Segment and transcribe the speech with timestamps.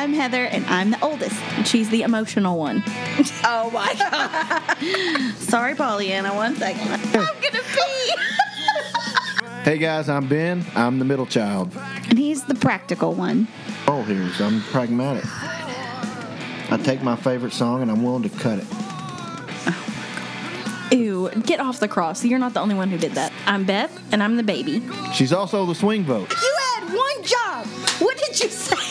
[0.00, 1.38] I'm Heather, and I'm the oldest.
[1.66, 2.82] She's the emotional one.
[3.44, 5.34] Oh my god!
[5.36, 6.34] Sorry, Pollyanna.
[6.34, 6.90] One second.
[6.90, 8.14] I'm gonna pee.
[9.62, 10.64] Hey guys, I'm Ben.
[10.74, 11.76] I'm the middle child.
[12.08, 13.46] And he's the practical one.
[13.86, 15.22] Oh, here's I'm pragmatic.
[15.26, 18.66] I take my favorite song and I'm willing to cut it.
[18.70, 22.24] Oh, Ew, get off the cross.
[22.24, 23.34] You're not the only one who did that.
[23.44, 24.82] I'm Beth, and I'm the baby.
[25.12, 26.32] She's also the swing vote.
[26.40, 27.66] You had one job.
[28.00, 28.89] What did you say?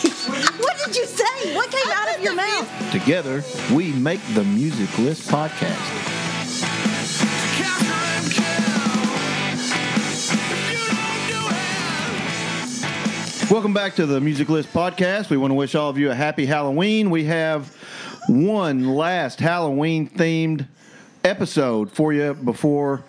[0.90, 1.56] What did you say?
[1.56, 2.92] What came out of your mouth?
[2.92, 5.78] Together, we make the Music List podcast.
[13.52, 15.30] Welcome back to the Music List podcast.
[15.30, 17.12] We want to wish all of you a happy Halloween.
[17.12, 17.68] We have
[18.28, 20.66] one last Halloween themed
[21.24, 23.04] episode for you before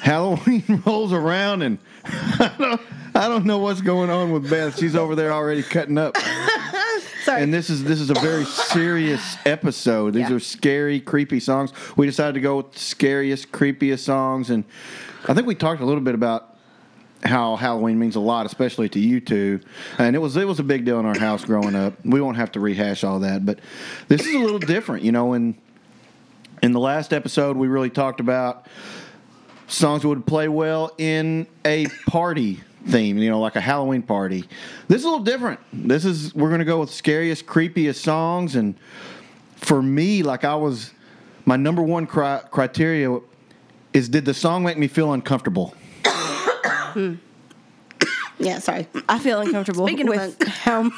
[0.00, 2.80] Halloween rolls around, and I don't,
[3.16, 4.78] I don't know what's going on with Beth.
[4.78, 6.16] She's over there already cutting up.
[7.24, 7.42] Sorry.
[7.42, 10.14] And this is this is a very serious episode.
[10.14, 10.36] These Yeah.
[10.36, 11.72] are scary, creepy songs.
[11.96, 14.64] We decided to go with the scariest, creepiest songs, and
[15.28, 16.54] I think we talked a little bit about
[17.24, 19.60] how Halloween means a lot, especially to you two.
[19.98, 21.94] And it was it was a big deal in our house growing up.
[22.04, 23.58] We won't have to rehash all that, but
[24.08, 25.32] this is a little different, you know.
[25.32, 25.56] In
[26.62, 28.66] in the last episode, we really talked about
[29.68, 34.44] songs that would play well in a party theme, you know, like a Halloween party.
[34.88, 35.60] This is a little different.
[35.72, 38.74] This is we're going to go with scariest, creepiest songs, and
[39.56, 40.92] for me, like I was,
[41.44, 43.18] my number one cri- criteria
[43.92, 45.74] is did the song make me feel uncomfortable?
[46.04, 47.14] Hmm.
[48.38, 48.86] Yeah, sorry.
[49.08, 50.90] I feel uncomfortable Speaking of with how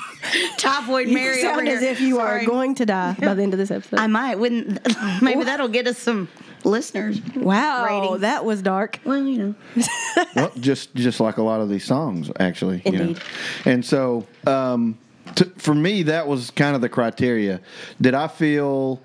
[0.57, 1.77] Typhoid you Mary over sound here.
[1.77, 2.43] as if you Sorry.
[2.43, 4.01] are going to die by the end of this episode.
[4.01, 4.41] I might.
[4.41, 4.81] Wouldn't
[5.23, 6.29] maybe that'll get us some
[6.65, 7.21] listeners.
[7.37, 8.21] wow, ratings.
[8.21, 9.01] that was dark.
[9.05, 9.85] Well, you know.
[10.37, 12.83] well, just just like a lot of these songs, actually.
[12.85, 13.01] you know.
[13.01, 13.23] Indeed.
[13.65, 14.99] And so, um,
[15.37, 17.61] to, for me, that was kind of the criteria.
[18.01, 19.01] Did I feel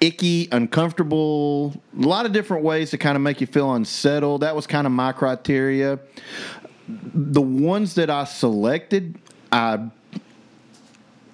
[0.00, 1.80] icky, uncomfortable?
[1.98, 4.42] A lot of different ways to kind of make you feel unsettled.
[4.42, 5.98] That was kind of my criteria.
[6.88, 9.18] The ones that I selected,
[9.50, 9.88] I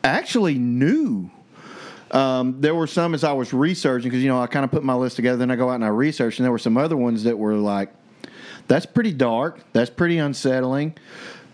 [0.04, 1.30] actually knew
[2.14, 4.84] um, there were some as I was researching because you know I kind of put
[4.84, 6.96] my list together, then I go out and I research, and there were some other
[6.96, 7.92] ones that were like,
[8.66, 9.60] "That's pretty dark.
[9.72, 10.94] That's pretty unsettling."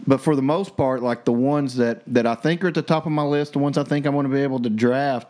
[0.06, 2.82] But for the most part, like the ones that that I think are at the
[2.82, 5.28] top of my list, the ones I think I'm going to be able to draft,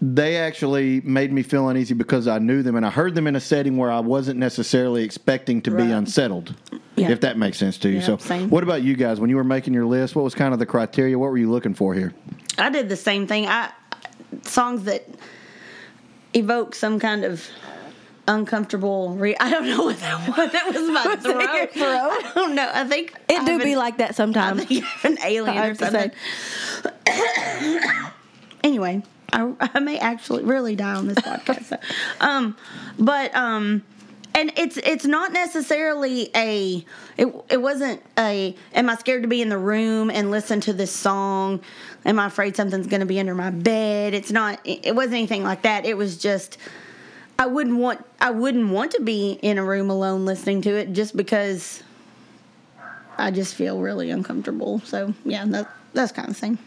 [0.00, 3.36] they actually made me feel uneasy because I knew them and I heard them in
[3.36, 6.54] a setting where I wasn't necessarily expecting to be unsettled.
[6.96, 7.10] Yeah.
[7.10, 7.96] If that makes sense to you.
[7.96, 8.50] Yeah, so, same.
[8.50, 9.18] what about you guys?
[9.18, 11.18] When you were making your list, what was kind of the criteria?
[11.18, 12.14] What were you looking for here?
[12.56, 13.46] I did the same thing.
[13.46, 13.72] I
[14.42, 15.06] songs that
[16.34, 17.46] evoke some kind of
[18.26, 19.14] uncomfortable.
[19.14, 20.52] Re- I don't know what that was.
[20.52, 21.70] That was my Was throat.
[21.72, 22.24] throat?
[22.24, 22.70] I don't know.
[22.72, 24.62] I think It I do be like that sometimes.
[24.62, 26.10] I have an alien I or have to say.
[26.82, 28.00] something.
[28.64, 29.02] anyway,
[29.32, 31.64] I, I may actually really die on this podcast.
[31.64, 31.76] so.
[32.20, 32.56] Um,
[32.98, 33.82] but um,
[34.34, 36.84] and it's it's not necessarily a
[37.16, 40.72] it it wasn't a am I scared to be in the room and listen to
[40.72, 41.60] this song?
[42.04, 44.12] Am I afraid something's going to be under my bed?
[44.12, 44.60] It's not.
[44.64, 45.86] It wasn't anything like that.
[45.86, 46.58] It was just.
[47.38, 50.92] I wouldn't want I wouldn't want to be in a room alone listening to it
[50.92, 51.82] just because
[53.18, 54.80] I just feel really uncomfortable.
[54.80, 56.58] So yeah, that that's kind of thing.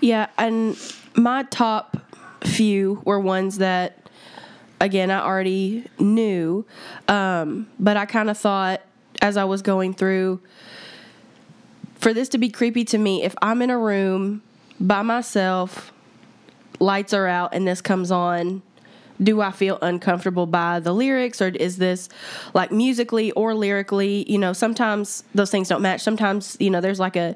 [0.00, 0.76] Yeah, and
[1.14, 1.96] my top
[2.44, 4.05] few were ones that,
[4.80, 6.64] again, I already knew,
[7.08, 8.82] um, but I kind of thought
[9.22, 10.40] as I was going through,
[11.94, 14.42] for this to be creepy to me, if I'm in a room
[14.78, 15.92] by myself,
[16.78, 18.62] lights are out, and this comes on.
[19.22, 22.10] Do I feel uncomfortable by the lyrics, or is this
[22.52, 24.30] like musically or lyrically?
[24.30, 26.02] You know, sometimes those things don't match.
[26.02, 27.34] Sometimes, you know, there's like a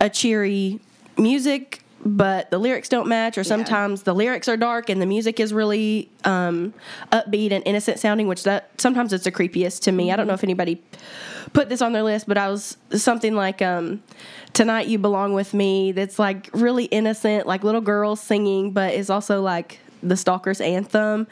[0.00, 0.80] a cheery
[1.16, 5.40] music but the lyrics don't match or sometimes the lyrics are dark and the music
[5.40, 6.72] is really um,
[7.12, 10.12] upbeat and innocent sounding which that sometimes it's the creepiest to me.
[10.12, 10.82] I don't know if anybody
[11.52, 14.02] put this on their list but i was something like um,
[14.52, 19.10] tonight you belong with me that's like really innocent like little girls singing but is
[19.10, 21.26] also like the stalker's anthem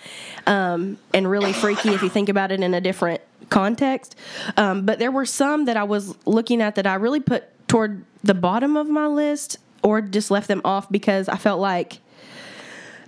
[0.47, 3.21] um, and really freaky if you think about it in a different
[3.51, 4.17] context.
[4.57, 8.05] Um, but there were some that i was looking at that i really put toward
[8.23, 11.99] the bottom of my list or just left them off because I felt like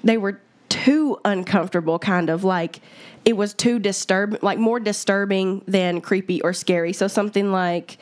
[0.05, 2.81] they were too uncomfortable, kind of like
[3.25, 6.93] it was too disturbing, like more disturbing than creepy or scary.
[6.93, 7.99] So something like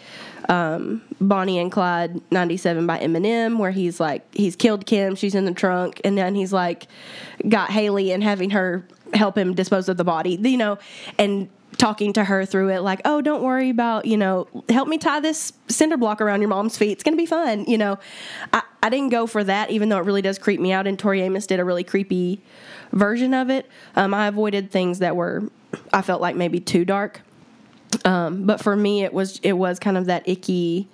[0.49, 5.47] um, Bonnie and Clyde 97 by Eminem, where he's like, he's killed Kim, she's in
[5.47, 6.88] the trunk, and then he's like,
[7.49, 10.79] got Hailie and having her help him dispose of the body, you know,
[11.19, 14.99] and talking to her through it like oh don't worry about you know help me
[14.99, 16.93] tie this cinder block around your mom's feet.
[16.93, 17.99] It's gonna be fun you know?
[18.53, 20.99] I, I didn't go for that even though it really does creep me out and
[20.99, 22.43] tori amos did a really creepy
[22.93, 23.69] version of it.
[23.97, 25.50] Um, i avoided things that were
[25.93, 27.21] i felt like maybe too dark.
[28.05, 30.88] Um, but for me it was it was kind of that icky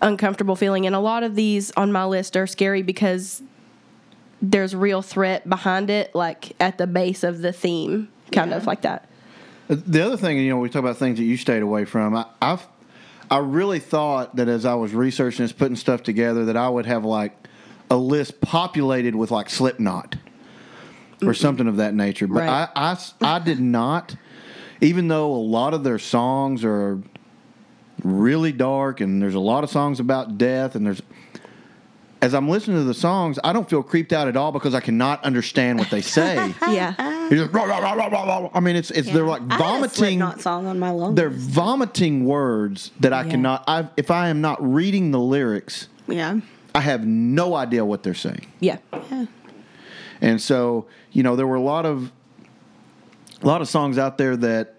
[0.00, 3.42] uncomfortable feeling and a lot of these on my list are scary because
[4.40, 8.82] there's real threat behind it like at the base of the theme kind of like
[8.82, 9.08] that
[9.68, 12.16] The other thing, you know, we talk about things that you stayed away from.
[12.16, 12.66] I, I've,
[13.30, 16.86] I really thought that as I was researching this, putting stuff together, that I would
[16.86, 17.36] have like
[17.90, 20.16] a list populated with like Slipknot
[21.20, 21.32] or mm-hmm.
[21.32, 22.26] something of that nature.
[22.26, 22.48] But Right.
[22.48, 24.16] I, I s- I did not,
[24.80, 27.02] even though a lot of their songs are
[28.02, 31.02] really dark and there's a lot of songs about death and there's
[32.20, 34.80] as I'm listening to the songs, I don't feel creeped out at all because I
[34.80, 36.52] cannot understand what they say.
[36.68, 39.42] yeah You're just, "Rah, rah, rah, rah, rah, rah." I mean, it's it's they're like
[39.50, 39.90] I had a vomiting.
[40.18, 43.30] Slipknot song on my They're vomiting words that I Yeah.
[43.30, 43.64] cannot.
[43.66, 46.40] I, if I am not reading the lyrics, Yeah.
[46.74, 48.46] I have no idea what they're saying.
[48.60, 48.78] yeah
[49.10, 49.26] Yeah.
[50.20, 52.10] And so, you know, there were a lot of
[53.42, 54.74] a lot of songs out there that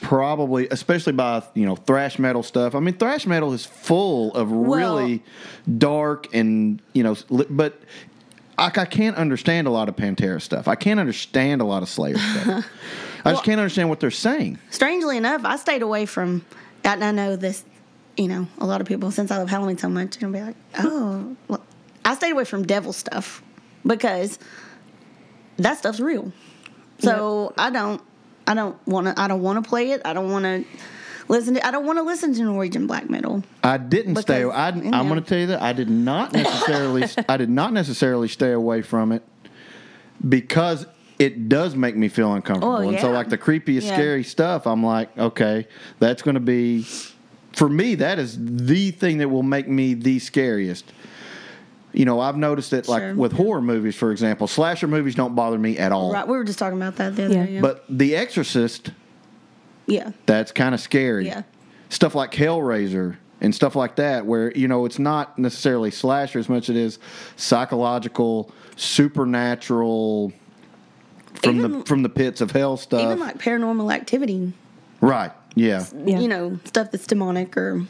[0.00, 2.74] probably, especially by you know thrash metal stuff.
[2.74, 5.22] I mean, thrash metal is full of really
[5.78, 7.80] dark and you know, li- but.
[8.60, 10.68] I, I can't understand a lot of Pantera stuff.
[10.68, 12.66] I can't understand a lot of Slayer stuff.
[13.24, 14.58] I just can't understand what they're saying.
[14.70, 16.44] Strangely enough, I stayed away from.
[16.84, 17.64] And I know this,
[18.16, 20.56] you know, a lot of people since I love Halloween so much, gonna be like,
[20.78, 21.62] oh, well,
[22.04, 23.42] I stayed away from devil stuff
[23.84, 24.38] because
[25.58, 26.32] that stuff's real.
[26.98, 28.02] So I don't,
[28.46, 30.02] I don't want to, I don't want to play it.
[30.04, 30.64] I don't want to
[31.30, 33.42] listen to, I don't want to listen to Norwegian black metal.
[33.64, 34.40] I didn't stay.
[34.44, 37.04] Because, I, you I'm going to tell you that I did not necessarily.
[37.28, 39.22] I did not necessarily stay away from it
[40.28, 40.86] because
[41.18, 42.76] it does make me feel uncomfortable.
[42.76, 43.94] Oh, And so, like the creepiest, Yeah.
[43.94, 45.66] scary stuff, I'm like, okay,
[45.98, 46.82] that's going to be
[47.52, 47.94] for me.
[47.96, 50.92] That is the thing that will make me the scariest.
[51.92, 53.14] You know, I've noticed that, like Sure.
[53.14, 56.12] with horror movies, for example, slasher movies don't bother me at all.
[56.12, 56.26] Right?
[56.26, 57.46] We were just talking about that the other Yeah.
[57.46, 57.52] day.
[57.54, 57.60] Yeah.
[57.60, 58.92] But The Exorcist,
[59.90, 60.12] yeah.
[60.26, 61.26] that's kind of scary.
[61.26, 61.42] Yeah.
[61.88, 66.48] Stuff like Hellraiser and stuff like that, where you know it's not necessarily slasher as
[66.48, 66.98] much as it is
[67.36, 70.32] psychological, supernatural,
[71.42, 73.02] from Even- the from the pits of hell stuff.
[73.02, 74.52] Even like paranormal activity,
[75.00, 75.32] right?
[75.54, 75.84] Yeah.
[76.04, 76.20] Yeah.
[76.20, 77.82] you know, stuff that's demonic or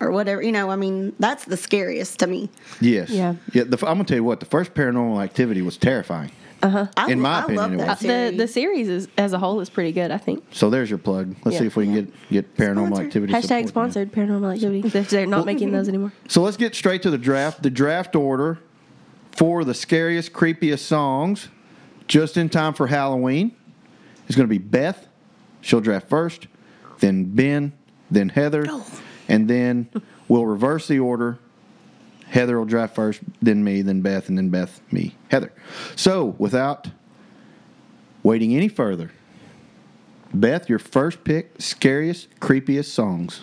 [0.00, 0.42] or whatever.
[0.42, 2.50] You know, I mean, that's the scariest to me.
[2.80, 3.10] Yes.
[3.10, 3.34] Yeah.
[3.52, 3.64] Yeah.
[3.64, 4.40] The, I'm gonna tell you what.
[4.40, 6.30] The first Paranormal Activity was terrifying.
[6.62, 6.86] Uh-huh.
[6.96, 7.98] I, In my I opinion, love that was.
[8.00, 8.36] the series.
[8.38, 11.34] the series is, as a whole is pretty good i think So there's your plug.
[11.44, 11.60] Let's Yeah.
[11.60, 13.06] see if we can get get Paranormal Sponsored.
[13.06, 13.32] Activity.
[13.32, 13.66] hashtag support, yeah.
[13.68, 17.18] sponsored paranormal activity they're, they're not making those anymore So let's get straight to the
[17.18, 17.62] draft.
[17.62, 18.58] The draft order
[19.32, 21.48] for the scariest, creepiest songs,
[22.08, 23.52] just in time for Halloween,
[24.28, 25.06] is going to be Beth.
[25.62, 26.46] She'll draft first,
[26.98, 27.72] then Ben,
[28.10, 28.66] then Heather,
[29.28, 29.88] and then
[30.28, 31.38] we'll reverse the order.
[32.30, 35.52] Heather will drive first, then me, then Beth, and then Beth, me, Heather.
[35.96, 36.88] So without
[38.22, 39.10] waiting any further,
[40.32, 43.40] Beth, your first pick, scariest, creepiest songs.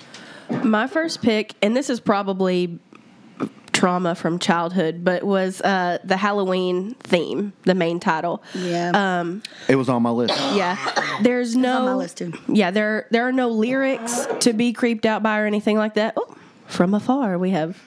[0.63, 2.79] My first pick, and this is probably
[3.73, 8.41] trauma from childhood, but was uh, the Halloween theme, the main title.
[8.55, 9.35] yeah.
[9.67, 10.33] It was on my list.
[10.55, 10.77] Yeah,
[11.21, 11.79] there's no.
[11.79, 12.33] on my list, too.
[12.47, 16.13] Yeah, there there are no lyrics to be creeped out by or anything like that.
[16.15, 16.35] Oh,
[16.67, 17.77] from afar we have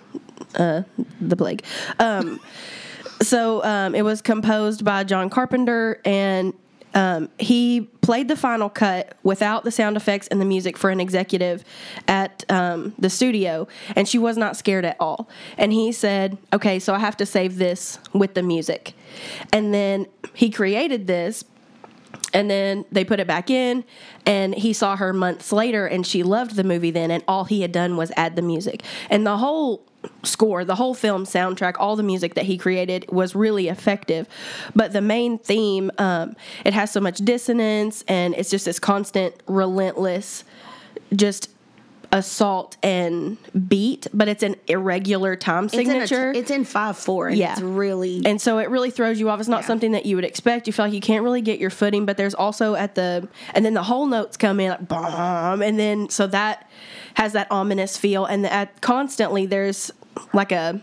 [0.54, 0.82] uh,
[1.20, 1.64] the plague.
[1.98, 2.40] Um,
[3.22, 6.54] so um, it was composed by John Carpenter, and
[6.94, 11.00] um, he played the final cut without the sound effects and the music for an
[11.00, 11.64] executive
[12.08, 15.28] at um, the studio, and she was not scared at all.
[15.58, 18.94] And he said, "Okay, so I have to save this with the music,"
[19.52, 21.44] and then he created this
[22.32, 23.84] and then they put it back in
[24.26, 27.62] and he saw her months later and she loved the movie then and all he
[27.62, 29.84] had done was add the music and the whole
[30.22, 34.26] score the whole film soundtrack all the music that he created was really effective
[34.74, 39.34] but the main theme um, it has so much dissonance and it's just this constant
[39.46, 40.44] relentless
[41.14, 41.50] just
[42.12, 43.36] assault and
[43.68, 47.28] beat but it's an irregular time it's in, signature a, it's in five four.
[47.28, 47.52] And Yeah.
[47.52, 48.22] It's really.
[48.24, 49.38] and so it really throws you off.
[49.38, 49.66] It's not Yeah.
[49.68, 50.66] something that you would expect.
[50.66, 53.64] You feel like you can't really get your footing, but there's also at the and
[53.64, 56.68] then the whole notes come in like bomb, and then so that
[57.14, 59.90] has that ominous feel, and at constantly there's
[60.32, 60.80] like a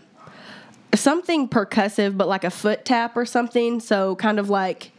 [0.94, 3.80] something percussive, but like a foot tap or something.
[3.80, 4.92] So kind of like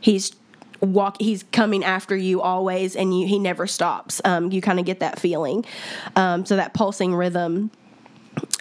[0.00, 0.32] he's
[0.80, 4.20] walk he's coming after you always and you he never stops.
[4.24, 5.64] Um, you kind of get that feeling.
[6.16, 7.70] Um, so that pulsing rhythm.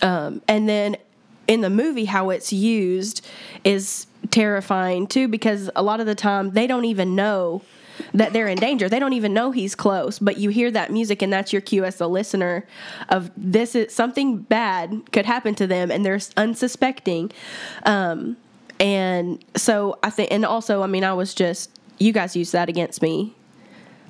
[0.02, 0.98] Um, and then
[1.48, 3.26] in the movie how it's used
[3.64, 7.62] is terrifying too because a lot of the time they don't even know
[8.14, 8.90] that they're in danger.
[8.90, 11.86] They don't even know he's close, but you hear that music and that's your cue
[11.86, 12.66] as the listener
[13.10, 17.32] of this is something bad could happen to them and they're unsuspecting.
[17.84, 18.38] Um,
[18.80, 22.70] and so I think, and also, I mean, I was just, you guys used that
[22.70, 23.36] against me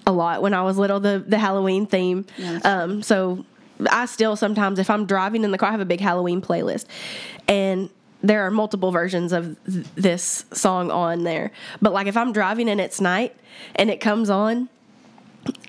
[0.05, 2.25] a lot when I was little, the, the Halloween theme.
[2.38, 3.46] That's um, so
[3.89, 6.86] I still sometimes, if I'm driving in the car, I have a big Halloween playlist.
[7.48, 7.89] And
[8.21, 11.51] there are multiple versions of th- this song on there.
[11.81, 13.35] But like if I'm driving and it's night
[13.75, 14.69] and it comes on,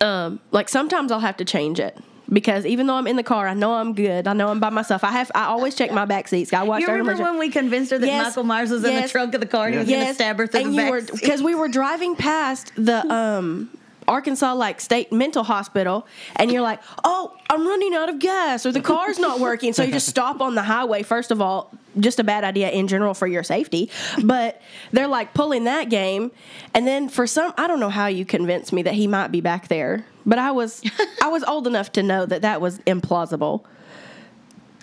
[0.00, 1.96] um, like sometimes I'll have to change it.
[2.32, 4.28] Because even though I'm in the car, I know I'm good.
[4.28, 5.02] I know I'm by myself.
[5.02, 5.32] I have.
[5.34, 6.52] I always check my back seats.
[6.52, 6.80] I watch.
[6.80, 8.26] You remember when we convinced her that Yes.
[8.28, 10.38] Michael Myers was in the trunk of the car and he was going to stab
[10.38, 13.68] her through and the you back were because we were driving past the um
[14.10, 18.72] Arkansas like state mental hospital, and you're like, "Oh, I'm running out of gas, or
[18.72, 21.02] the car's not working." So you just stop on the highway.
[21.02, 23.90] First of all, just a bad idea in general for your safety.
[24.22, 24.60] But
[24.92, 26.30] they're like pulling that game,
[26.74, 29.40] and then for some, I don't know how you convinced me that he might be
[29.40, 30.82] back there, but I was
[31.22, 33.64] I was old enough to know that that was implausible.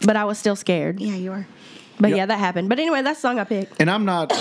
[0.06, 1.00] But I was still scared.
[1.00, 1.48] Yeah, you were.
[2.00, 2.18] But Yep.
[2.18, 2.70] yeah, that happened.
[2.70, 3.82] But anyway, that song I picked.
[3.82, 4.32] And I'm not,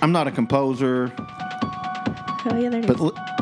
[0.00, 1.12] I'm not a composer,
[2.50, 2.86] Oh yeah, there it is.
[2.86, 3.37] but li-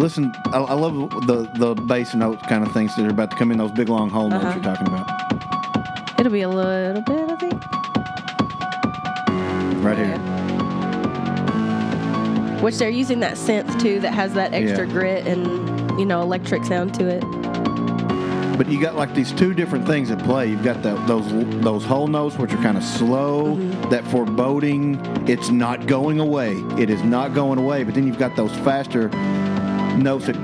[0.00, 0.94] listen, I, I love
[1.26, 3.58] the the bass note kind of things that are about to come in.
[3.58, 4.54] Those big long whole notes Uh-huh.
[4.54, 5.06] you're talking about,
[6.20, 7.54] It'll be a little bit, I think.
[9.84, 10.18] right here.
[12.60, 14.92] Which they're using that synth too that has that extra Yeah.
[14.92, 17.24] grit and you know electric sound to it.
[18.58, 20.48] But you got like these two different things at play.
[20.48, 21.24] You've got the, those
[21.62, 23.88] those whole notes, which are kind of slow, Mm-hmm.
[23.90, 25.00] that foreboding.
[25.26, 26.52] It's not going away.
[26.78, 27.84] It is not going away.
[27.84, 29.08] But then you've got those faster
[30.02, 30.36] notes at,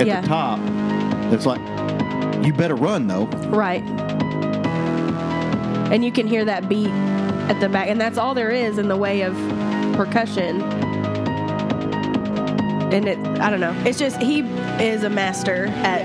[0.00, 0.20] at Yeah.
[0.20, 0.58] the top.
[1.32, 1.60] It's like
[2.44, 3.26] you better run though.
[3.48, 3.82] Right.
[5.92, 8.88] And you can hear that beat at the back, and that's all there is in
[8.88, 9.34] the way of
[9.96, 10.62] percussion.
[12.92, 13.74] And it, I don't know.
[13.84, 14.40] It's just he
[14.82, 16.02] is a master at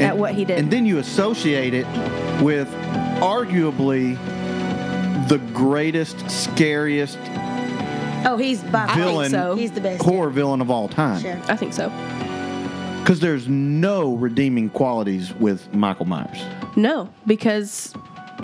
[0.00, 0.58] at what he did.
[0.58, 1.86] And then you associate it
[2.42, 2.68] with
[3.20, 4.16] arguably
[5.28, 7.18] the greatest, scariest
[8.24, 9.54] Oh, he's by far- villain, so.
[9.56, 10.02] He's the best.
[10.02, 11.20] horror villain of all time.
[11.20, 11.40] Sure.
[11.48, 11.88] I think so.
[13.00, 16.42] Because there's no redeeming qualities with Michael Myers.
[16.76, 17.94] No, because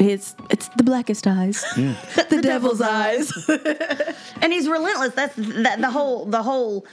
[0.00, 3.30] it's it's the blackest eyes, the devil's eyes.
[4.42, 5.14] and he's relentless.
[5.14, 6.87] That's that, the whole the whole.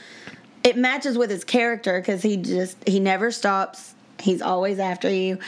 [0.62, 3.94] It matches with his character because he just he never stops.
[4.20, 5.38] He's always after you.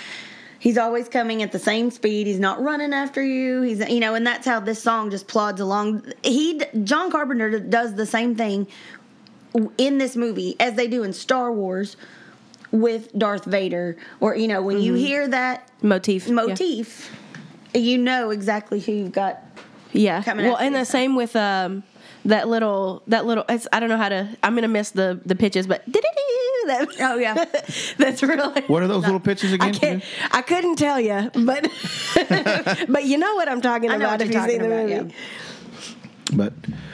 [0.67, 2.27] He's always coming at the same speed.
[2.27, 3.63] He's not running after you.
[3.63, 6.03] He's you know, and that's how this song just plods along.
[6.25, 8.67] He John Carpenter does the same thing
[9.79, 11.97] in this movie as they do in Star Wars
[12.73, 13.97] with Darth Vader.
[14.19, 16.27] Or you know, when you hear that Motif.
[16.27, 16.35] yeah.
[16.35, 17.17] motif,
[17.73, 19.41] you know exactly who you've got.
[19.93, 20.25] Yeah.
[20.27, 21.85] well, and the same with um
[22.25, 23.45] that little that little.
[23.49, 24.37] It's, I don't know how to.
[24.43, 25.85] I'm gonna miss the the pitches, but
[26.67, 27.45] that, Oh, yeah.
[27.99, 28.63] that's really.
[28.63, 29.75] What are those little pitches I again?
[29.75, 30.05] can't.
[30.33, 31.69] I couldn't tell you, but
[32.89, 34.69] but you know what I'm talking I know about what if you're you've seen the
[34.69, 35.15] talking about, movie.
[36.33, 36.53] But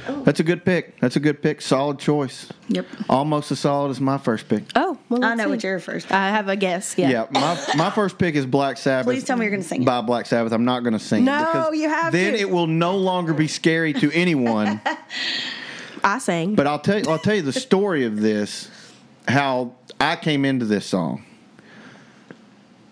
[0.09, 0.23] oh.
[0.25, 1.01] that's a good pick.
[1.01, 1.63] That's a good pick.
[1.63, 2.53] Solid choice.
[2.69, 2.87] Yep.
[3.09, 4.65] Almost as solid as my first pick.
[4.75, 5.51] Oh, well, I know see.
[5.51, 6.09] what your first.
[6.09, 6.15] Pick.
[6.15, 6.97] I have a guess.
[6.99, 7.09] Yeah.
[7.09, 9.07] Yeah, my, my first pick is Black Sabbath.
[9.07, 9.87] Please tell me you're gonna sing it.
[9.87, 10.53] By Black Sabbath.
[10.53, 11.47] I'm not going to sing No, it.
[11.47, 12.41] because you have Then to.
[12.41, 14.83] it will no longer be scary to anyone.
[16.05, 16.55] I sang.
[16.55, 18.69] But I'll tell you, I'll tell you the story of this,
[19.29, 21.25] how I came into this song.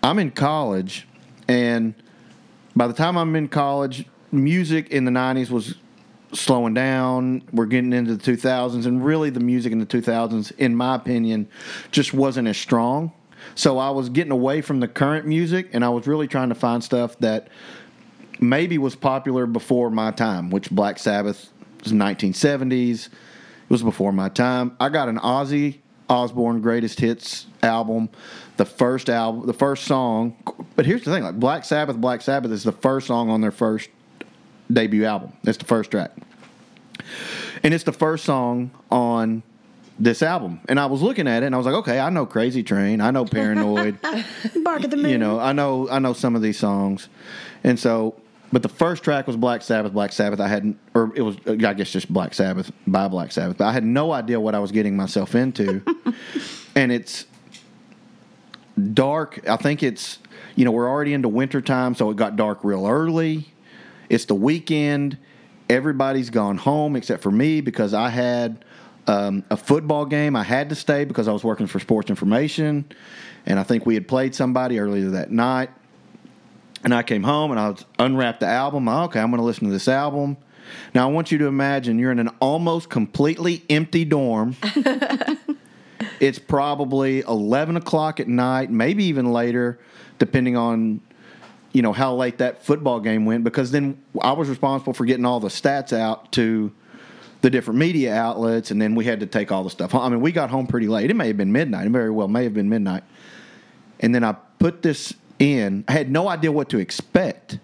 [0.03, 1.07] I'm in college,
[1.47, 1.93] and
[2.75, 5.75] by the time I'm in college, music in the '90s was
[6.33, 7.43] slowing down.
[7.51, 11.47] We're getting into the 2000s, and really the music in the 2000s, in my opinion,
[11.91, 13.11] just wasn't as strong.
[13.55, 16.55] So I was getting away from the current music, and I was really trying to
[16.55, 17.49] find stuff that
[18.39, 21.51] maybe was popular before my time, which Black Sabbath
[21.83, 23.07] was 1970s.
[23.07, 23.11] It
[23.69, 24.75] was before my time.
[24.79, 25.80] I got an Ozzy
[26.11, 28.09] Osbourne Greatest Hits album,
[28.57, 30.35] the first album, the first song.
[30.75, 33.51] But here's the thing: like Black Sabbath, Black Sabbath is the first song on their
[33.51, 33.89] first
[34.71, 35.31] debut album.
[35.43, 36.11] It's the first track,
[37.63, 39.41] and it's the first song on
[39.97, 40.59] this album.
[40.67, 42.99] And I was looking at it, and I was like, okay, I know Crazy Train,
[42.99, 44.01] I know Paranoid
[44.63, 45.11] Bark at the moon.
[45.11, 47.07] you know, I know I know some of these songs,
[47.63, 48.15] and so.
[48.51, 49.93] But the first track was Black Sabbath.
[49.93, 50.39] Black Sabbath.
[50.39, 53.57] I hadn't, or it was, I guess, just Black Sabbath by Black Sabbath.
[53.57, 55.81] But I had no idea what I was getting myself into,
[56.75, 57.25] and it's
[58.93, 59.47] dark.
[59.47, 60.19] I think it's,
[60.55, 63.47] you know, we're already into winter time, so it got dark real early.
[64.09, 65.17] It's the weekend.
[65.69, 68.65] Everybody's gone home except for me because I had
[69.07, 70.35] um, a football game.
[70.35, 72.83] I had to stay because I was working for Sports Information,
[73.45, 75.69] and I think we had played somebody earlier that night.
[76.83, 78.87] And I came home and I was unwrapped the album.
[78.87, 80.37] Oh, okay, I'm going to listen to this album.
[80.95, 84.55] Now, I want you to imagine you're in an almost completely empty dorm.
[86.19, 89.79] it's probably 11 o'clock at night, maybe even later,
[90.17, 91.01] depending on
[91.73, 95.25] you know how late that football game went because then I was responsible for getting
[95.25, 96.71] all the stats out to
[97.41, 100.01] the different media outlets and then we had to take all the stuff home.
[100.01, 101.09] I mean we got home pretty late.
[101.09, 101.87] It may have been midnight.
[101.87, 103.03] It very well may have been midnight.
[104.01, 105.83] And then I put this in.
[105.87, 107.59] I had no idea what to expect.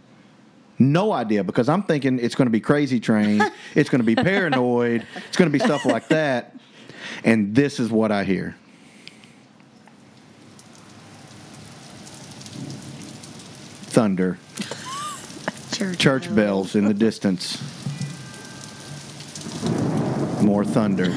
[0.79, 3.41] No idea because I'm thinking it's going to be crazy train.
[3.75, 5.05] it's going to be paranoid.
[5.27, 6.55] It's going to be stuff like that.
[7.23, 8.55] And this is what I hear.
[13.85, 14.37] Thunder.
[15.71, 17.61] Church, Church bells in the distance.
[20.41, 21.15] More thunder.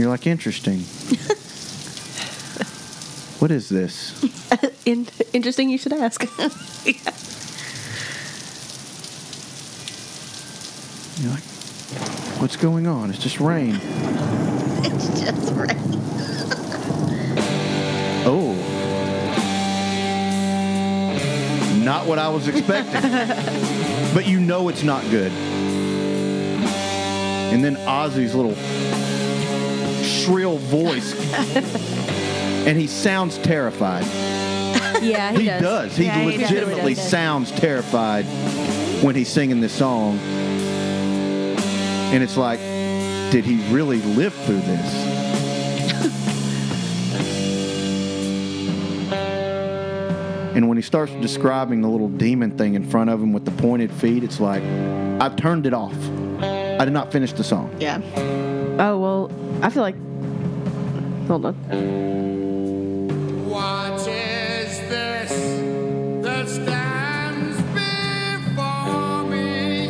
[0.00, 0.78] You're like, interesting.
[3.38, 4.18] what is this?
[4.86, 6.22] In- interesting you should ask.
[11.18, 11.42] You're like,
[12.40, 13.10] what's going on?
[13.10, 13.78] It's just rain.
[14.84, 15.76] It's just right.
[18.24, 18.54] Oh.
[21.84, 23.02] Not what I was expecting.
[24.14, 25.30] but you know it's not good.
[27.52, 28.54] And then Ozzy's little
[30.30, 31.12] shrill voice.
[32.66, 34.04] and he sounds terrified.
[35.02, 35.96] yeah, he, He does.
[35.96, 36.50] He Yeah, he does.
[36.50, 37.10] legitimately He does.
[37.10, 38.24] sounds terrified
[39.02, 40.18] when he's singing this song.
[42.12, 42.60] And it's like,
[43.32, 44.94] did he really live through this?
[50.54, 53.50] and when he starts describing the little demon thing in front of him with the
[53.52, 54.62] pointed feet, it's like,
[55.20, 55.94] I've turned it off.
[56.42, 57.74] I did not finish the song.
[57.78, 58.00] Yeah.
[58.78, 59.30] Oh well,
[59.62, 59.96] I feel like.
[61.30, 61.54] Hold on.
[63.48, 65.30] What is this
[66.24, 69.86] that stands before me?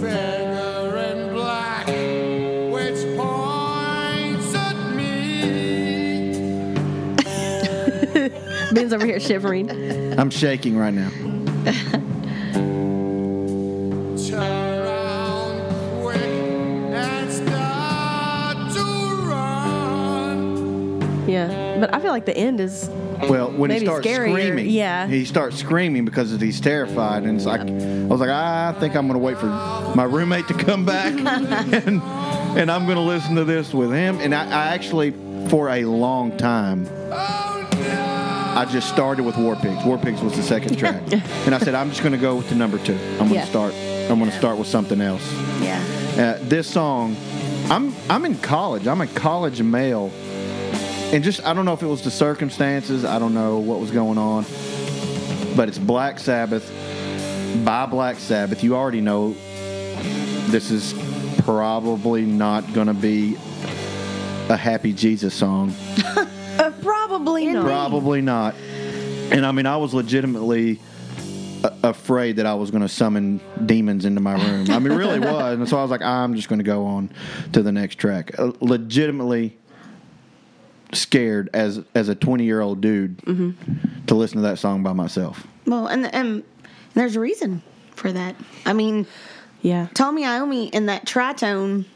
[0.00, 1.86] Figure in black,
[2.72, 5.30] which points at me.
[8.74, 9.70] Ben's over here shivering.
[10.18, 12.00] I'm shaking right now.
[21.80, 22.88] but I feel like the end is.
[23.28, 25.06] Well, when Maybe he starts scarier, screaming, yeah.
[25.06, 29.06] he starts screaming because he's terrified, and it's like I was like, I think I'm
[29.06, 31.12] going to wait for my roommate to come back,
[31.86, 32.02] and
[32.58, 34.18] and I'm going to listen to this with him.
[34.20, 35.12] And I, I actually,
[35.48, 36.86] for a long time!
[38.56, 39.84] I just started with War Pigs.
[39.84, 42.48] War Pigs was the second track, and I said I'm just going to go with
[42.48, 42.94] the number two.
[42.94, 43.44] I'm going to Yeah.
[43.46, 43.74] start.
[43.74, 45.26] I'm going to start with something else.
[45.60, 46.36] Yeah.
[46.38, 47.16] Uh, this song,
[47.70, 48.86] I'm I'm in college.
[48.86, 50.10] I'm a college male,
[51.12, 53.04] and just I don't know if it was the circumstances.
[53.04, 54.44] I don't know what was going on,
[55.56, 56.70] but it's Black Sabbath
[57.64, 58.64] by Black Sabbath.
[58.64, 59.34] You already know
[60.48, 60.94] this is
[61.42, 63.36] probably not going to be
[64.48, 65.74] a happy Jesus song.
[66.56, 67.64] Uh, probably not.
[67.64, 68.54] Probably not.
[68.54, 70.78] And I mean, I was legitimately
[71.64, 74.70] a- afraid that I was going to summon demons into my room.
[74.70, 75.58] I mean, really was.
[75.58, 77.10] And so I was like, I'm just going to go on
[77.54, 78.38] to the next track.
[78.38, 79.56] Uh, legitimately
[80.94, 84.06] scared as as a 20 year old dude mm-hmm.
[84.06, 85.46] to listen to that song by myself.
[85.66, 86.44] Well, and and
[86.94, 87.62] there's a reason
[87.94, 88.36] for that.
[88.66, 89.06] I mean,
[89.62, 89.88] Yeah.
[89.94, 91.86] Tony Iommi in that tritone,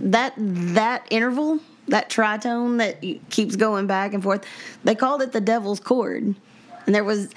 [0.00, 4.44] that that interval, that tritone that keeps going back and forth,
[4.84, 6.34] they called it the devil's chord.
[6.86, 7.30] And there was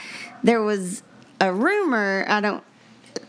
[0.44, 1.04] there was
[1.40, 2.64] a rumor, I don't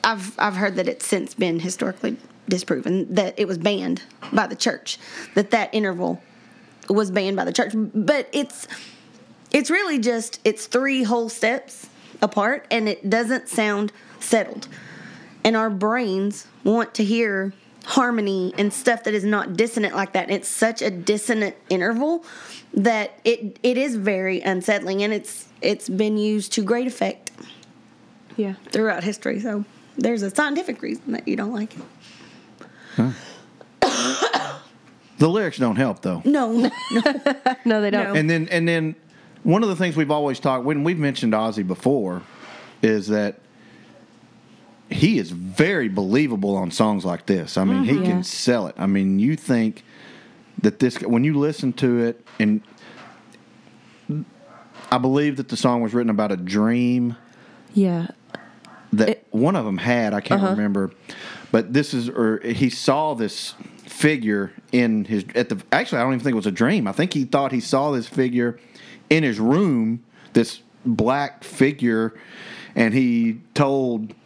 [0.03, 2.17] I've I've heard that it's since been historically
[2.49, 4.99] disproven that it was banned by the church,
[5.35, 6.23] that that interval
[6.89, 8.67] was banned by the church, but it's
[9.53, 11.89] it's really just it's three whole steps
[12.23, 14.67] apart and it doesn't sound settled
[15.45, 17.53] and our brains want to hear
[17.85, 20.25] harmony and stuff that is not dissonant like that.
[20.25, 22.25] And it's such a dissonant interval
[22.73, 27.31] that it it is very unsettling, and it's it's been used to great effect
[28.37, 28.55] Yeah.
[28.73, 29.39] throughout history.
[29.39, 29.65] So
[29.99, 31.75] there's a scientific reason that you don't like
[32.99, 33.13] it.
[35.19, 36.23] The lyrics don't help though.
[36.25, 36.53] No,
[36.93, 37.03] no,
[37.65, 38.17] No, they don't.
[38.17, 38.95] And then and then
[39.43, 42.23] one of the things we've always talked when we've mentioned Ozzy before
[42.83, 43.39] is that
[44.91, 47.57] he is very believable on songs like this.
[47.57, 48.03] I mean, he Yeah.
[48.05, 48.75] can sell it.
[48.79, 49.85] I mean, you think
[50.63, 52.61] that this when you listen to it and
[54.91, 57.17] I believe that the song was written about a dream
[57.73, 58.09] yeah.
[58.93, 60.15] that It- one of them had.
[60.15, 60.51] I can't uh-huh.
[60.53, 60.91] remember,
[61.55, 66.15] but this is or he saw this figure in his at the actually I don't
[66.15, 66.89] even think it was a dream.
[66.89, 68.59] I think he thought he saw this figure
[69.09, 72.13] in his room, this black figure,
[72.75, 74.17] and he told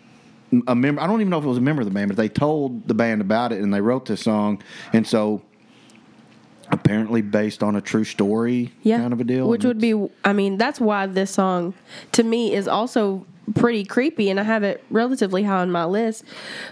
[0.67, 1.03] a member.
[1.03, 2.89] I don't even know if it was a member of the band, but they told
[2.89, 4.63] the band about it and they wrote this song,
[4.95, 5.43] and so
[6.71, 9.51] apparently based on a true story yeah, kind of a deal.
[9.51, 11.75] Which would be, I mean, that's why this song
[12.13, 16.25] to me is also pretty creepy, and I have it relatively high on my list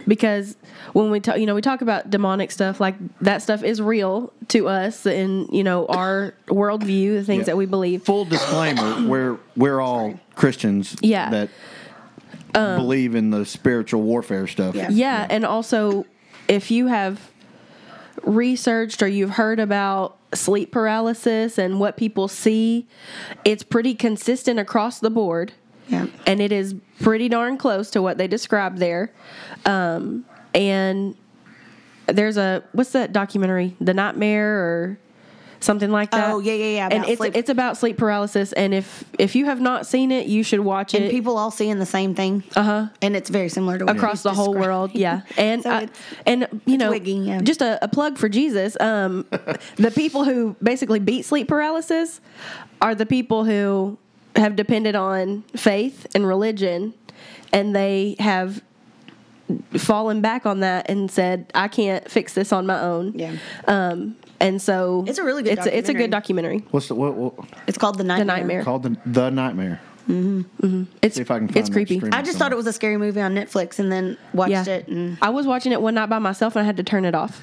[0.06, 0.56] because
[0.92, 4.32] when we talk, you know, we talk about demonic stuff, like that stuff is real
[4.48, 7.44] to us in you know our worldview, the things Yeah.
[7.44, 8.04] that we believe.
[8.04, 10.96] full disclaimer: we're we're all Christians.
[11.02, 11.30] Yeah.
[11.30, 11.48] that
[12.54, 14.74] um, believe in the spiritual warfare stuff.
[14.74, 14.88] Yeah.
[14.90, 16.04] Yeah, and also
[16.48, 17.30] if you have
[18.22, 22.86] researched or you've heard about sleep paralysis and what people see,
[23.44, 25.52] it's pretty consistent across the board.
[25.88, 26.06] Yeah.
[26.26, 29.12] And it is pretty darn close to what they described there.
[29.64, 31.16] Um, and
[32.06, 33.76] there's a what's that documentary?
[33.80, 34.98] The Nightmare or
[35.58, 36.30] something like that.
[36.30, 37.34] Oh, yeah, yeah, yeah, And it's sleep.
[37.34, 38.52] it's about sleep paralysis.
[38.52, 40.98] And if if you have not seen it, you should watch it.
[40.98, 42.44] And it people all seeing the same thing.
[42.54, 42.86] Uh huh.
[43.02, 44.92] And it's very similar to what across the whole world.
[44.94, 45.88] Yeah, and So I-
[46.26, 47.40] and you know, wiggy, yeah.
[47.40, 48.76] just a, a plug for Jesus.
[48.80, 49.26] Um,
[49.76, 52.20] the people who basically beat sleep paralysis
[52.80, 53.98] are the people who
[54.36, 56.94] have depended on faith and religion,
[57.52, 58.62] and they have
[59.76, 63.36] fallen back on that and said, "I can't fix this on my own." Yeah.
[63.66, 66.58] Um, and so It's a really good It's a, it's a good documentary.
[66.70, 67.32] What's the what, what
[67.66, 68.24] It's called The Nightmare.
[68.26, 68.64] The Nightmare.
[68.64, 69.80] called the the nightmare?
[71.02, 72.00] It's See if I can find it's creepy.
[72.12, 74.64] I just thought it was a scary movie on Netflix and then watched Yeah.
[74.66, 77.04] it and I was watching it one night by myself and I had to turn
[77.06, 77.42] it off.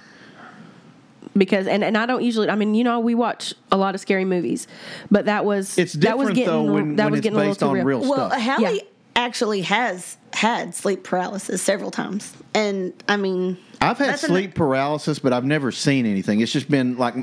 [1.36, 4.02] Because and, and I don't usually I mean, you know, we watch a lot of
[4.02, 4.67] scary movies.
[5.10, 7.39] But that was It's that was different getting though when, that when was it's getting
[7.39, 8.41] a based little on too real, Well, stuff.
[8.41, 8.82] Hallie Yeah.
[9.15, 12.34] actually has had sleep paralysis several times.
[12.54, 16.39] And I mean I've had that's an- sleep paralysis, but I've never seen anything.
[16.39, 17.15] It's just been like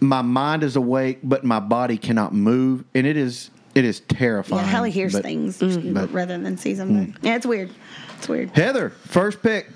[0.00, 4.64] my mind is awake, but my body cannot move, and it is it is terrifying.
[4.64, 5.94] Yeah, Hallie hears but- things mm.
[5.94, 7.06] but- rather than sees them.
[7.06, 7.26] Hmm.
[7.26, 7.70] Yeah, it's weird.
[8.18, 8.50] It's weird.
[8.50, 9.68] Heather, first pick.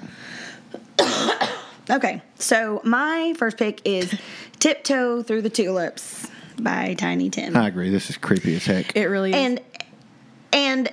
[1.90, 4.14] Okay, so my first pick is
[4.58, 7.56] "Tiptoe Through the Tulips" by Tiny Tim.
[7.56, 7.90] I agree.
[7.90, 8.96] This is creepy as heck.
[8.96, 9.36] It really is.
[9.36, 9.60] and
[10.52, 10.92] and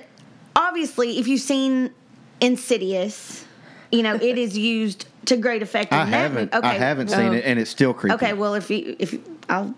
[0.56, 1.90] obviously, if you've seen
[2.40, 3.44] Insidious,
[3.90, 5.92] you know it is used to great effect.
[5.92, 6.52] In I that haven't.
[6.54, 6.66] movie.
[6.66, 7.32] I haven't seen Oh.
[7.32, 8.14] it, and it's still creepy.
[8.16, 9.74] Okay, well, if you if you, I'll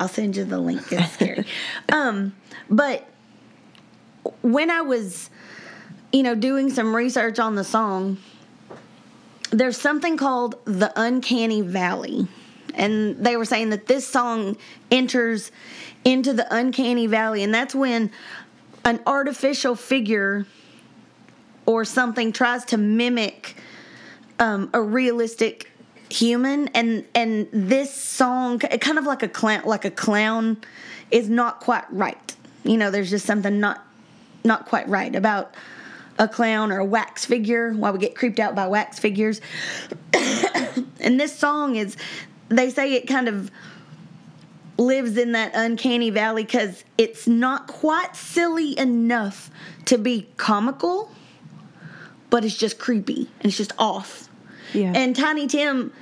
[0.00, 0.82] I'll send you the link.
[0.92, 1.46] It's scary.
[1.92, 2.34] um,
[2.68, 3.08] but
[4.42, 5.30] when I was,
[6.12, 8.18] you know, doing some research on the song,
[9.52, 12.26] there's something called the uncanny valley,
[12.74, 14.56] and they were saying that this song
[14.90, 15.52] enters
[16.04, 18.10] into the uncanny valley, and that's when
[18.84, 20.46] an artificial figure
[21.66, 23.56] or something tries to mimic
[24.38, 25.70] um, a realistic
[26.08, 26.68] human.
[26.68, 30.56] And and this song kind of like a clown like a clown
[31.10, 32.34] is not quite right.
[32.64, 33.86] You know there's just something not
[34.44, 35.54] not quite right about
[36.22, 39.40] a clown or a wax figure why we get creeped out by wax figures
[41.00, 41.96] and this song is
[42.48, 43.50] they say it kind of
[44.78, 49.50] lives in that uncanny valley because it's not quite silly enough
[49.84, 51.10] to be comical
[52.30, 54.28] but it's just creepy and it's just off
[54.74, 54.92] yeah.
[54.94, 55.92] and Tiny Tim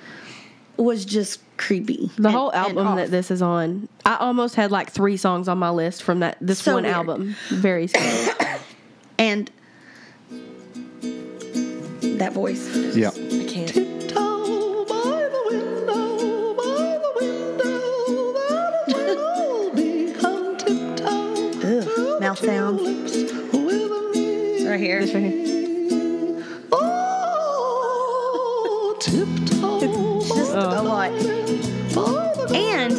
[0.77, 2.11] was just creepy.
[2.17, 5.59] the and- whole album that this is on, I almost had like three songs on
[5.59, 6.95] my list from that this So one weird.
[6.95, 7.37] album.
[7.49, 8.35] Very scary.
[9.19, 9.51] and
[12.21, 12.69] that voice.
[12.95, 13.09] Yeah.
[13.09, 13.69] I can't.
[13.69, 21.81] Tiptoe by the window, by the window, that'll all become tiptoe.
[21.81, 22.83] Ugh, mouth sounds.
[24.63, 25.01] Right here.
[25.01, 26.45] This right here.
[26.71, 31.11] Oh, Just a lot.
[32.55, 32.93] And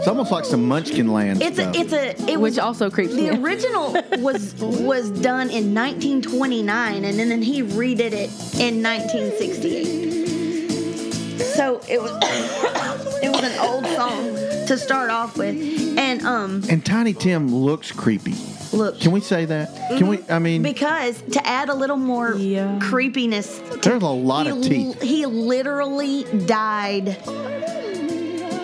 [0.00, 3.12] It's almost like some Munchkin Land it's a it's a it Which was also creeps
[3.12, 3.40] me the out.
[3.40, 11.80] original was was done in 1929 and then, then he redid it in 1968 so
[11.88, 12.10] it was
[13.22, 14.34] it was an old song
[14.66, 15.54] to start off with
[15.98, 18.34] and um and Tiny Tim looks creepy.
[18.72, 19.68] look Can we say that?
[19.98, 20.20] Can we?
[20.30, 22.78] I mean, because to add a little more Yeah.
[22.80, 25.02] creepiness there's a lot he, of teeth.
[25.02, 27.18] he literally died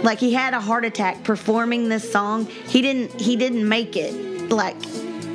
[0.07, 4.13] like he had a heart attack performing this song he didn't he didn't make it
[4.51, 4.81] like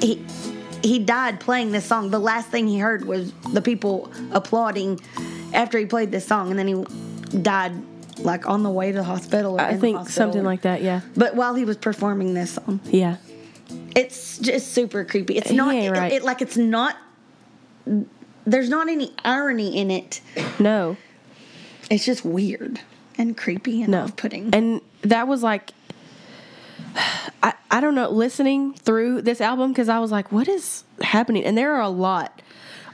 [0.01, 0.23] he
[0.81, 4.99] he died playing this song the last thing he heard was the people applauding
[5.53, 6.83] after he played this song and then he
[7.41, 7.73] died
[8.19, 10.81] like on the way to the hospital or I think something like that.
[10.81, 11.01] Yeah.
[11.15, 13.17] but while he was performing this song Yeah.
[13.95, 15.37] it's just super creepy.
[15.37, 16.11] It's not it- right.
[16.13, 16.95] it, like it's not.
[18.45, 20.21] There's not any irony in it.
[20.59, 20.97] No.
[21.89, 22.79] It's just weird
[23.21, 24.03] and creepy and No.
[24.03, 24.49] off-putting.
[24.53, 25.71] And that was like,
[27.43, 31.43] I, I don't know, listening through this album because I was like, what is happening?
[31.45, 32.41] And there are a lot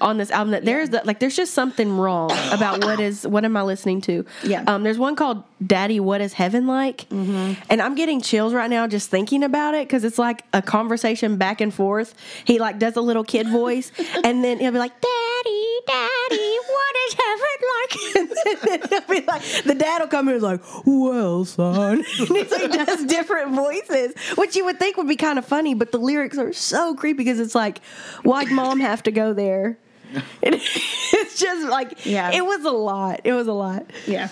[0.01, 3.45] on this album that there's that like there's just something wrong about what is what
[3.45, 4.25] am I listening to?
[4.43, 4.63] Yeah.
[4.67, 7.07] Um, there's one called Daddy, What Is Heaven Like?
[7.09, 7.53] Mm-hmm.
[7.69, 11.37] And I'm getting chills right now just thinking about it because it's like a conversation
[11.37, 12.13] back and forth.
[12.45, 13.91] He like does a little kid voice
[14.23, 17.97] and then he'll be like, Daddy, Daddy, what is heaven like?
[18.17, 18.29] And
[18.63, 22.03] then he'll be like, the dad will come in and like, Well, son.
[22.19, 25.91] and like, does different voices, which you would think would be kind of funny, but
[25.91, 27.83] the lyrics are so creepy because it's like,
[28.23, 29.77] why'd mom have to go there?
[30.43, 32.31] And it's just like, Yeah.
[32.31, 33.21] it was a lot.
[33.23, 33.85] It was a lot.
[34.05, 34.29] Yeah.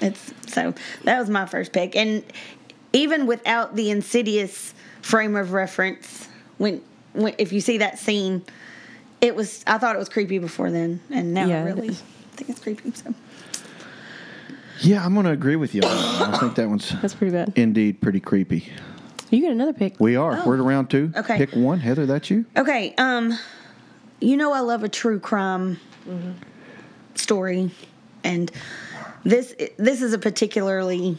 [0.00, 1.96] It's so that was my first pick.
[1.96, 2.22] And
[2.92, 6.80] even without the insidious frame of reference, when
[7.14, 8.42] when if you see that scene,
[9.20, 11.88] it was I thought it was creepy before then, and now Yeah, I really
[12.34, 12.92] think it's creepy.
[12.92, 13.12] So
[14.80, 15.82] Yeah, I'm going to agree with you.
[15.82, 16.34] on that one.
[16.34, 17.52] I think that one's That's pretty bad.
[17.56, 18.70] indeed pretty creepy.
[19.30, 19.98] You get another pick.
[20.00, 20.42] We are.
[20.46, 21.12] We're at round two.
[21.16, 21.36] Okay.
[21.36, 21.80] Pick one.
[21.80, 22.46] Heather, that's you.
[22.56, 23.36] Okay, um,
[24.20, 25.78] you know I love a true crime
[27.14, 27.70] story,
[28.24, 28.50] and
[29.24, 31.18] this this is a particularly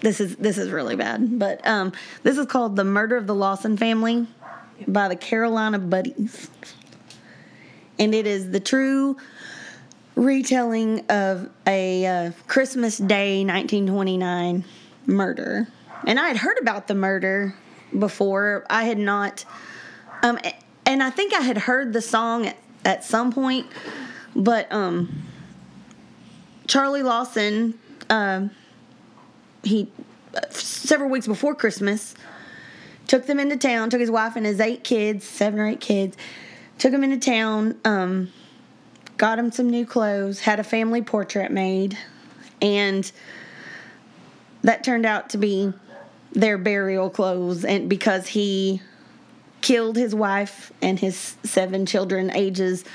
[0.00, 3.34] this is this is really bad, but um, this is called the Murder of the
[3.34, 4.26] Lawson Family
[4.86, 6.50] by the Carolina Buddies,
[7.98, 9.16] and it is the true
[10.14, 14.64] retelling of a uh, Christmas Day 1929
[15.06, 15.68] murder.
[16.06, 17.54] And I had heard about the murder
[17.96, 18.64] before.
[18.68, 19.44] I had not
[20.22, 20.38] um,
[20.88, 23.66] and I think I had heard the song at, at some point,
[24.34, 25.22] but um,
[26.66, 28.50] Charlie Lawson, um,
[29.62, 29.92] he
[30.34, 32.14] uh, several weeks before Christmas,
[33.06, 33.90] took them into town.
[33.90, 36.16] Took his wife and his eight kids, seven or eight kids,
[36.78, 37.78] took them into town.
[37.84, 38.32] Um,
[39.18, 40.40] got them some new clothes.
[40.40, 41.98] Had a family portrait made,
[42.62, 43.12] and
[44.62, 45.74] that turned out to be
[46.32, 47.66] their burial clothes.
[47.66, 48.80] And because he
[49.68, 52.86] killed his wife and his seven children, ages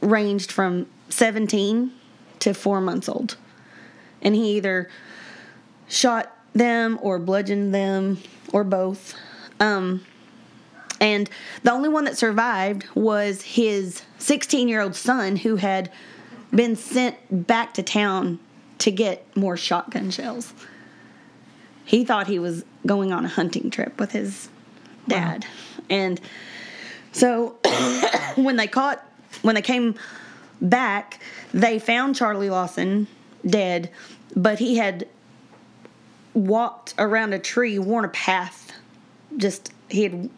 [0.00, 1.90] ranged from 17
[2.38, 3.36] to four months old.
[4.22, 4.88] And he either
[5.88, 8.18] shot them or bludgeoned them
[8.52, 9.14] or both.
[9.58, 10.06] Um,
[11.00, 11.28] and
[11.64, 15.90] the only one that survived was his 16 year old son who had
[16.52, 17.16] been sent
[17.48, 18.38] back to town
[18.78, 20.54] to get more shotgun shells.
[21.84, 24.48] He thought he was going on a hunting trip with his
[25.08, 25.44] dad.
[25.90, 26.20] And
[27.12, 27.56] so
[28.34, 29.04] when they caught,
[29.42, 29.94] when they came
[30.60, 31.20] back,
[31.52, 33.06] they found Charlie Lawson
[33.46, 33.90] dead,
[34.34, 35.06] but he had
[36.32, 38.72] walked around a tree, worn a path.
[39.36, 40.30] Just, he had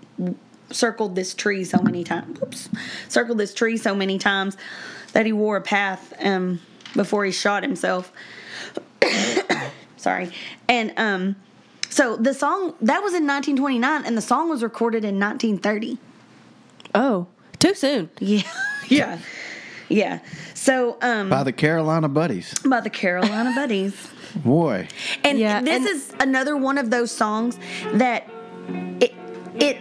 [0.70, 2.40] circled this tree so many times.
[2.40, 2.68] Whoops.
[3.08, 4.56] Circled this tree so many times
[5.12, 6.60] that he wore a path um,
[6.94, 8.12] before he shot himself.
[9.96, 10.30] Sorry.
[10.68, 11.36] And um,
[11.90, 15.98] so the song, that was in 1929, and the song was recorded in 1930.
[16.94, 17.26] Oh,
[17.58, 18.10] too soon.
[18.20, 18.42] Yeah.
[18.88, 19.18] Yeah.
[19.88, 20.20] Yeah.
[20.54, 22.54] So, um, By the Carolina Buddies.
[22.64, 23.94] by the Carolina Buddies.
[24.36, 24.86] Boy.
[25.24, 27.58] And Yeah, this and- is another one of those songs
[27.94, 28.28] that
[29.00, 29.12] it
[29.60, 29.78] it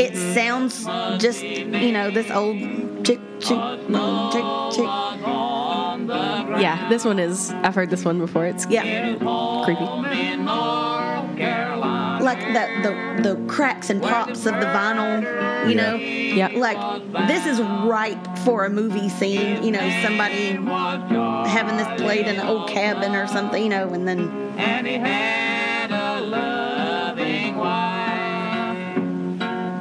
[0.00, 0.84] it sounds
[1.22, 2.56] just you know this old
[3.04, 3.58] chick chick
[4.32, 4.90] chick chick
[6.60, 7.50] Yeah, this one is.
[7.62, 8.46] I've heard this one before.
[8.46, 9.14] It's yeah
[9.64, 9.84] creepy.
[12.22, 12.92] like the the
[13.34, 15.22] the cracks and pops of the vinyl
[15.68, 16.48] you know Yeah.
[16.54, 16.78] like
[17.28, 20.52] this is ripe for a movie scene you know somebody
[21.48, 24.20] having this played in an old cabin or something you know and then
[24.56, 26.20] and he had a
[27.14, 28.96] loving wife,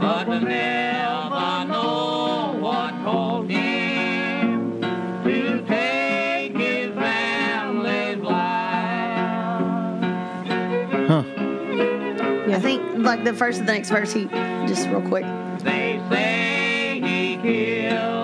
[0.02, 4.82] but we never know what called him
[5.24, 8.38] to take his family's life.
[11.08, 11.24] Huh.
[12.54, 14.26] I think like the first of the next verse he
[14.67, 15.26] just real quick
[15.63, 18.21] They say he killed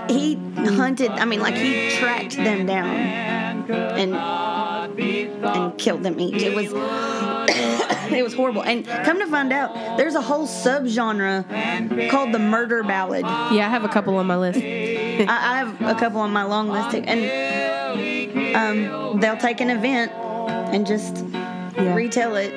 [0.00, 0.34] like he
[0.76, 2.86] hunted i mean like he tracked them down
[3.66, 6.42] and and killed them each.
[6.42, 6.66] It was
[8.12, 8.62] it was horrible.
[8.62, 13.22] And come to find out there's a whole subgenre called the murder ballad.
[13.22, 14.58] Yeah, I have a couple on my list.
[14.62, 17.02] I have a couple on my long list too.
[17.04, 21.24] And um, they'll take an event and just
[21.76, 21.94] Yeah.
[21.94, 22.52] retell it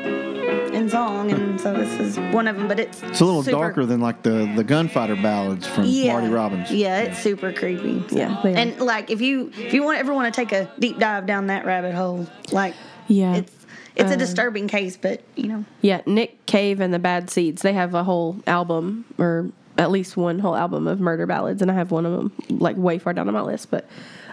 [0.50, 2.68] in song, and so this is one of them.
[2.68, 6.14] But it's It's a little super- darker than like the the gunfighter ballads from yeah,
[6.14, 6.72] Marty Robbins.
[6.72, 8.04] Yeah, it's super creepy.
[8.10, 8.16] so.
[8.18, 11.26] Yeah, and like if you if you want ever want to take a deep dive
[11.26, 12.74] down that rabbit hole, like
[13.08, 13.36] Yeah.
[13.36, 13.54] it's
[13.96, 15.66] it's a Um, disturbing case, but you know.
[15.82, 17.62] Yeah, Nick Cave and the Bad Seeds.
[17.62, 21.70] They have a whole album, or at least one whole album of murder ballads, and
[21.70, 23.70] I have one of them like way far down on my list.
[23.72, 23.88] But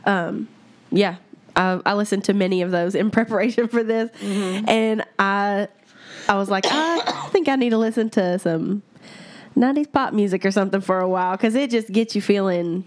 [0.04, 0.46] um,
[0.92, 1.16] yeah,
[1.56, 5.66] I, I listened to many of those in preparation for this, and I
[6.28, 8.82] I was like, I think I need to listen to some
[9.56, 12.84] '90s pop music or something for a while because it just gets you feeling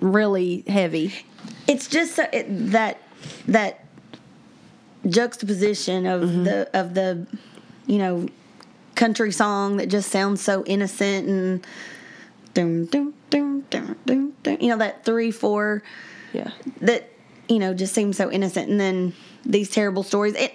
[0.00, 1.12] really heavy.
[1.66, 3.00] it's just so, it, that
[3.46, 3.84] that
[5.08, 6.44] juxtaposition of Mm-hmm.
[6.44, 7.26] the of the
[7.86, 8.28] you know
[8.94, 11.66] country song that just sounds so innocent and
[12.54, 15.82] dum, dum, dum, dum, dum, you know that three four
[16.32, 16.50] Yeah,
[16.80, 17.08] that
[17.48, 19.14] you know just seems so innocent and then
[19.46, 20.52] these terrible stories it,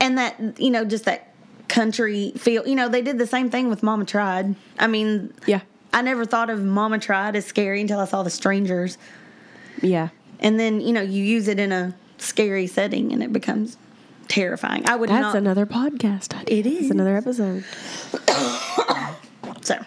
[0.00, 1.28] and that you know just that
[1.68, 5.60] country feel you know they did the same thing with mama tried i mean yeah,
[5.92, 8.98] i never thought of mama tried as scary until i saw the strangers
[9.80, 10.08] yeah.
[10.40, 13.76] and then you know you use it in a scary setting and it becomes
[14.26, 16.34] terrifying i would That's not another podcast.
[16.34, 16.58] Idea.
[16.58, 16.90] It's is.
[16.90, 17.64] another episode.
[19.60, 19.78] so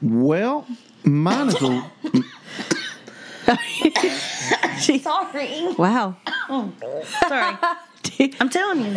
[0.00, 0.66] Well,
[1.04, 1.90] mine is a
[5.00, 6.16] sorry Wow.
[7.28, 7.56] sorry
[8.40, 8.96] i'm telling you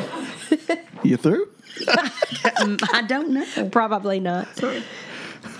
[1.03, 1.47] you through.
[1.87, 4.47] i don't know Probably not.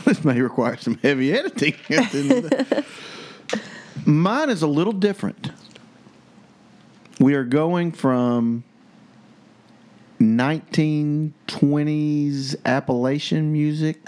[0.06, 1.74] This may require some heavy editing.
[1.90, 2.86] at the end of the-
[4.06, 5.52] Mine is a little different.
[7.20, 8.64] We are going from
[10.20, 14.00] 1920s Appalachian music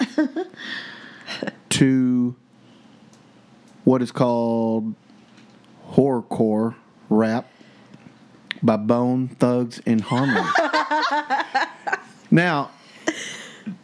[1.70, 2.36] to
[3.88, 4.94] what is called
[5.92, 6.76] horrorcore
[7.10, 7.50] rap
[8.62, 10.46] by Bone Thugs and Harmony.
[12.32, 12.70] now,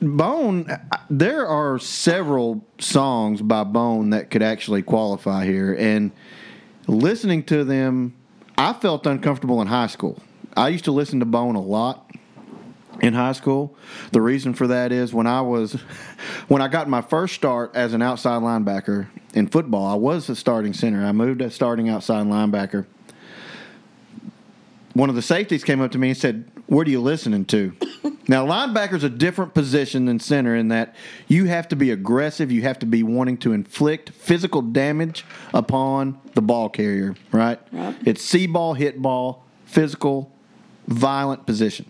[0.01, 0.67] Bone,
[1.09, 6.11] there are several songs by Bone that could actually qualify here, and
[6.85, 8.13] listening to them,
[8.57, 10.21] I felt uncomfortable in high school.
[10.57, 12.11] I used to listen to Bone a lot
[13.03, 13.75] in high school.
[14.13, 15.73] The reason for that is when I was,
[16.47, 20.35] when I got my first start as an outside linebacker in football, I was a
[20.35, 21.05] starting center.
[21.05, 22.85] I moved to starting outside linebacker.
[24.93, 27.73] One of the safeties came up to me and said, "What are you listening to?"
[28.27, 30.95] now, linebacker's a different position than center in that
[31.27, 32.51] you have to be aggressive.
[32.51, 37.15] You have to be wanting to inflict physical damage upon the ball carrier.
[37.31, 37.59] Right?
[38.05, 40.31] It's see ball, hit ball, physical,
[40.87, 41.87] violent position.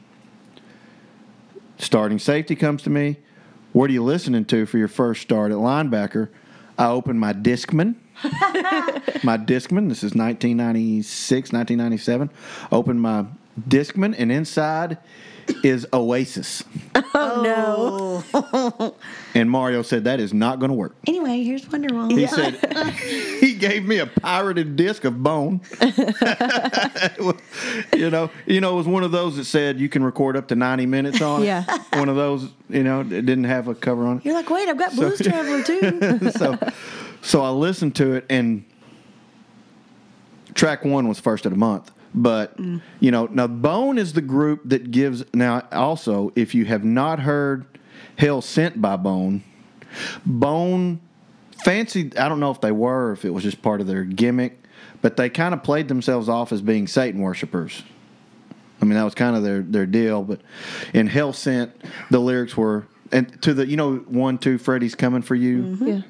[1.78, 3.18] Starting safety comes to me.
[3.72, 6.30] What are you listening to for your first start at linebacker?
[6.78, 7.96] I open my Discman.
[9.24, 9.90] my Discman.
[9.90, 12.30] This is 1996, 1997.
[12.72, 13.26] Open my
[13.68, 14.98] Discman, and inside
[15.64, 16.64] is Oasis.
[17.14, 18.96] oh no
[19.36, 20.96] And Mario said that is not going to work.
[21.06, 22.56] anyway here's wonderwall He said
[23.40, 25.62] he gave me a pirated disc of Bone.
[27.94, 30.48] you know, you know, it was one of those that said you can record up
[30.50, 31.66] to 90 minutes on it.
[31.94, 34.26] One of those, you know, it didn't have a cover on it.
[34.26, 36.58] you're like wait i've got blues traveler too so
[37.22, 38.66] so I listened to it and
[40.54, 41.92] track one was first of the month.
[42.14, 42.82] But mm.
[43.00, 47.20] you know, now Bone is the group that gives now also if you have not
[47.20, 47.66] heard
[48.18, 49.44] Hell Sent by Bone,
[50.26, 51.02] Bone
[51.64, 54.62] fancy I don't know if they were if it was just part of their gimmick,
[55.02, 57.84] but they kind of played themselves off as being Satan worshipers.
[58.82, 60.42] I mean that was kind of their their deal, but
[60.94, 61.72] in Hell Sent
[62.10, 65.64] the lyrics were and to the you know one two Freddy's coming for you.
[65.64, 65.88] Mm-hmm.
[65.88, 66.02] Yeah.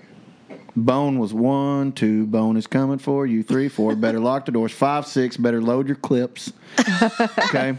[0.75, 2.25] Bone was one, two.
[2.25, 3.43] Bone is coming for you.
[3.43, 3.95] Three, four.
[3.95, 4.71] Better lock the doors.
[4.71, 5.37] Five, six.
[5.37, 6.51] Better load your clips.
[7.37, 7.77] Okay.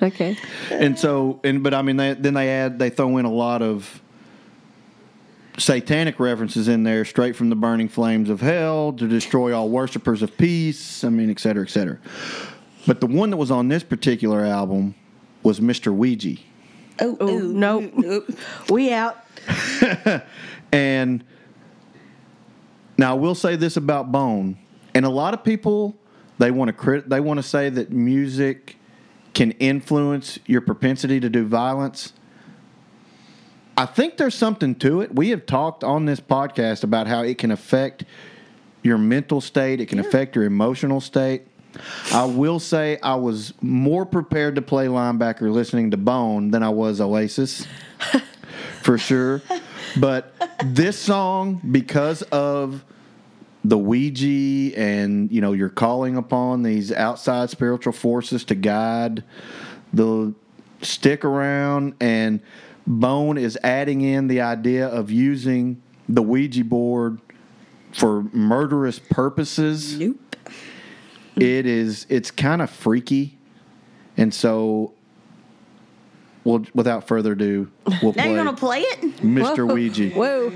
[0.00, 0.36] Okay.
[0.70, 3.62] And so, and but I mean, they, then they add, they throw in a lot
[3.62, 4.00] of
[5.58, 10.22] satanic references in there, straight from the burning flames of hell to destroy all worshipers
[10.22, 11.04] of peace.
[11.04, 11.98] I mean, et cetera, et cetera.
[12.86, 14.94] But the one that was on this particular album
[15.42, 15.94] was Mr.
[15.94, 16.36] Ouija.
[17.00, 17.92] oh, Oh, ooh, nope.
[17.98, 18.36] ooh, ooh.
[18.70, 19.16] We out.
[20.70, 21.24] And
[22.98, 24.58] now I will say this about Bone,
[24.94, 25.96] and a lot of people
[26.38, 28.76] they want to crit, they want to say that music
[29.34, 32.12] can influence your propensity to do violence.
[33.78, 35.14] I think there's something to it.
[35.14, 38.04] We have talked on this podcast about how it can affect
[38.82, 41.42] your mental state, it can affect your emotional state.
[42.12, 46.70] I will say I was more prepared to play linebacker listening to Bone than I
[46.70, 47.68] was Oasis,
[48.82, 49.42] for sure.
[49.96, 52.84] But this song, because of
[53.62, 59.22] the Ouija and you know you're calling upon these outside spiritual forces to guide
[59.92, 60.34] the
[60.82, 62.40] stick around and
[62.88, 67.20] Bone is adding in the idea of using the Ouija board
[67.92, 69.98] for murderous purposes.
[69.98, 70.16] Nope.
[71.36, 73.36] It is it's kind of freaky.
[74.16, 74.94] And so
[76.44, 77.70] well without further ado,
[78.02, 79.00] we'll Now play you're gonna play it?
[79.18, 79.70] Mr.
[79.70, 80.08] Ouija.
[80.08, 80.48] Whoa.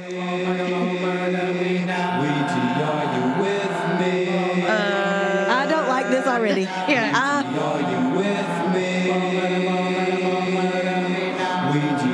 [4.64, 6.62] Uh, I don't like this already.
[6.62, 7.12] Yeah.
[7.14, 7.31] I,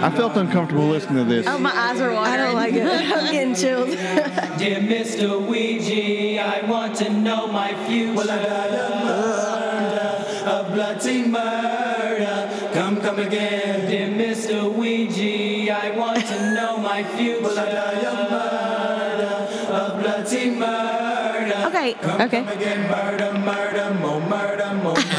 [0.08, 1.46] I felt uncomfortable listening to this.
[1.46, 2.32] Oh, my eyes are watering.
[2.32, 2.86] I don't like it.
[3.14, 3.90] I'm getting chilled.
[3.90, 5.46] Dear Mr.
[5.46, 8.14] Ouija, I want to know my future.
[8.14, 12.70] Well, I got a murder, a bloody murder.
[12.72, 14.72] Come, come again, dear Mr.
[14.74, 17.42] Ouija, I want to know my future.
[17.42, 21.64] Well, I got a murder, a bloody murder.
[21.66, 21.94] Okay.
[22.24, 22.46] Okay.
[22.56, 25.17] Again, murder, murder, more murder, more murder, murder.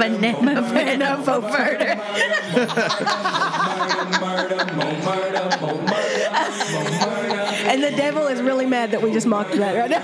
[0.00, 2.00] Banana, banana murder.
[3.60, 6.30] Murder, murder, more murder, more murder,
[6.72, 7.59] more murder.
[7.70, 10.02] And the devil is really mad that we just mocked that right now.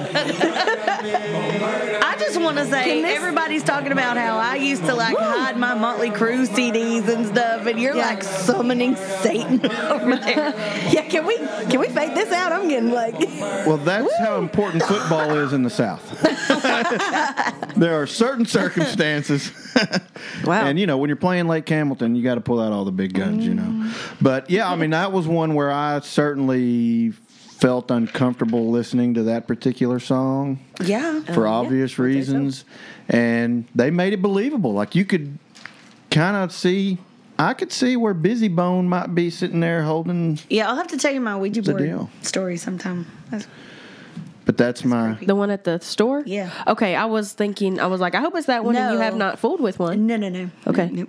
[2.02, 5.16] I just want to say Can this- everybody's talking about how I used to like
[5.16, 8.06] hide my Motley Crue CDs and stuff, and you're Yeah.
[8.06, 10.54] like summoning Satan over there.
[10.90, 12.52] yeah, can we can we fake this out?
[12.52, 13.18] I'm getting like
[13.66, 16.04] Well, that's how important football is in the South.
[17.76, 19.50] there are certain circumstances.
[20.44, 20.64] Wow.
[20.66, 22.90] And, you know, when you're playing Lake Hamilton, you got to pull out all the
[22.92, 23.92] big guns, you know.
[24.20, 27.12] But, yeah, I mean, that was one where I certainly
[27.58, 31.20] felt uncomfortable listening to that particular song Yeah.
[31.32, 32.64] for obvious reasons.
[33.08, 34.72] And they made it believable.
[34.72, 35.38] Like, you could
[36.10, 36.98] kind of see.
[37.38, 40.96] I could see where Bizzy Bone might be sitting there holding, Yeah, I'll have to
[40.96, 42.10] tell you my Ouija board deal.
[42.22, 43.06] story sometime.
[43.30, 43.46] That's-
[44.46, 45.18] but that's my.
[45.22, 46.22] the one at the store.
[46.24, 46.50] Yeah.
[46.68, 47.80] Okay, I was thinking.
[47.80, 50.06] I was like, I hope it's that one, and you have not fooled with one.
[50.06, 50.50] No, no, no.
[50.68, 50.88] Okay.
[50.92, 51.08] Nope.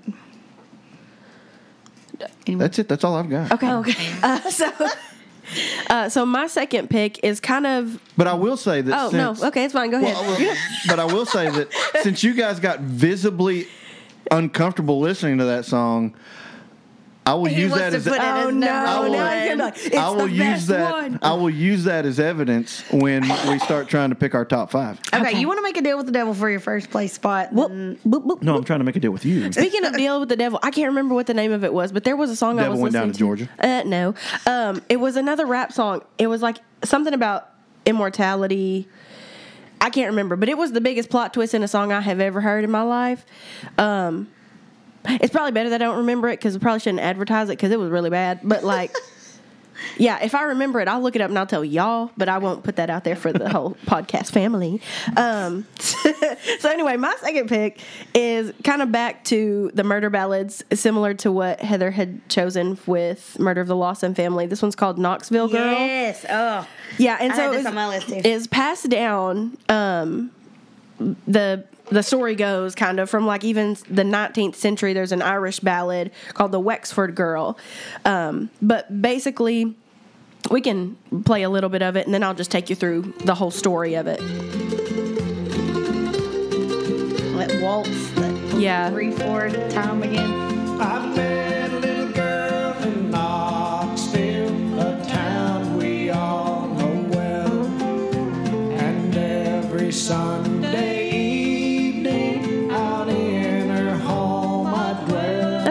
[2.48, 2.60] Anyway.
[2.62, 2.88] That's it.
[2.90, 3.52] That's all I've got.
[3.52, 3.72] Okay.
[3.72, 4.14] Okay.
[4.24, 4.72] Uh, so,
[5.90, 8.00] uh, so my second pick is kind of.
[8.16, 9.00] But I will say that.
[9.00, 9.48] Oh since, no.
[9.48, 9.92] Okay, it's fine.
[9.92, 10.14] Go ahead.
[10.14, 11.68] Well, well, but I will say that
[12.02, 13.68] since you guys got visibly
[14.32, 16.16] uncomfortable listening to that song,
[17.28, 19.02] I will He use that as put it I as oh number no!
[19.04, 19.58] will- Now you're one.
[19.60, 20.92] like, it's will the use best that.
[20.92, 21.20] one.
[21.22, 25.00] I will use that as evidence when we start trying to pick our top five.
[25.14, 27.52] Okay, you want to make a deal with the devil for your first place spot?
[27.52, 28.42] Whoop, then- boop, boop.
[28.42, 29.52] No, I'm trying to make a deal with you.
[29.52, 31.92] Speaking of deal with the devil, I can't remember what the name of it was,
[31.92, 33.50] but there was a song I Devil was Went Down listening to Georgia?
[33.60, 34.16] Uh, no,
[34.46, 36.04] um, it was another rap song.
[36.18, 37.50] It was like something about
[37.86, 38.88] immortality.
[39.80, 42.20] I can't remember, but it was the biggest plot twist in a song I have
[42.20, 43.26] ever heard in my life.
[43.78, 44.28] Um,
[45.06, 47.72] it's probably better that I don't remember it because I probably shouldn't advertise it because
[47.72, 48.40] it was really bad.
[48.44, 48.94] But like,
[49.98, 52.12] yeah, if I remember it, I'll look it up and I'll tell y'all.
[52.18, 54.82] But I won't put that out there for the whole podcast family.
[55.16, 57.80] Um, so anyway, my second pick
[58.14, 63.38] is kind of back to the murder ballads, similar to what Heather had chosen with
[63.40, 64.46] Murder of the Lawson Family.
[64.46, 65.72] This one's called Knoxville Girl.
[65.72, 66.26] Yes.
[66.30, 66.68] Oh.
[66.98, 68.16] Yeah, and I so had it was- on my list, too.
[68.26, 69.58] Is passed down.
[69.70, 70.32] Um,
[71.28, 74.94] the the story goes kind of from like even the 19th century.
[74.94, 77.58] There's an Irish ballad called the Wexford Girl,
[78.06, 79.76] um, but basically.
[80.50, 83.14] We can play a little bit of it, and then I'll just take you through
[83.26, 84.20] the whole story of it.
[87.38, 88.90] That waltz, that Yeah.
[88.90, 90.32] three, four time again.
[90.80, 91.18] I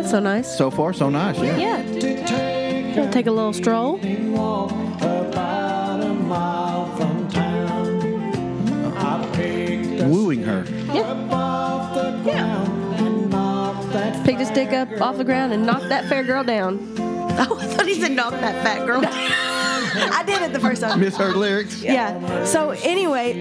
[0.06, 0.56] That's so nice.
[0.56, 1.36] So far, so nice.
[1.36, 1.56] Yeah.
[1.58, 1.82] Yeah.
[1.82, 3.96] To take Yeah, take a little stroll.
[4.30, 4.70] walk
[5.02, 8.94] about a mile from town.
[8.96, 10.64] I picked a Wooing her.
[10.94, 15.66] up off the ground and knocked that Picked a stick up off the ground and
[15.66, 16.94] knocked that fair girl down.
[17.38, 19.02] Oh, I thought he said knock that fat girl.
[19.04, 20.98] I did it the first time.
[21.00, 21.82] Misheard lyrics.
[21.82, 22.44] Yeah.
[22.46, 23.34] So anyway,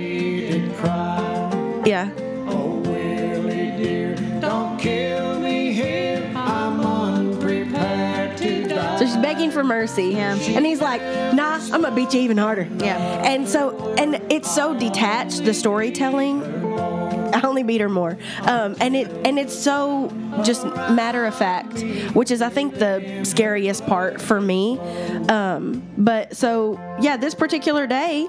[1.86, 2.12] yeah.
[2.50, 6.25] Oh, Willie dear, don't kill me here.
[9.16, 9.22] I'm unprepared to die.
[9.22, 10.04] So she's begging for mercy.
[10.10, 10.58] Yeah.
[10.58, 11.02] And he's like,
[11.34, 12.68] nah, I'm gonna beat you even harder.
[12.78, 12.98] Yeah.
[12.98, 16.44] And so, and it's so detached, the storytelling.
[17.34, 18.18] I only beat her more.
[18.44, 20.10] Um, and it and it's so
[20.44, 21.82] just matter of fact,
[22.14, 24.80] which is I think the scariest part for me.
[25.28, 28.28] Um, but so yeah, this particular day,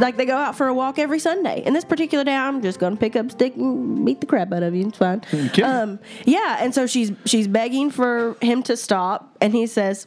[0.00, 1.62] like they go out for a walk every Sunday.
[1.64, 4.62] And this particular day, I'm just gonna pick up stick and beat the crap out
[4.62, 4.88] of you.
[4.88, 5.20] It's fine.
[5.20, 5.62] kill me.
[5.62, 10.04] Um, yeah, and so she's she's begging for him to stop, and he says,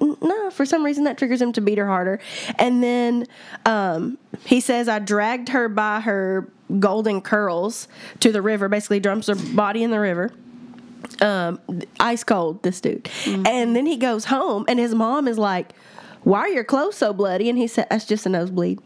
[0.00, 2.20] no, for some reason that triggers him to beat her harder.
[2.58, 3.26] And then
[3.66, 7.88] um, he says, I dragged her by her golden curls
[8.20, 10.30] to the river, basically dumps her body in the river.
[11.20, 11.60] Um,
[11.98, 13.08] ice cold, this dude.
[13.26, 15.72] And then he goes home, and his mom is like,
[16.22, 17.48] Why are your clothes so bloody?
[17.48, 18.80] And he said, That's just a nosebleed.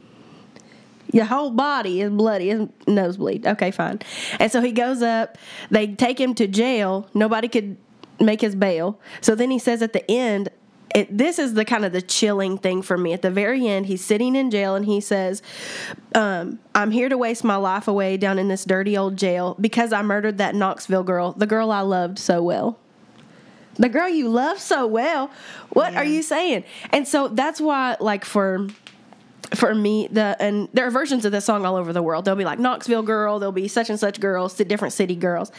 [1.12, 3.46] Your whole body is bloody, is nosebleed.
[3.46, 4.00] Okay, fine.
[4.40, 5.38] And so he goes up.
[5.70, 7.08] They take him to jail.
[7.14, 7.76] Nobody could
[8.18, 8.98] make his bail.
[9.20, 10.48] So then he says at the end,
[10.94, 13.12] it, this is the kind of the chilling thing for me.
[13.12, 15.42] At the very end, he's sitting in jail and he says,
[16.14, 19.92] um, "I'm here to waste my life away down in this dirty old jail because
[19.92, 22.78] I murdered that Knoxville girl, the girl I loved so well."
[23.76, 25.30] The girl you love so well.
[25.70, 26.64] What are you saying?
[26.90, 28.68] And so that's why, like for
[29.54, 32.24] for me, the and there are versions of this song all over the world.
[32.24, 35.52] There'll be like Knoxville girl, there'll be such and such girls, different city girls,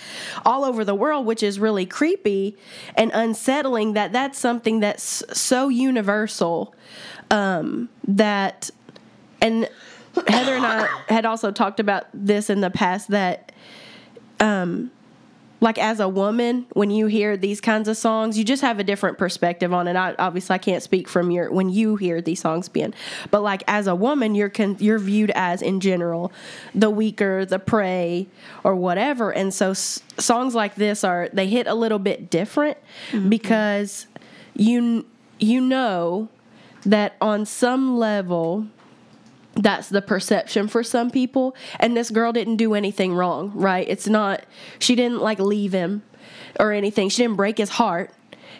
[0.45, 2.57] all over the world, which is really creepy
[2.95, 3.93] and unsettling.
[3.93, 6.73] That that's something that's so universal
[7.31, 8.69] um, that,
[9.41, 9.69] and
[10.27, 13.51] Heather and I had also talked about this in the past that
[15.64, 18.84] like as a woman when you hear these kinds of songs you just have a
[18.84, 19.95] different perspective on it.
[19.95, 22.93] I, obviously i can't speak from your when you hear these songs being
[23.32, 26.32] but like as a woman you're con, you're viewed as in general
[26.76, 28.28] the weaker the prey
[28.64, 29.32] or whatever.
[29.32, 32.78] And so s- songs like this are they hit a little bit different
[33.11, 33.30] mm-hmm.
[33.30, 34.07] because
[34.55, 35.05] you
[35.39, 36.30] you know
[36.86, 38.68] that on some level
[39.55, 44.07] that's the perception for some people and this girl didn't do anything wrong right it's
[44.07, 44.43] not
[44.79, 46.01] she didn't like leave him
[46.59, 48.11] or anything she didn't break his heart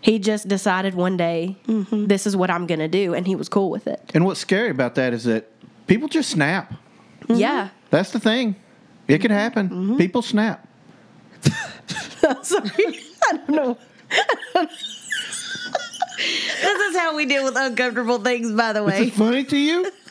[0.02, 2.06] he just decided one day mm-hmm.
[2.06, 4.70] this is what i'm gonna do and he was cool with it And what's scary
[4.70, 5.50] about that is that
[5.88, 6.74] people just snap.
[7.22, 7.36] Mm-hmm.
[7.36, 8.56] yeah That's the thing.
[9.08, 9.70] It can happen.
[9.70, 9.84] Mm-hmm.
[9.84, 9.98] mm-hmm.
[9.98, 10.68] People snap.
[12.44, 13.78] sorry i don't know
[16.62, 19.02] This is how we deal with uncomfortable things, by the way.
[19.02, 19.92] Is it funny to you?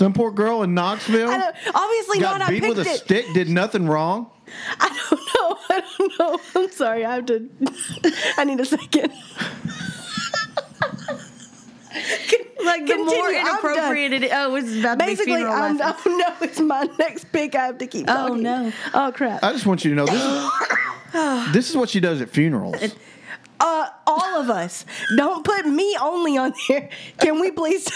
[0.00, 2.90] Some poor girl in Knoxville I don't, obviously got not i beat picked with a
[2.90, 4.30] it stick, did nothing wrong.
[4.78, 7.50] i don't know i don't know i'm sorry i have to
[8.38, 9.12] i need a second
[12.64, 14.30] Like the more Continue, I'm inappropriate it is.
[14.32, 16.12] Oh, it's about to be funeral I'm, laughing.
[16.12, 17.54] oh no, it's my next pick.
[17.54, 18.42] I have to keep Oh, talking.
[18.42, 18.72] no.
[18.94, 19.42] Oh crap!
[19.42, 20.22] I just want you to know this
[21.48, 22.76] is this is what she does at funerals.
[23.58, 24.84] Uh, all of us.
[25.16, 26.88] Don't put me only on here.
[27.18, 27.86] Can we please?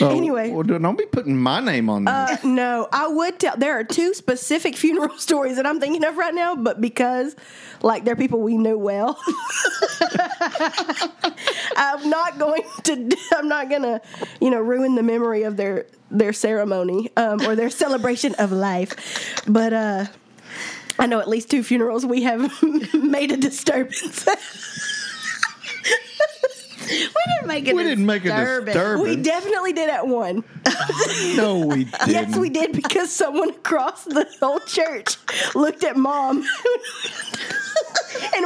[0.00, 0.50] Oh, anyway.
[0.50, 2.14] well, don't be putting my name on there.
[2.14, 3.56] Uh, no, I would tell.
[3.56, 7.36] There are two specific funeral stories that I'm thinking of right now, but because
[7.82, 9.20] like they're people we knew well,
[11.76, 13.16] I'm not going to.
[13.32, 14.00] I'm not gonna,
[14.40, 19.42] you know, ruin the memory of their their ceremony um, or their celebration of life.
[19.46, 20.06] But uh,
[20.98, 22.52] I know at least two funerals we have
[22.94, 24.26] made a disturbance.
[26.88, 27.74] We didn't make it.
[27.76, 28.74] we didn't make a disturbance.
[28.74, 29.08] disturbance.
[29.08, 30.44] we definitely did at one.
[31.36, 32.08] no, we didn't.
[32.08, 35.16] Yes, we did because someone across the whole church
[35.54, 36.46] looked at mom and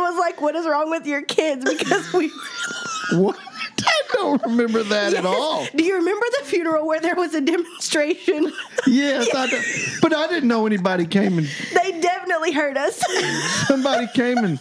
[0.00, 2.30] was like, "What is wrong with your kids?" Because we.
[3.12, 3.38] What?
[3.38, 5.64] I don't remember that at all.
[5.76, 8.52] Do you remember the funeral where there was a demonstration?
[8.84, 9.60] Yes, I do.
[10.02, 13.00] but I didn't know anybody came and They definitely heard us.
[13.68, 14.58] somebody came and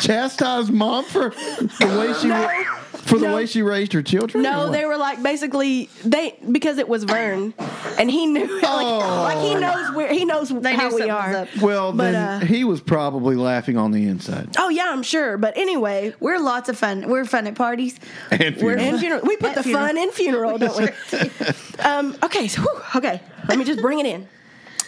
[0.00, 2.74] chastised mom for the way she No.
[3.04, 3.34] For the No.
[3.36, 4.42] way she raised her children.
[4.42, 7.54] No, they were like basically they because it was Vern,
[7.98, 9.22] and he knew like, Oh.
[9.24, 11.34] like he knows where he knows They how knew we are.
[11.36, 11.48] up.
[11.60, 14.50] Well, But, then uh, he was probably laughing on the inside.
[14.58, 15.36] Oh yeah, I'm sure.
[15.38, 17.08] But anyway, We're lots of fun.
[17.08, 17.98] We're fun at parties.
[18.30, 19.00] And We're- funerals.
[19.00, 19.20] funeral.
[19.24, 19.86] We put At the funeral.
[19.86, 20.88] fun in funeral, don't we?
[21.84, 24.28] um, okay, so whew, okay, let me just bring it in.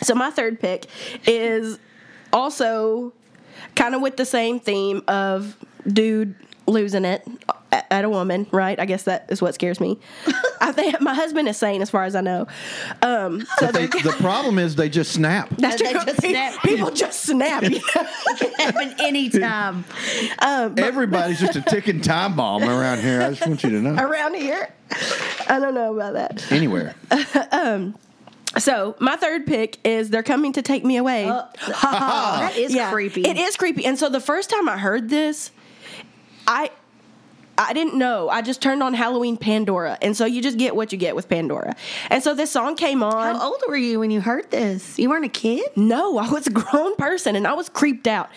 [0.03, 0.87] So my third pick
[1.27, 1.79] is
[2.33, 3.13] also
[3.75, 5.57] kind of with the same theme of
[5.87, 6.35] dude
[6.67, 7.27] losing it
[7.73, 8.79] at at a woman, right?
[8.79, 9.99] I guess that is what scares me.
[10.61, 12.47] I think my husband is sane, as far as I know.
[13.03, 15.49] Um, so they, the problem is they just snap.
[15.57, 16.01] that's They true.
[16.05, 16.55] just snap.
[16.63, 17.63] People just snap.
[17.63, 17.79] you know?
[17.87, 19.85] It can happen anytime.
[20.41, 23.23] Everybody's just a ticking time bomb around here.
[23.23, 23.95] I just want you to know.
[24.03, 24.73] around here.
[25.49, 26.51] I don't know about that.
[26.53, 26.95] Anywhere.
[28.59, 33.23] So my third pick is "They're Coming to Take Me Away." that is creepy.
[33.23, 33.85] It is creepy.
[33.85, 35.51] And so the first time I heard this,
[36.47, 36.71] I
[37.59, 38.29] I didn't know.
[38.29, 41.29] I just turned on Halloween Pandora, and so you just get what you get with
[41.29, 41.75] Pandora.
[42.11, 43.37] And so this song came on.
[43.37, 44.99] How old were you when you heard this?
[44.99, 45.69] You weren't a kid.
[45.77, 48.29] No, I was a grown person, and I was creeped out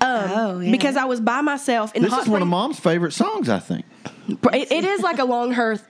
[0.00, 0.70] um, Oh, yeah.
[0.70, 3.58] because I was by myself in This hot is one of mom's favorite songs, I
[3.58, 3.84] think.
[4.28, 5.86] It, it is like a long hearth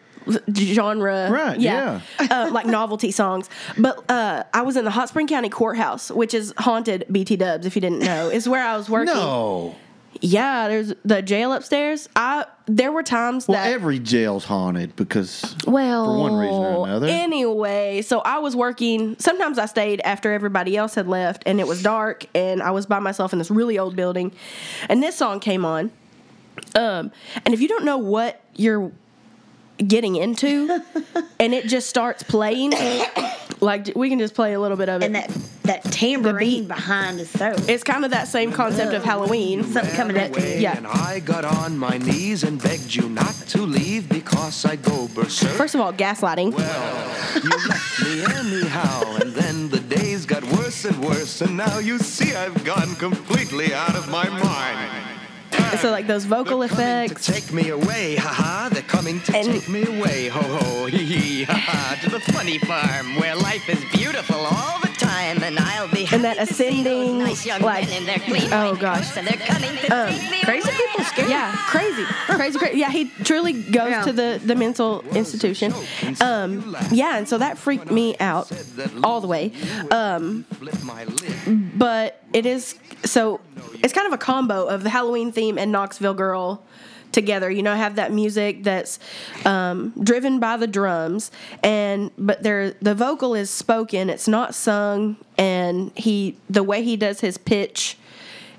[0.55, 1.61] genre, Right,
[2.30, 3.49] uh, like novelty songs.
[3.76, 7.05] But uh, I was in the Hot Spring County Courthouse, which is haunted.
[7.11, 9.14] BT Dubs, if you didn't know, is where I was working.
[9.14, 9.74] No.
[10.20, 12.09] Yeah, there's the jail upstairs.
[12.16, 16.86] I there were times Well, that every jail's haunted because well for one reason or
[16.86, 17.06] another.
[17.06, 19.16] Anyway, so I was working.
[19.18, 22.86] Sometimes I stayed after everybody else had left, and it was dark, and I was
[22.86, 24.32] by myself in this really old building,
[24.88, 25.90] and this song came on.
[26.74, 27.12] Um,
[27.44, 28.90] and if you don't know what you're
[29.78, 30.82] getting into,
[31.40, 32.72] and it just starts playing,
[33.60, 35.06] like we can just play a little bit of it.
[35.06, 35.30] And that
[35.64, 39.64] that tambourine behind is so it's kind of that same concept of Halloween.
[39.64, 40.60] something coming at you.
[40.60, 40.76] Yeah.
[40.76, 45.08] And I got on my knees and begged you not to leave because I'd go
[45.14, 45.50] berserk.
[45.50, 46.54] First of all, gaslighting.
[46.54, 51.78] well, you left me anyhow, and then the days got worse and worse, and now
[51.78, 55.18] you see I've gone completely out of my mind.
[55.76, 57.26] So like those vocal They're coming effects.
[57.26, 58.68] to take me away, haha.
[58.70, 61.94] They're coming to And- take me away, ho ho, hee hee, haha.
[62.02, 64.88] To the funny farm where life is beautiful all the
[66.28, 68.98] that happy to see those ascending, nice like- men in their clean oh, gosh.
[68.98, 70.14] coats, and they're coming to Um,
[70.44, 71.30] Crazy people scary.
[71.30, 72.78] Yeah, crazy, crazy, crazy.
[72.78, 74.02] Yeah, he truly goes Yeah.
[74.04, 75.72] to the the mental institution.
[76.20, 78.50] Um, yeah, and so that freaked me out
[79.02, 79.52] all the way.
[79.90, 81.78] Um, Flip my lid.
[81.78, 82.74] but it is
[83.04, 83.40] so
[83.82, 86.62] it's kind of a combo of the Halloween theme and Knoxville Girl
[87.12, 87.50] together.
[87.50, 88.98] You know, have that music that's
[89.44, 91.30] um, driven by the drums,
[91.62, 94.11] and but there the vocal is spoken.
[94.11, 97.96] It's not sung, and he the way he does his pitch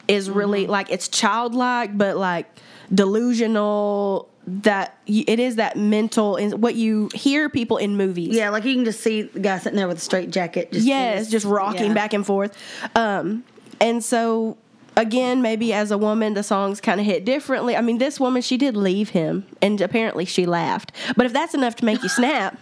[0.07, 2.47] is really like it's childlike, but like
[2.93, 4.27] delusional.
[4.47, 8.29] That it is that mental and what you hear people in movies.
[8.35, 10.71] Yeah, like you can just see the guy sitting there with a straight jacket.
[10.71, 11.93] Just yes, just rocking yeah.
[11.93, 12.57] back and forth.
[12.95, 13.43] Um,
[13.79, 14.57] and so
[14.99, 17.75] again, maybe as a woman, the songs kind of hit differently.
[17.75, 20.91] I mean, this woman she did leave him, and apparently she laughed.
[21.15, 22.59] But if that's enough to make you snap,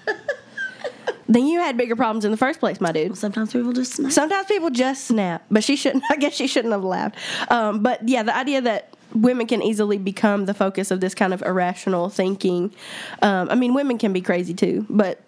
[1.28, 3.18] then you had bigger problems in the first place, my dude.
[3.18, 4.12] Sometimes people just snap.
[4.12, 6.04] Sometimes people just snap, but she shouldn't.
[6.12, 7.16] I guess she shouldn't have laughed.
[7.50, 11.34] Um, but yeah, the idea that women can easily become the focus of this kind
[11.34, 12.74] of irrational thinking.
[13.22, 15.20] Um, I mean, women can be crazy too, but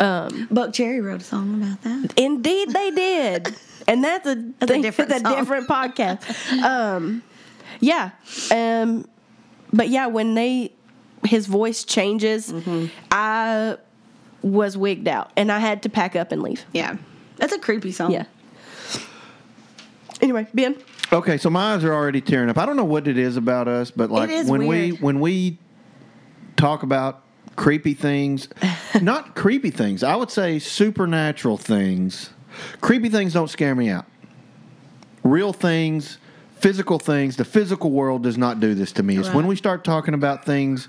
[0.00, 2.12] Um, Buckcherry wrote a song about that.
[2.16, 3.56] Indeed, they did,
[3.88, 6.22] and that's a That's a thing- different that's a different podcast.
[6.64, 7.22] Um,
[7.80, 8.10] yeah,
[8.52, 9.08] um,
[9.72, 10.72] but yeah, when they
[11.24, 12.86] his voice changes, Mm-hmm.
[13.10, 13.76] I
[14.42, 16.64] was wigged out, and I had to pack up and leave.
[16.72, 16.96] Yeah,
[17.36, 18.12] that's a creepy song.
[18.12, 18.24] Yeah.
[20.20, 20.76] Anyway, Ben,
[21.12, 22.58] Okay, so my eyes are already tearing up.
[22.58, 25.56] I don't know what it is about us, but like is when we when we
[26.56, 27.22] talk about
[27.56, 28.48] creepy things,
[29.00, 32.30] not creepy things, I would say supernatural things.
[32.80, 34.06] Creepy things don't scare me out.
[35.22, 36.18] Real things,
[36.56, 39.16] physical things, the physical world does not do this to me.
[39.16, 40.88] It's when we start talking about things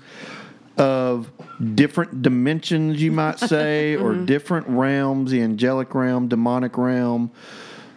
[0.76, 1.30] of
[1.74, 4.24] different dimensions, you might say, or mm-hmm.
[4.24, 7.30] different realms, the angelic realm, demonic realm,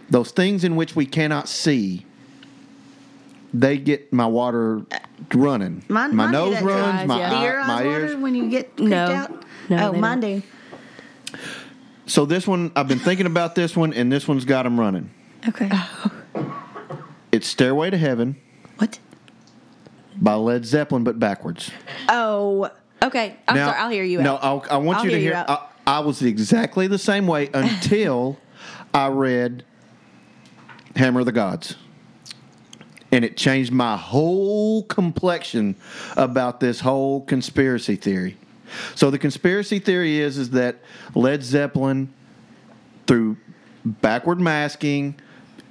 [0.09, 2.05] those things in which we cannot see,
[3.53, 4.81] they get my water
[5.33, 5.83] running.
[5.87, 7.29] Mine- my mine nose runs, guys, my, yeah.
[7.29, 8.15] Do eye- your eyes my water ears.
[8.17, 9.05] when you get creeped No.
[9.05, 9.45] out?
[9.69, 10.41] No, oh, they mine do.
[12.05, 15.09] So this one, I've been thinking about this one, and this one's got them running.
[15.47, 15.69] Okay.
[17.31, 18.35] It's "Stairway to Heaven"
[18.77, 18.99] what?
[20.15, 21.71] by Led Zeppelin, but backwards.
[22.07, 22.69] oh,
[23.01, 24.43] okay, I'm sorry, I'll hear you No, out.
[24.43, 25.45] I'll, I want I'll you to hear you hear.
[25.47, 25.71] out.
[25.87, 28.37] I, I was exactly the same way until
[28.93, 29.65] I read
[30.95, 31.75] Hammer of the Gods.
[33.11, 35.75] And it changed my whole complexion
[36.15, 38.37] about this whole conspiracy theory.
[38.95, 40.77] So the conspiracy theory is is that
[41.15, 42.13] Led Zeppelin
[43.07, 43.37] through
[43.85, 45.15] backward masking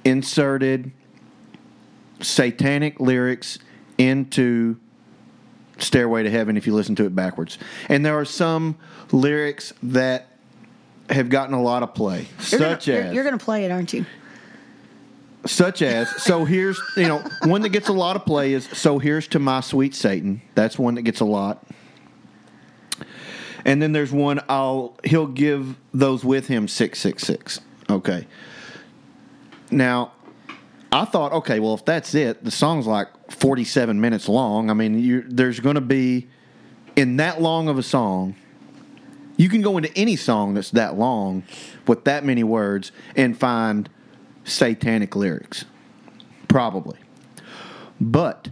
[0.05, 0.91] inserted
[2.21, 3.59] satanic lyrics
[3.97, 4.77] into
[5.77, 7.57] Stairway to Heaven if you listen to it backwards.
[7.89, 8.77] And there are some
[9.11, 10.27] lyrics that
[11.09, 13.71] have gotten a lot of play, You're such gonna, as you're, you're gonna play it,
[13.71, 14.05] aren't you?
[15.45, 18.97] such as so here's you know one that gets a lot of play is so
[18.97, 20.41] here's to my sweet Satan.
[20.55, 21.65] That's one that gets a lot.
[23.65, 27.59] And then there's one I'll he'll give those with him six six six.
[27.89, 28.27] Okay.
[29.71, 30.13] Now
[30.93, 34.69] I thought, okay, well, if that's it, the song's like 47 minutes long.
[34.69, 36.27] I mean, you, there's going to be,
[36.95, 38.35] in that long of a song,
[39.35, 41.43] you can go into any song that's that long
[41.87, 43.89] with that many words and find
[44.43, 45.65] satanic lyrics.
[46.47, 46.99] Probably.
[47.99, 48.49] But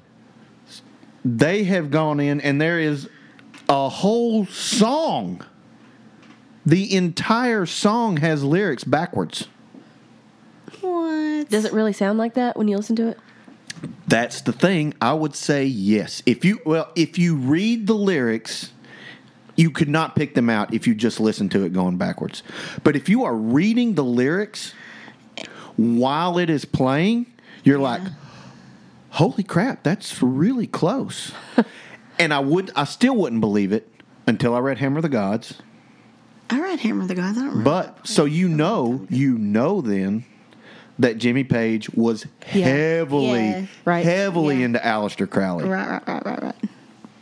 [1.24, 3.08] they have gone in, and there is
[3.72, 5.42] a whole song.
[6.66, 9.48] The entire song has lyrics backwards.
[10.82, 11.50] What?
[11.50, 13.18] Does it really sound like that when you listen to it?
[14.08, 14.94] That's the thing.
[15.00, 16.22] I would say yes.
[16.26, 18.72] If you well, if you read the lyrics,
[19.56, 22.44] you could not pick them out if you just listen to it going backwards.
[22.84, 24.74] But if you are reading the lyrics
[25.78, 27.26] while it is playing,
[27.64, 28.02] you're like,
[29.12, 31.32] holy crap, that's really close.
[32.22, 33.90] and I would, I still wouldn't believe it
[34.28, 35.56] until I read Hammer of the Gods.
[36.50, 37.38] I read Hammer of the Gods.
[37.38, 37.70] I don't remember.
[37.70, 40.26] But so you know, you know then
[41.00, 42.66] that Jimmy Page was Yeah.
[42.66, 43.66] heavily, Yeah.
[43.86, 44.06] Right.
[44.06, 44.66] heavily Yeah.
[44.66, 46.56] into Aleister Crowley, right, right, right, right, right.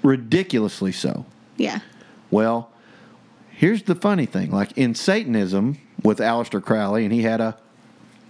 [0.04, 1.26] ridiculously so.
[1.58, 1.80] Yeah.
[2.32, 2.72] Well,
[3.52, 7.58] here's the funny thing: like in Satanism with Aleister Crowley, and he had a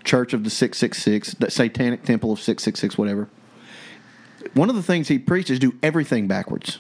[0.04, 3.28] Church of the Six Six Six, the Satanic Temple of Six Six Six, whatever.
[4.54, 6.80] One of the things he preaches: is do everything backwards.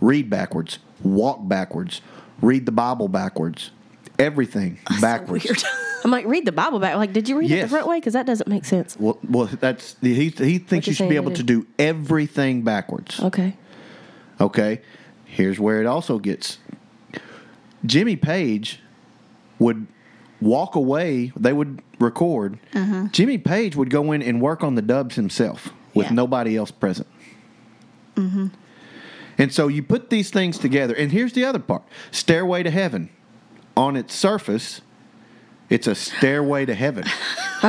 [0.00, 2.00] Read backwards, walk backwards,
[2.42, 3.70] read the Bible backwards,
[4.18, 5.44] everything backwards.
[5.44, 5.62] Weird.
[6.04, 6.96] I'm like, read the Bible back.
[6.96, 7.64] Like, did you read it Yes.
[7.64, 7.96] the front way?
[7.98, 8.94] Because that doesn't make sense.
[8.98, 10.28] Well, well, that's he.
[10.28, 13.20] He thinks you you should be able to do everything backwards.
[13.20, 13.56] Okay.
[14.40, 14.82] Okay,
[15.24, 16.58] here's where it also gets.
[17.86, 18.80] Jimmy Page
[19.58, 19.86] would
[20.40, 21.32] walk away.
[21.36, 22.58] They would record.
[22.74, 23.08] Uh-huh.
[23.12, 26.12] Jimmy Page would go in and work on the dubs himself with Yeah.
[26.14, 27.06] nobody else present.
[28.16, 28.46] Mm-hmm.
[29.38, 33.10] And so you put these things together, and here's the other part: Stairway to Heaven.
[33.76, 34.80] On its surface,
[35.68, 37.04] it's a stairway to heaven.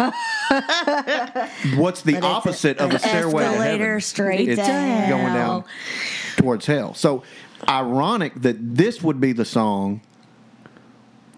[1.76, 4.02] What's the opposite of a stairway to heaven?
[4.02, 5.10] straight it's hell.
[5.10, 5.64] going down
[6.38, 6.94] towards hell.
[6.94, 7.24] So
[7.68, 10.02] ironic that this would be the song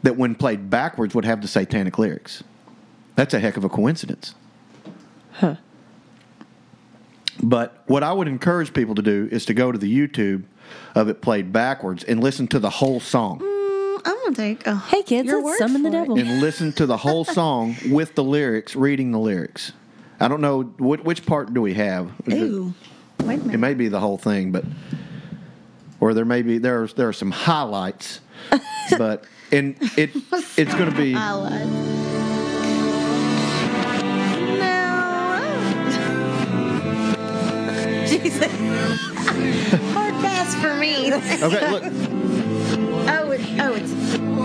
[0.04, 2.44] that, when played backwards, would have the satanic lyrics.
[3.16, 4.36] That's a heck of a coincidence.
[5.32, 5.56] Huh.
[7.42, 10.44] But what I would encourage people to do is to go to the YouTube
[10.96, 13.40] of it played backwards and listen to the whole song.
[13.40, 14.66] Mm, I'm gonna take.
[14.68, 16.00] A, Hey, kids, your let's summon the for it.
[16.00, 16.18] devil.
[16.20, 19.72] and listen to the whole song with the lyrics, reading the lyrics.
[20.20, 22.12] I don't know which, which part do we have.
[22.26, 22.74] Is it- Ooh.
[23.24, 24.64] Wait a It may be the whole thing, but
[26.00, 28.20] or there may be there's there are some highlights,
[28.98, 30.12] but and it
[30.58, 31.34] it's going to be I
[38.24, 38.51] Jesus.
[39.93, 41.14] Hard pass for me.
[41.14, 41.72] okay.
[41.72, 41.84] Look,
[43.10, 43.93] Oh, it, oh, it's.
[44.20, 44.37] Oh,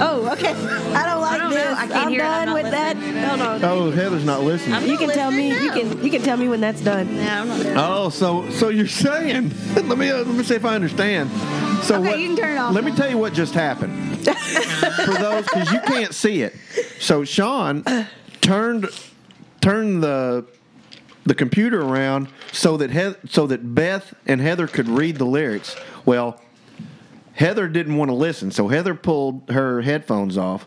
[0.00, 0.50] Oh, okay.
[0.94, 1.56] I don't like don't know.
[1.56, 1.78] this.
[1.78, 2.24] I can't I'm hear it.
[2.24, 2.96] I'm done not with that.
[2.96, 3.64] Hold on.
[3.64, 4.74] oh Heather's not listening.
[4.74, 5.50] I'm You can tell me.
[5.50, 6.04] listening You can.
[6.04, 7.16] You can tell me when that's done.
[7.16, 7.76] No, I'm not listening.
[7.78, 9.52] Oh, so so you're saying?
[9.74, 11.30] let me uh, let me see if I understand.
[11.84, 13.94] So Okay, what, you can turn it off Let me tell you what just happened.
[14.26, 16.54] For those because you can't see it.
[16.98, 17.84] So Sean
[18.40, 18.88] turned
[19.60, 20.44] turned the
[21.24, 25.76] the computer around so that Heath, so that Beth and Heather could read the lyrics.
[26.04, 26.40] Well,
[27.40, 30.66] Heather didn't want to listen, so Heather pulled her headphones off.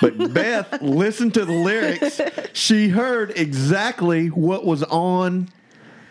[0.00, 2.22] But Beth listened to the lyrics.
[2.54, 5.50] She heard exactly what was on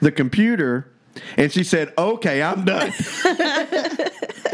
[0.02, 0.92] the computer,
[1.38, 2.94] and she said, "Okay, I'm done."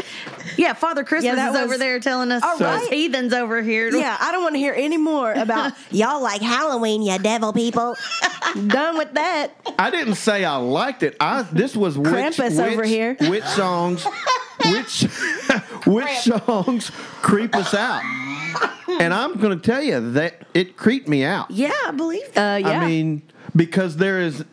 [0.56, 2.80] Yeah, Father Christmas that is over was- there telling us all right.
[2.80, 3.90] those heathens over here.
[3.90, 7.96] Yeah, I don't want to hear any more about y'all like Halloween, you devil people.
[8.66, 9.52] done with that.
[9.78, 11.16] I didn't say I liked it.
[11.20, 13.16] I this was which, Krampus which, over here.
[13.20, 14.06] Which songs?
[14.70, 15.02] Which
[15.86, 18.02] which songs creep us out?
[19.00, 21.50] And I'm going to tell you that it creeped me out.
[21.50, 22.62] Yeah, I believe that.
[22.64, 22.80] Uh, yeah.
[22.80, 23.22] I mean,
[23.56, 24.44] because there is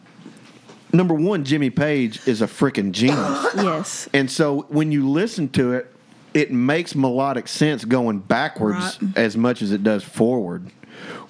[0.94, 4.10] number one, Jimmy Page is a freaking genius, yes.
[4.14, 5.94] and so when you listen to it,
[6.34, 9.12] it makes melodic sense going backwards mm-hmm.
[9.16, 10.70] as much as it does forward,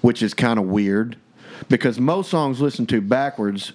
[0.01, 1.15] which is kind of weird
[1.67, 3.73] because most songs listened to backwards,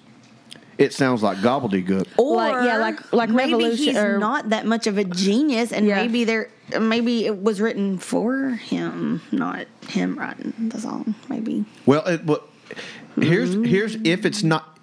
[0.78, 2.06] it sounds like gobbledygook.
[2.16, 5.72] Or Like- yeah, like- like maybe Revolution- he's or- not that much of a genius,
[5.72, 5.96] and Yeah.
[5.96, 6.48] maybe there,
[6.80, 11.14] maybe it was written for him, not him writing the song.
[11.28, 12.42] Maybe Well, it, well
[13.20, 14.73] here's here's if it's not.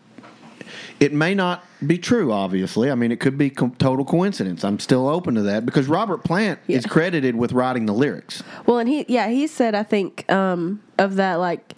[1.01, 2.31] It may not be true.
[2.31, 4.63] Obviously, I mean, it could be co- total coincidence.
[4.63, 8.43] I'm still open to that because Robert Plant is credited with writing the lyrics.
[8.67, 11.73] Well, and he, yeah, he said, I think um, of that, like,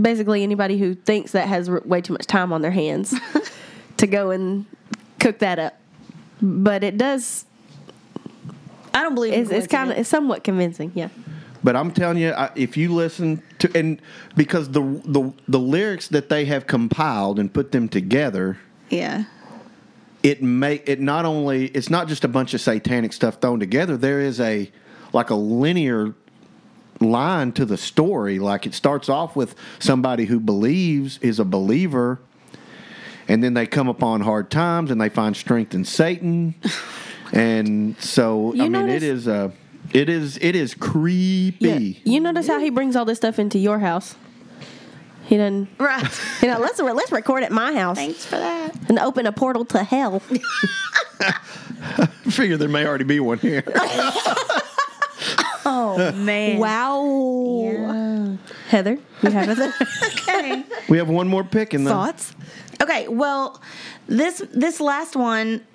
[0.00, 3.14] basically anybody who thinks that has r- way too much time on their hands
[3.98, 4.64] to go and
[5.20, 5.78] cook that up.
[6.40, 7.44] But it does.
[8.94, 10.92] I don't believe It's, it's kind of it's somewhat convincing.
[10.94, 11.08] Yeah.
[11.64, 14.00] But I'm telling you, I, if you listen to and
[14.36, 18.58] because the the the lyrics that they have compiled and put them together,
[18.90, 19.24] yeah.
[20.22, 23.96] it make it not only it's not just a bunch of satanic stuff thrown together.
[23.96, 24.70] There is a
[25.12, 26.14] like a linear
[27.00, 28.38] line to the story.
[28.38, 32.20] Like it starts off with somebody who believes is a believer,
[33.28, 36.54] and then they come upon hard times and they find strength in Satan,
[37.32, 39.52] and so You I mean notice- it is a
[39.92, 42.00] it is it is creepy.
[42.04, 44.16] You notice how he brings all this stuff into your house?
[45.26, 45.68] He doesn't.
[45.78, 46.04] Right.
[46.42, 48.76] You know, let's let's record at my house Thanks for that.
[48.88, 50.22] and open a portal to hell.
[51.20, 53.64] I figure there may already be one here.
[55.64, 56.58] Oh man.
[56.60, 58.38] Wow.
[58.68, 59.72] Heather, you have anything?
[60.28, 60.64] Okay.
[60.88, 61.90] we have one more pick in the.
[61.90, 62.34] thoughts?
[62.82, 63.60] Okay, well,
[64.06, 65.66] this this last one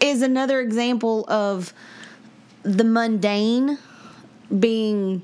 [0.00, 1.72] is another example of
[2.62, 3.78] the mundane
[4.58, 5.22] being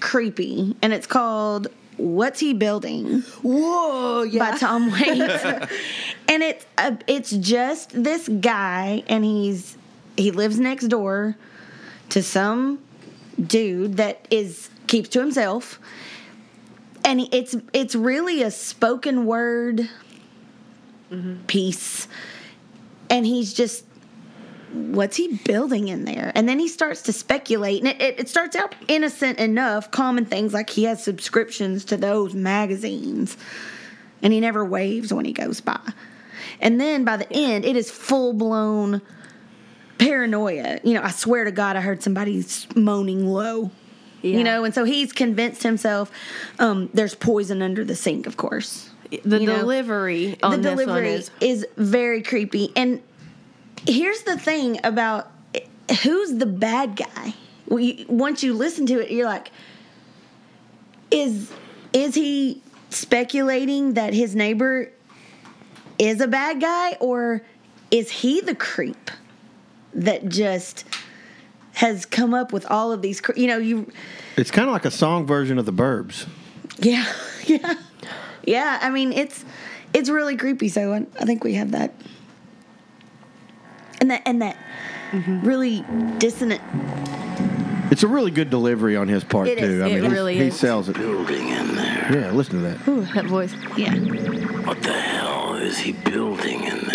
[0.00, 4.50] creepy, and it's called "What's He Building?" Whoa, yeah.
[4.50, 5.44] by Tom Waits,
[6.28, 9.76] and it's uh, it's just this guy, and he's
[10.16, 11.36] he lives next door
[12.10, 12.78] to some
[13.40, 15.78] dude that is keeps to himself,
[17.04, 19.88] and it's it's really a spoken word
[21.46, 22.08] piece,
[23.10, 23.84] and he's just
[24.72, 26.32] what's he building in there?
[26.34, 30.24] And then he starts to speculate, and it, it, it starts out innocent enough, common
[30.24, 33.36] things like he has subscriptions to those magazines,
[34.22, 35.80] and he never waves when he goes by.
[36.60, 39.02] And then by the end, it is full blown
[39.98, 40.80] paranoia.
[40.82, 42.44] You know, I swear to God, I heard somebody
[42.74, 43.70] moaning low.
[44.22, 44.38] Yeah.
[44.38, 46.10] You know, and so he's convinced himself
[46.60, 48.88] um, there's poison under the sink, of course.
[49.24, 52.72] The You know, delivery on the delivery is is very creepy.
[52.76, 53.02] And
[53.86, 55.30] here's the thing about
[56.02, 57.34] who's the bad guy.
[58.08, 59.50] Once you listen to it, you're like,
[61.10, 61.50] is
[61.92, 64.90] is he speculating that his neighbor
[65.98, 67.42] is a bad guy, or
[67.90, 69.10] is he the creep
[69.94, 70.84] that just
[71.74, 73.20] has come up with all of these?
[73.20, 73.90] cre- You know, you
[74.36, 76.26] It's kind of like a song version of the Burbs.
[76.78, 77.10] yeah,
[77.46, 77.74] yeah,
[78.44, 78.78] yeah.
[78.82, 79.44] I mean, it's
[79.94, 80.68] it's really creepy.
[80.68, 81.94] So I, I think we have that,
[84.02, 84.56] and that and that
[85.12, 85.40] mm-hmm.
[85.46, 85.84] really
[86.18, 86.60] dissonant.
[87.92, 89.64] It's a really good delivery on his part It too.
[89.64, 89.80] is.
[89.80, 90.58] I It mean, he- really he is.
[90.58, 90.96] sells it.
[90.96, 92.08] building in there.
[92.12, 92.88] Yeah, listen to that.
[92.88, 93.54] Ooh, that voice.
[93.76, 93.94] Yeah,
[94.64, 96.88] What the hell is he building in there?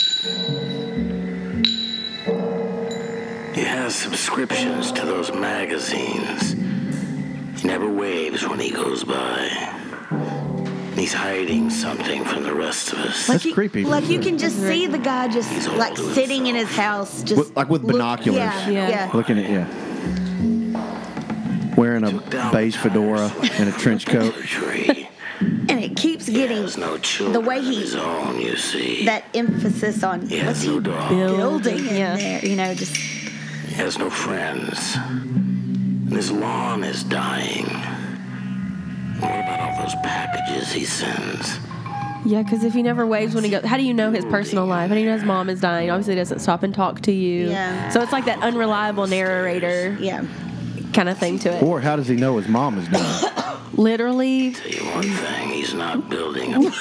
[3.53, 6.51] He has subscriptions to those magazines.
[7.61, 9.47] He never waves when he goes by.
[10.97, 13.27] And he's hiding something from the rest of us.
[13.27, 13.83] That's you, creepy.
[13.85, 17.21] Like you can just see the guy just He's like to sitting in his house,
[17.21, 18.37] just With- like with look- binoculars.
[18.39, 18.89] Yeah, Yeah.
[18.89, 19.11] yeah.
[19.13, 19.67] Looking at yeah,
[21.77, 24.33] wearing a beige fedora and a trench coat.
[25.39, 29.05] And it keeps getting There's no the way of he his own, you see.
[29.05, 31.09] that emphasis on he what's has he no dog.
[31.11, 32.15] building in Yeah.
[32.17, 32.43] there.
[32.43, 34.95] You know, just He has no friends.
[34.95, 37.69] And his lawn is dying.
[39.19, 41.57] What about all those packages he sends?
[42.25, 44.65] Yeah, because if he never waves when he goes, how do you know his personal
[44.65, 44.89] life?
[44.89, 45.89] How do you know his mom is dying?
[45.89, 47.49] Obviously, he doesn't stop and talk to you.
[47.49, 47.89] Yeah.
[47.89, 50.25] So it's like that unreliable narrator yeah.
[50.93, 51.63] kind of thing to it.
[51.63, 53.33] Or how does he know his mom is dying?
[53.73, 56.59] Literally, Tell you one thing, he's not building a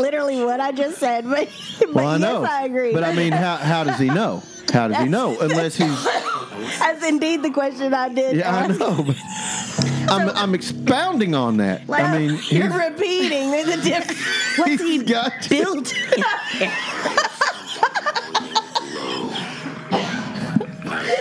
[0.00, 1.48] Literally what I just said, but,
[1.80, 2.44] but Well, I yes, know.
[2.44, 2.92] I agree.
[2.92, 4.42] But I mean, how how does he know?
[4.72, 5.38] How does he know?
[5.40, 6.04] Unless he's
[6.78, 8.36] That's indeed the question I did.
[8.36, 8.78] yeah, I ask.
[8.80, 9.02] know.
[9.02, 9.16] But
[10.08, 11.88] I'm I'm expounding on that.
[11.88, 13.50] Like, I mean, you're he's, repeating.
[13.50, 14.20] There's a difference.
[14.58, 15.92] What's he got built?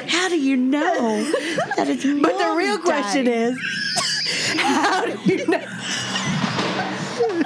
[0.08, 1.32] How do you know
[1.76, 3.58] that it's but the real question is,
[4.58, 5.60] how do you know?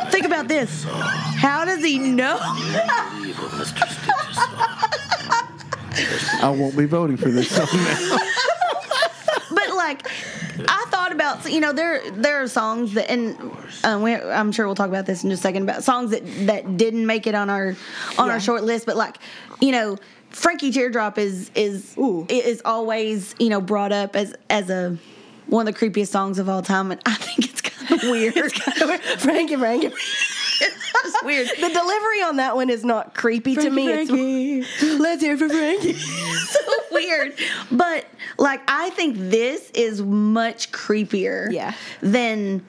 [0.09, 0.83] Think about this.
[0.85, 2.35] How does he know?
[3.23, 3.87] evil Mr.
[3.87, 4.37] Stitches.
[6.41, 8.17] I won't be voting for this song now.
[9.51, 10.07] But like,
[10.67, 13.37] I thought about you know there there are songs that and
[13.83, 16.23] um, we, I'm sure we'll talk about this in just a second about songs that
[16.47, 17.75] that didn't make it on our
[18.17, 18.85] on our short list.
[18.85, 19.17] But like
[19.59, 19.97] you know.
[20.31, 21.95] Frankie Teardrop is is
[22.27, 24.97] is always you know brought up as as a
[25.47, 28.51] one of the creepiest songs of all time, and I think it's kind of weird.
[29.19, 29.93] Frankie, Frankie.
[30.61, 31.47] It's just weird.
[31.47, 33.87] The delivery on that one is not creepy to me.
[33.89, 35.93] It's, let's hear it for Frankie.
[35.93, 36.59] so
[36.91, 37.33] weird.
[37.71, 38.05] But
[38.37, 41.73] like I think this is much creepier Yeah.
[42.01, 42.63] than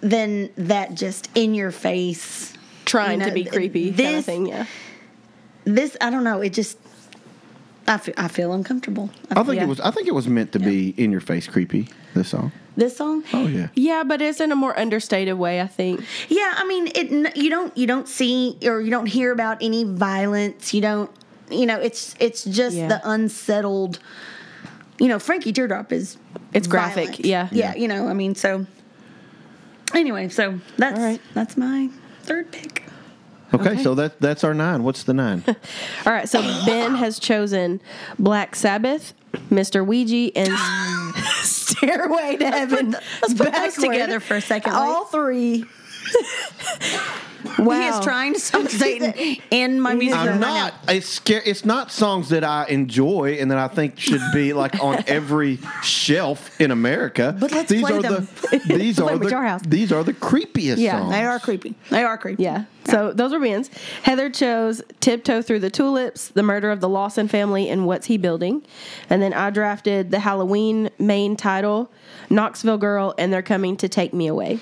[0.00, 2.54] than that just in your face
[2.86, 4.64] Trying You to be creepy kind this- of thing, yeah.
[5.64, 6.78] this I don't know, it just
[7.88, 9.10] I feel, I feel uncomfortable.
[9.30, 9.62] I think Yeah.
[9.64, 11.88] it was I think it was meant to be in your face creepy.
[12.14, 12.52] This song.
[12.76, 13.24] This song?
[13.32, 13.68] Oh yeah.
[13.74, 16.04] Yeah, but it's in a more understated way, I think.
[16.28, 19.84] Yeah, I mean, it you don't you don't see or you don't hear about any
[19.84, 20.72] violence.
[20.74, 21.10] You don't
[21.50, 22.88] you know, it's it's just Yeah.
[22.88, 23.98] the unsettled
[25.00, 26.16] you know, Frankie Teardrop is
[26.52, 27.24] It's graphic, violent.
[27.24, 27.48] yeah.
[27.52, 28.66] Yeah, you know, I mean, so
[29.94, 31.20] anyway, so that's All right.
[31.34, 31.88] that's my
[32.24, 32.84] third pick.
[33.54, 34.82] Okay, so that that's our nine.
[34.82, 35.42] What's the nine?
[36.06, 37.80] All right, so Ben has chosen
[38.18, 39.14] Black Sabbath,
[39.50, 39.84] Mr.
[39.86, 40.52] Ouija, and
[41.42, 42.90] Stairway to Heaven.
[43.22, 45.64] let's put those together for a second, All three.
[47.56, 47.98] He Wow.
[47.98, 49.12] is trying to summon Satan
[49.50, 50.18] in my music.
[50.18, 50.74] I'm right not.
[50.88, 51.42] It's scare.
[51.44, 55.58] It's not songs that I enjoy and that I think should be like on every
[55.82, 57.36] shelf in America.
[57.38, 58.28] But let's these play are them.
[58.50, 61.12] the these are the these are the creepiest Yeah, songs.
[61.12, 61.74] They are creepy.
[61.90, 62.42] They are creepy.
[62.44, 62.64] Yeah.
[62.86, 63.70] So those were bands.
[64.02, 68.18] Heather chose Tiptoe Through the Tulips, The Murder of the Lawson Family, and What's He
[68.18, 68.62] Building.
[69.10, 71.90] And then I drafted the Halloween main title,
[72.30, 74.58] Knoxville Girl, and They're Coming to Take Me Away.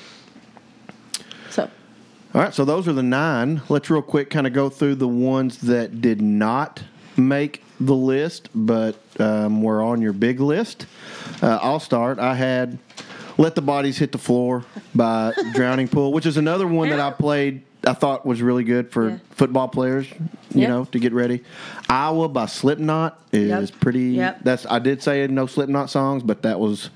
[2.36, 3.62] All right, so those are the nine.
[3.70, 6.82] Let's real quick kind of go through the ones that did not
[7.16, 10.84] make the list, but um, were on your big list.
[11.40, 12.18] Uh, I'll start.
[12.18, 12.76] I had
[13.38, 17.10] "Let the Bodies Hit the Floor" by Drowning Pool, which is another one that I
[17.10, 17.62] played.
[17.86, 19.16] I thought was really good for Yeah.
[19.30, 20.06] football players,
[20.52, 20.68] you Yep.
[20.68, 21.42] know, to get ready.
[21.88, 23.80] "Iowa" by Slipknot is Yep.
[23.80, 24.08] pretty.
[24.10, 24.40] Yep.
[24.42, 26.90] That's I did say no Slipknot songs, but that was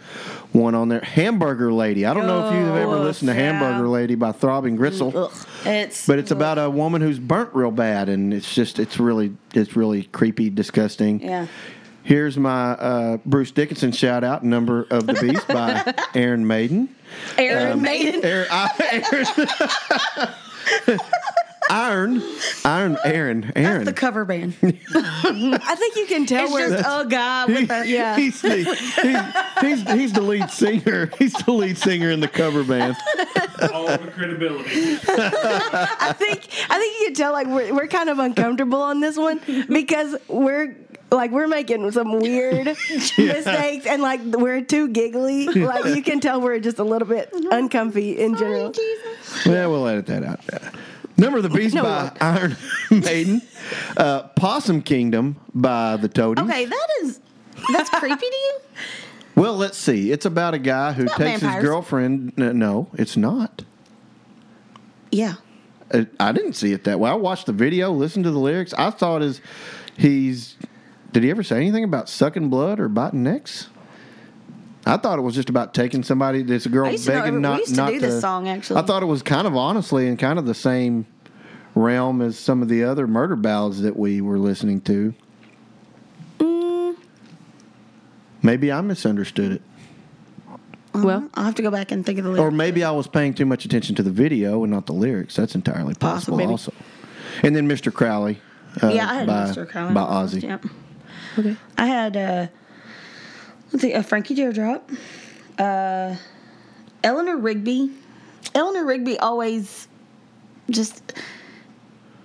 [0.52, 1.00] one on there.
[1.00, 3.52] "Hamburger Lady." I don't know if you've ever listened to yeah.
[3.52, 5.12] "Hamburger Lady" by Throbbing Gristle.
[5.16, 5.32] Ugh.
[5.64, 9.32] It's But it's about a woman who's burnt real bad, and it's just it's really
[9.54, 11.20] it's really creepy, disgusting.
[11.20, 11.46] yeah.
[12.02, 16.88] Here's my uh, Bruce Dickinson shout out, "Number of the Beast" by Aaron Maiden.
[17.36, 18.24] Aaron Maiden.
[18.24, 18.68] Aaron, I,
[20.88, 20.98] Aaron,
[21.70, 22.20] Iron,
[22.64, 23.84] Iron, Aaron, Aaron.
[23.84, 24.54] The cover band.
[24.62, 28.16] I think you can tell It's where just a guy with a Yeah.
[28.16, 31.10] He's the, he's, he's, he's the lead singer.
[31.16, 32.96] He's the lead singer in the cover band.
[33.72, 34.68] All the credibility.
[35.08, 39.16] I think I think you can tell like we're we're kind of uncomfortable on this
[39.16, 40.76] one because we're
[41.12, 45.46] like we're making some weird mistakes and like we're too giggly.
[45.46, 48.74] Like you can tell we're just a little bit uncomfy in general.
[49.46, 50.40] Yeah, we'll edit that out.
[51.20, 52.12] Number of the Beast No, by.
[52.20, 52.56] Iron
[52.90, 53.42] Maiden.
[53.96, 56.44] Uh, Possum Kingdom by the Toadies.
[56.44, 57.20] Okay, that is
[57.72, 58.58] that's creepy to you.
[59.36, 60.10] Well, let's see.
[60.12, 61.54] It's about a guy who takes vampires.
[61.56, 62.36] his girlfriend.
[62.36, 63.64] No, it's not.
[65.12, 65.34] Yeah.
[65.92, 67.10] Uh, I didn't see it that way.
[67.10, 68.72] I watched the video, listened to the lyrics.
[68.74, 69.40] I thought as
[69.96, 70.56] he's.
[71.12, 73.68] Did he ever say anything about sucking blood or biting necks?
[74.90, 76.42] I thought it was just about taking somebody.
[76.42, 78.20] This girl I used to know begging every- we not used to not do this
[78.20, 78.80] song, actually.
[78.80, 81.06] I thought it was kind of honestly in kind of the same
[81.74, 85.14] realm as some of the other murder ballads that we were listening to.
[86.38, 86.96] Mm.
[88.42, 89.62] Maybe I misunderstood it.
[90.92, 93.32] Well, I'll have to go back and think of the Or maybe I was paying
[93.32, 95.36] too much attention to the video and not the lyrics.
[95.36, 96.50] That's entirely possible, Maybe.
[96.50, 96.72] also.
[97.44, 97.92] And then Mr.
[97.92, 98.40] Crowley.
[98.82, 99.68] Uh, yeah, I had by, Mr.
[99.68, 99.94] Crowley.
[99.94, 100.42] By Ozzy.
[100.42, 100.64] Yep.
[101.38, 101.56] okay.
[101.78, 102.46] I had uh
[103.72, 104.90] let's see, a Frankie Teardrop,
[105.58, 106.16] uh
[107.02, 107.90] Eleanor Rigby.
[108.54, 109.88] Eleanor Rigby always
[110.70, 111.12] just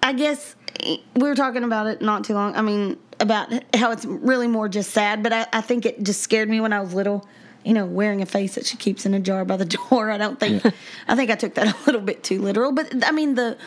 [0.03, 2.55] I guess we were talking about it not too long.
[2.55, 6.21] I mean, about how it's really more just sad, but I, I think it just
[6.21, 7.27] scared me when I was little.
[7.63, 10.11] You know, wearing a face that she keeps in a jar by the door.
[10.11, 10.63] I don't think
[11.07, 12.71] I think I took that a little bit too literal.
[12.71, 13.57] But I mean the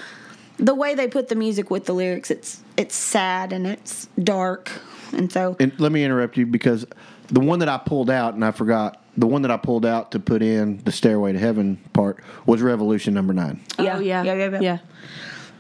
[0.59, 4.71] the way they put the music with the lyrics, it's it's sad and it's dark.
[5.13, 6.87] And so And let me interrupt you because
[7.29, 10.13] the one that I pulled out, and I forgot, the one that I pulled out
[10.13, 13.61] to put in the Stairway to Heaven part was Revolution number nine.
[13.79, 14.61] Yeah, Oh, yeah, yeah, yeah, yeah.
[14.61, 14.79] yeah.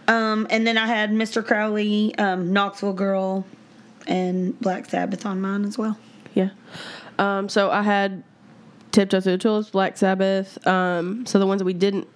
[0.06, 1.44] Um, and then I had Mr.
[1.44, 3.44] Crowley, um, Knoxville Girl,
[4.06, 5.98] and Black Sabbath on mine as well.
[6.34, 6.50] Yeah.
[7.18, 8.22] Um, so I had
[8.92, 10.66] Tiptoe Through the Tulips, Black Sabbath.
[10.66, 12.08] Um, so the ones that we didn't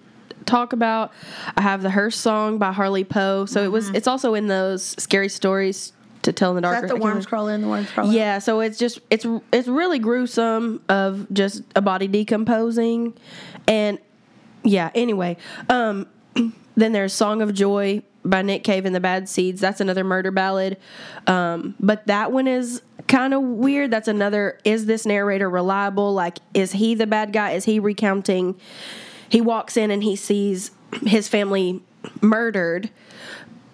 [0.45, 1.11] talk about,
[1.55, 3.45] I have the Hearse song by Harley Poe.
[3.45, 3.89] So it was.
[3.89, 5.93] It's also in those scary stories
[6.23, 6.87] to tell in the Is dark.
[6.87, 8.13] that the worms crawling in the worms crawling?
[8.13, 13.13] Yeah, so it's just it's it's really gruesome of just a body decomposing,
[13.67, 13.99] and
[14.63, 14.89] yeah.
[14.95, 15.37] Anyway,
[15.69, 16.07] um,
[16.75, 19.61] then there's "Song of Joy" by Nick Cave and the Bad Seeds.
[19.61, 20.77] That's another murder ballad,
[21.27, 23.91] um, but that one is kind of weird.
[23.91, 24.59] That's another.
[24.63, 26.13] Is this narrator reliable?
[26.13, 27.51] Like, is he the bad guy?
[27.51, 28.59] Is he recounting?
[29.29, 30.71] He walks in and he sees
[31.05, 31.81] his family
[32.21, 32.89] murdered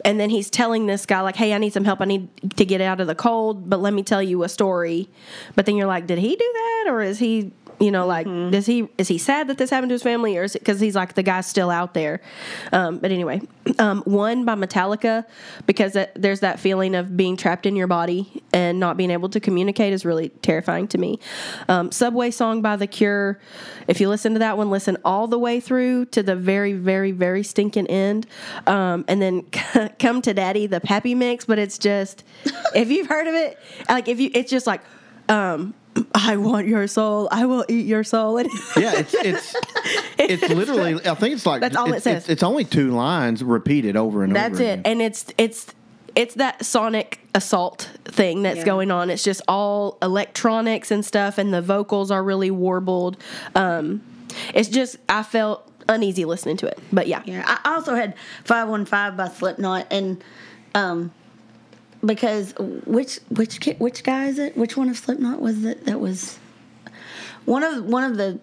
[0.05, 2.01] and then he's telling this guy like hey i need some help.
[2.01, 5.09] I need to get out of the cold but let me tell you a story.
[5.55, 8.65] But then you're like did he do that or is he you know like does
[8.65, 10.95] he is he sad that this happened to his family or is it because he's
[10.95, 12.21] like the guy's still out there?
[12.71, 13.41] Um, but anyway
[13.77, 15.25] um, one by metallica
[15.65, 19.29] because that, there's that feeling of being trapped in your body and not being able
[19.29, 21.19] to communicate is really terrifying to me.
[21.67, 23.39] Um, subway song by the cure.
[23.87, 27.11] If you listen to that one listen all the way through to the very very
[27.11, 28.25] very stinking end.
[28.65, 29.43] Um, and then
[29.99, 32.23] come to daddy the pappy mix but it's just
[32.73, 34.81] if you've heard of it like if you it's just like
[35.29, 35.73] um,
[36.15, 37.27] I want your soul.
[37.31, 38.37] I will eat your soul.
[38.37, 39.55] And Yeah, it's it's
[40.17, 40.95] it's literally.
[41.05, 42.23] I think it's like That's all it it's, says.
[42.23, 44.63] It's, it's only two lines repeated over and That's over.
[44.63, 44.79] That's it.
[44.79, 44.81] again.
[44.85, 45.73] And it's it's
[46.15, 48.65] it's that sonic assault thing that's Yeah.
[48.65, 49.09] going on.
[49.09, 53.17] It's just all electronics and stuff, and the vocals are really warbled.
[53.55, 54.01] Um,
[54.53, 56.77] It's just I felt uneasy listening to it.
[56.93, 58.13] But yeah, Yeah, I also had
[58.43, 60.23] 515 by Slipknot and
[60.75, 61.11] um
[62.03, 62.53] because
[62.85, 64.55] which which which guy is it?
[64.57, 66.37] Which one of Slipknot was it that was
[67.45, 68.39] one of one of the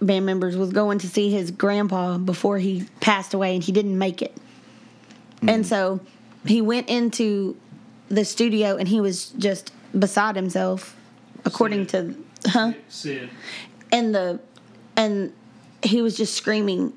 [0.00, 3.98] band members was going to see his grandpa before he passed away and he didn't
[3.98, 4.36] make it.
[5.40, 5.48] Hmm.
[5.48, 6.00] And so
[6.44, 7.56] he went into
[8.08, 10.96] the studio and he was just beside himself
[11.44, 12.14] according to
[12.46, 12.72] huh?
[12.88, 13.30] Sid.
[13.90, 14.40] and the
[14.96, 15.32] and
[15.82, 16.92] he was just screaming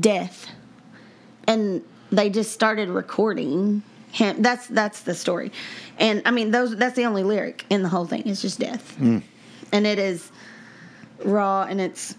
[0.00, 0.50] death
[1.46, 5.52] and they just started recording him that's that's the story
[5.98, 8.98] and i mean those that's the only lyric in the whole thing it's just death
[8.98, 9.22] and
[9.86, 10.30] it is
[11.24, 12.14] raw and it's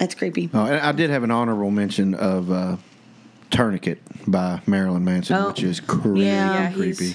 [0.00, 2.76] it's creepy Oh, and I did have an honorable mention of uh,
[3.50, 5.48] Tourniquet by Marilyn Manson, Oh.
[5.48, 6.20] which is creepy.
[6.20, 6.52] Yeah.
[6.68, 7.14] Yeah, creepy.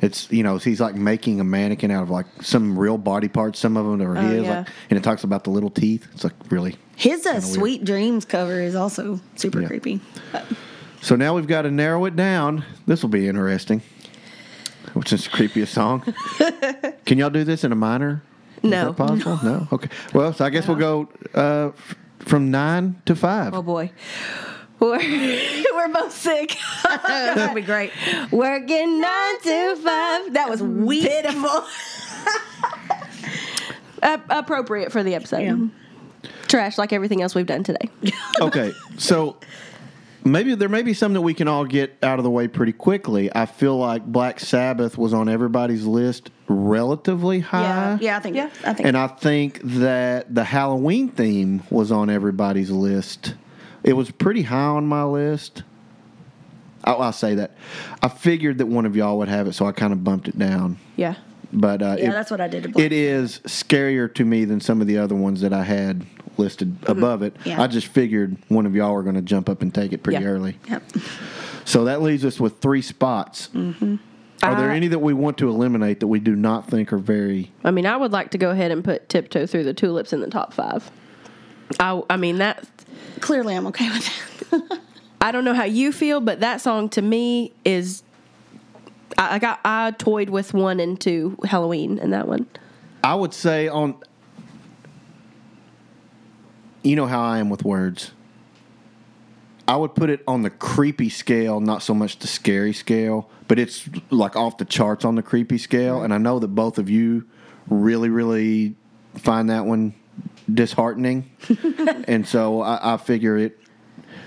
[0.00, 3.58] It's you know he's like making a mannequin out of like some real body parts.
[3.58, 4.58] Some of them are his, Oh, yeah.
[4.60, 6.06] like, and it talks about the little teeth.
[6.14, 6.76] It's like really.
[6.96, 9.66] his uh, sweet dreams cover is also super Yeah.
[9.68, 10.00] creepy
[11.00, 12.64] So now we've got to narrow it down.
[12.86, 13.82] This will be interesting.
[14.94, 16.02] Which is the creepiest song?
[17.04, 18.22] Can y'all do this in a minor?
[18.62, 18.86] Is No.
[18.92, 19.38] that possible?
[19.44, 19.68] No.
[19.72, 19.88] Okay.
[20.12, 23.54] Well, so I guess we'll go uh, f- from nine to five.
[23.54, 23.92] oh boy,
[24.80, 24.98] we're
[25.74, 26.56] we're both sick.
[26.82, 27.92] that'd be great
[28.32, 30.32] Working nine to five.
[30.32, 31.04] That was Weak.
[31.04, 31.64] pitiful.
[34.02, 35.70] A- appropriate for the episode.
[36.48, 37.88] Trash like everything else we've done today.
[38.40, 39.36] okay, so
[40.24, 42.72] maybe there may be some that we can all get out of the way pretty
[42.72, 43.30] quickly.
[43.34, 47.62] I feel like Black Sabbath was on everybody's list relatively high.
[47.62, 48.48] yeah yeah i think Yeah.
[48.64, 53.34] i think And I think that the Halloween theme was on everybody's list.
[53.84, 55.62] It was pretty high on my list.
[56.84, 57.52] I'll, I'll say that.
[58.02, 60.38] I figured that one of y'all would have it, so I kind of bumped it
[60.38, 60.78] down.
[60.96, 61.16] Yeah.
[61.52, 64.44] But uh, yeah it- that's what i did to Black it is scarier to me
[64.44, 66.04] than some of the other ones that I had
[66.38, 67.34] listed above it.
[67.34, 67.48] Mm-hmm.
[67.50, 67.62] Yeah.
[67.62, 70.22] I just figured one of y'all were going to jump up and take it pretty
[70.22, 70.30] Yeah.
[70.30, 70.58] early.
[70.68, 70.82] yep
[71.64, 73.48] So that leaves us with three spots.
[73.54, 73.96] Mm-hmm.
[74.42, 76.98] Are there I- any that we want to eliminate that we do not think are
[76.98, 77.50] very?
[77.64, 80.20] I mean, I would like to go ahead and put Tiptoe Through the Tulips in
[80.20, 80.90] the top five.
[81.80, 82.64] I, I mean, that,
[83.20, 84.80] clearly i'm okay with that
[85.20, 88.04] I don't know how you feel, but that song to me is.
[89.18, 92.46] I, I got I toyed with one and two Halloween and that one.
[93.02, 93.96] I would say on.
[96.82, 98.12] You know how I am with words.
[99.66, 103.58] I would put it on the creepy scale, not so much the scary scale, but
[103.58, 106.02] it's like off the charts on the creepy scale.
[106.02, 107.26] And I know that both of you
[107.68, 108.76] really, really
[109.14, 109.94] find that one
[110.52, 111.30] disheartening.
[112.08, 113.58] and so I, I figure it.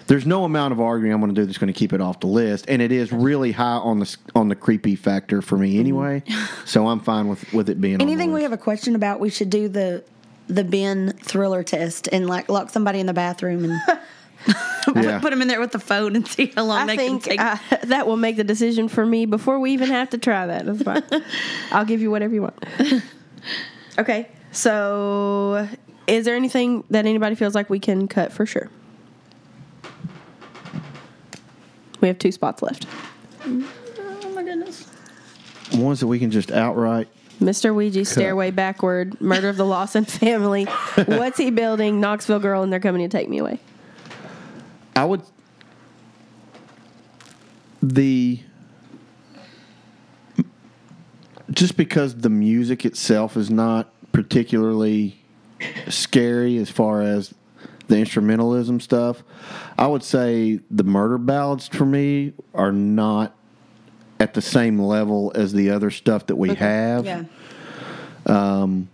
[0.05, 2.19] There's no amount of arguing I'm going to do that's going to keep it off
[2.19, 5.71] the list, and it is really high on the on the creepy factor for me
[5.71, 5.79] mm-hmm.
[5.79, 6.23] anyway.
[6.65, 9.49] so I'm fine with with it being Anything we have a question about, we should
[9.49, 10.03] do the
[10.53, 13.81] the Ben thriller test and like lock somebody in the bathroom and
[14.95, 15.19] Yeah.
[15.19, 17.37] put them in there with the phone and see how long I they think can
[17.37, 17.39] take.
[17.39, 20.65] uh, that will make the decision for me before we even have to try that.
[20.65, 21.03] That's fine.
[21.71, 22.65] I'll give you whatever you want.
[23.99, 25.67] Okay, so
[26.07, 28.69] is there anything that anybody feels like we can cut for sure?
[32.01, 32.87] We have two spots left.
[33.45, 34.87] oh my goodness.
[35.75, 37.07] ones that we can just outright.
[37.41, 37.73] Mr.
[37.73, 40.65] Ouija, Stairway Backward, Murder of the Lawson Family,
[41.05, 43.59] What's He Building, Knoxville Girl, and They're Coming to Take Me Away.
[44.95, 45.23] I would
[47.81, 48.39] the
[51.49, 55.19] just because the music itself is not particularly
[55.89, 57.33] scary as far as
[57.87, 59.23] the instrumentalism stuff.
[59.77, 63.35] I would say the murder ballads for me are not
[64.21, 67.05] at the same level as the other stuff that we have.
[67.05, 67.23] Yeah.
[68.27, 68.87] Um.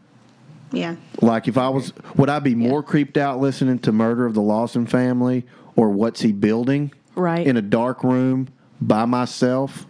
[0.71, 0.95] Yeah.
[1.21, 4.41] Like if I was, would I be more creeped out listening to Murder of the
[4.41, 5.45] Lawson Family
[5.75, 6.91] or What's He Building?
[7.15, 7.45] Right.
[7.45, 8.47] In a dark room
[8.79, 9.85] by myself,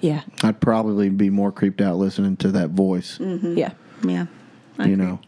[0.00, 0.22] Yeah.
[0.42, 3.18] I'd probably be more creeped out listening to that voice.
[3.20, 3.72] Yeah.
[4.04, 4.26] Yeah.
[4.78, 5.20] You know,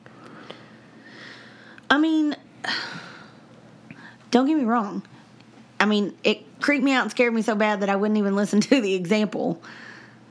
[1.91, 2.35] I mean,
[4.31, 5.03] don't get me wrong.
[5.81, 8.35] I mean, it creeped me out and scared me so bad that I wouldn't even
[8.35, 9.63] listen to the example.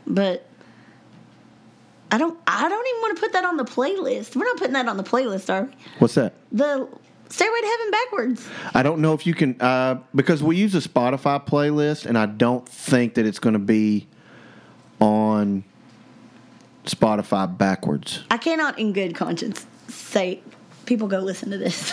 [0.06, 0.46] But
[2.12, 2.38] I don't.
[2.48, 4.36] I don't even want to put that on the playlist.
[4.36, 5.72] We're not putting that on the playlist, are we?
[6.00, 6.34] what's that?
[6.52, 6.88] The
[7.30, 8.48] Stairway to Heaven backwards.
[8.74, 12.26] I don't know if you can uh, because we use a Spotify playlist, and I
[12.26, 14.08] don't think that it's going to be
[15.02, 15.64] on
[16.86, 18.24] Spotify backwards.
[18.32, 20.42] I cannot, in good conscience, say
[20.86, 21.92] people go listen to this.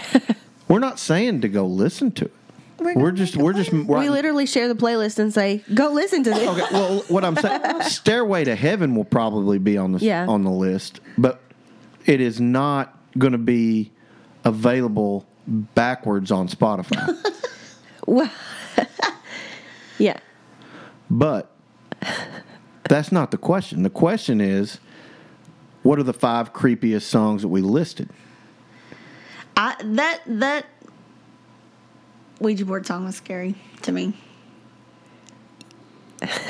[0.68, 2.34] We're not saying to go listen to it.
[2.80, 6.30] We're, just we're just We writing- literally share the playlist and say, go listen to
[6.30, 6.48] this.
[6.48, 10.26] Okay, well, what I'm saying, Stairway to Heaven will probably be on the Yeah.
[10.28, 11.40] on the list, but
[12.06, 13.90] it is not going to be
[14.44, 17.14] available backwards on Spotify.
[18.06, 18.30] Well,
[19.98, 20.18] yeah.
[21.10, 21.50] but
[22.88, 23.82] that's not the question.
[23.82, 24.78] The question is,
[25.82, 28.08] what are the five creepiest songs that we listed?
[29.58, 30.64] I that that
[32.40, 34.14] Ouija board song was scary to me.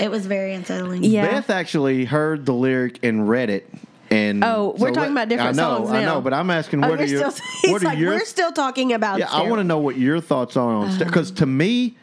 [0.00, 1.04] It was very unsettling.
[1.04, 1.26] Yeah.
[1.30, 3.68] Beth actually heard the lyric and read it.
[4.10, 6.88] And Oh, we're talking about different I know, songs I know, but I'm asking Oh,
[6.88, 9.18] what are we're your still, what are like, your we're still talking about.
[9.18, 11.04] Yeah, I want to know what your thoughts are on Uh-huh.
[11.04, 11.96] because to me,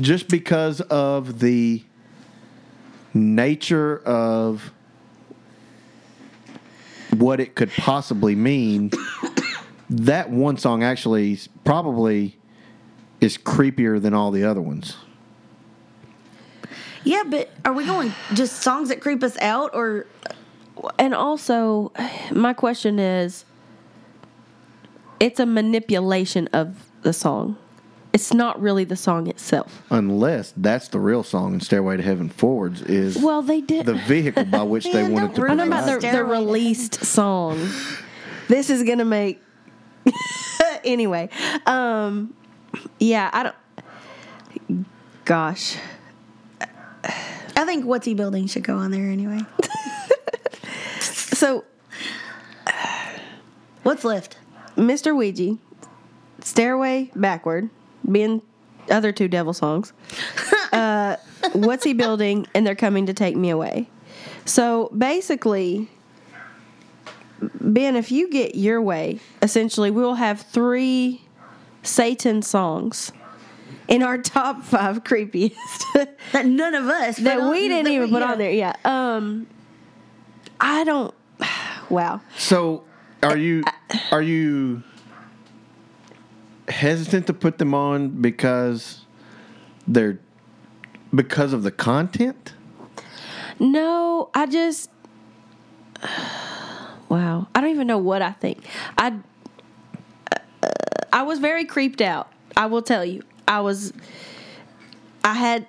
[0.00, 1.82] just because of the
[3.14, 4.70] nature of
[7.16, 8.90] what it could possibly mean,
[9.90, 12.37] that one song actually probably
[13.20, 14.96] is creepier than all the other ones.
[17.04, 20.06] Yeah, but are we going just songs that creep us out or
[20.98, 21.92] And also,
[22.30, 23.44] my question is
[25.20, 27.56] it's a manipulation of the song.
[28.12, 29.82] It's not really the song itself.
[29.90, 33.86] Unless that's the real song in Stairway to Heaven Forwards is Well, they did.
[33.86, 35.98] the vehicle by which they Man, wanted to don't I'm ruin talking provide.
[35.98, 37.68] about the, the released song.
[38.48, 39.42] This is gonna make
[40.84, 41.28] anyway.
[41.66, 42.34] Um,
[42.98, 44.84] yeah, I don't.
[45.24, 45.76] Gosh,
[46.60, 49.40] I think what's he building should go on there anyway.
[51.00, 51.64] so
[53.88, 54.36] What's left?
[54.76, 55.16] Mr.
[55.16, 55.56] Ouija,
[56.42, 57.70] Stairway Backward,
[58.12, 58.42] being
[58.90, 59.94] other two devil songs.
[60.70, 61.16] Uh,
[61.54, 62.46] what's he building?
[62.54, 63.88] And they're coming to take me away.
[64.44, 65.88] So basically,
[67.40, 71.22] Ben, if you get your way, essentially we will have three
[71.82, 73.12] Satan songs
[73.86, 75.54] in our top five creepiest
[76.32, 78.32] That none of us put that on- we didn't that even we- put yeah.
[78.32, 78.50] on there.
[78.52, 78.76] Yeah.
[78.84, 79.46] Um,
[80.60, 81.14] I don't.
[81.90, 82.20] Wow.
[82.36, 82.84] So,
[83.22, 83.64] are you
[84.12, 84.82] are you
[86.68, 89.06] hesitant to put them on because
[89.86, 90.18] they're
[91.14, 92.52] because of the content?
[93.58, 94.90] No, I just
[97.08, 97.48] wow.
[97.54, 98.62] I don't even know what I think.
[98.98, 99.14] I
[101.12, 102.30] I was very creeped out.
[102.56, 103.22] I will tell you.
[103.46, 103.92] I was
[105.24, 105.66] I had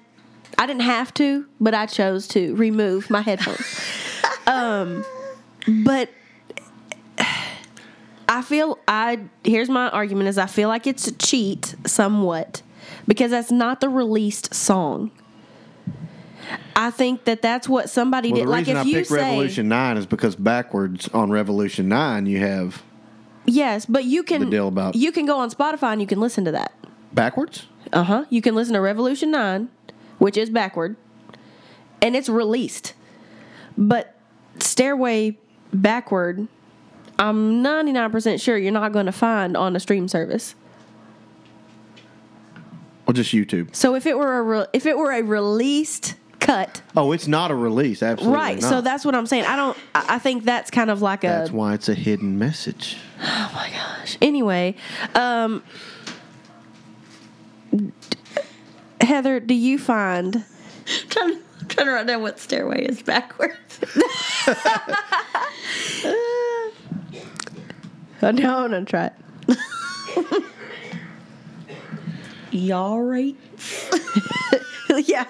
[0.57, 3.79] I didn't have to, but I chose to remove my headphones.
[4.47, 5.05] um
[5.83, 6.09] but
[8.27, 12.61] I feel I here's my argument is I feel like it's a cheat somewhat
[13.07, 15.11] because that's not the released song.
[16.75, 18.47] I think that that's what somebody Well, did.
[18.47, 21.87] the Like reason if I you picked say Revolution Nine is because backwards on Revolution
[21.89, 22.81] Nine you have
[23.49, 26.19] yes, but you can The deal about- you can go on Spotify and you can
[26.19, 26.73] listen to that.
[27.13, 27.65] backwards.
[27.91, 28.25] Uh huh.
[28.29, 29.69] You can listen to Revolution Nine,
[30.19, 30.95] which is backward,
[32.01, 32.93] and it's released.
[33.77, 34.15] But
[34.59, 35.37] Stairway
[35.73, 36.47] Backward,
[37.17, 40.53] I'm 99% sure you're not going to find on a stream service.
[43.07, 43.75] Or just YouTube.
[43.75, 47.51] So if it were a re- if it were a released cut, Oh, it's not
[47.51, 48.01] a release.
[48.03, 48.61] Absolutely right?
[48.61, 48.69] not.
[48.69, 49.45] So that's what I'm saying.
[49.45, 49.77] I don't.
[49.95, 51.27] I I think that's kind of like a.
[51.27, 52.97] that's why it's a hidden message.
[53.21, 54.17] Oh my gosh.
[54.21, 54.75] Anyway,
[55.13, 55.61] um,
[59.01, 60.43] Heather, do you find
[61.09, 63.55] trying, to- trying to write down what stairway is backwards.
[68.21, 69.11] Oh, no, I'm gonna try
[69.47, 70.43] it.
[72.51, 73.33] Y'all right?
[75.05, 75.25] yeah,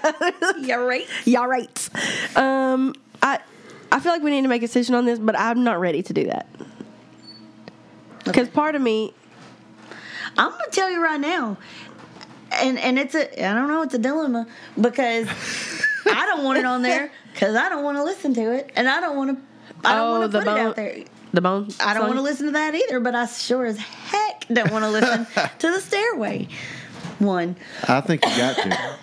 [0.60, 1.06] Y'all right?
[1.26, 1.90] y'all right.
[2.38, 3.40] Um, I
[3.92, 6.02] I feel like we need to make a decision on this, but I'm not ready
[6.04, 6.48] to do that
[8.26, 9.14] because part of me,
[10.38, 11.58] I'm gonna tell you right now,
[12.52, 14.48] and and it's a I don't know it's a dilemma
[14.80, 15.28] because
[16.06, 18.88] I don't want it on there because I don't want to listen to it and
[18.88, 19.44] I don't want to
[19.88, 21.04] I don't Oh, want the to put it out there.
[21.34, 21.70] the bone.
[21.80, 24.84] I don't want to listen to that either, but I sure as heck don't want
[24.86, 25.26] to listen
[25.60, 26.48] to the stairway
[27.20, 27.56] one.
[27.88, 28.96] I think you got to.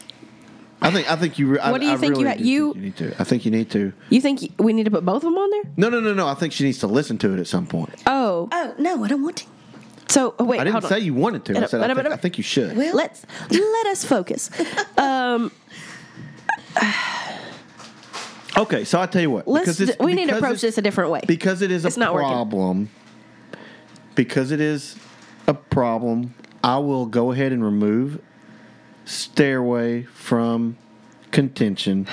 [0.86, 1.46] I think I think you.
[1.48, 3.20] re- I- What do you I think you ha- do you- think you need to.
[3.20, 3.92] I think you need to.
[4.10, 5.62] You think y- we need to put both of them on there?
[5.76, 6.26] No, no, no, no.
[6.28, 7.90] I think she needs to listen to it at some point.
[8.06, 9.44] Oh, Oh no, I don't want to.
[10.08, 10.90] so oh, wait, I didn't hold on.
[10.90, 11.58] say you wanted to.
[11.62, 12.76] I said I think, I think you should.
[12.76, 14.50] Well- Let's let us focus.
[14.98, 15.50] Um,
[18.58, 19.46] Okay, so I tell you what.
[19.46, 19.66] let's.
[19.66, 21.20] because it's- we need to approach this a different way.
[21.26, 22.30] because it is It's a not working.
[22.30, 22.88] problem.
[24.14, 24.96] Because it is
[25.46, 26.32] a problem,
[26.64, 28.18] I will go ahead and remove
[29.07, 30.77] Stairway from
[31.31, 32.07] contention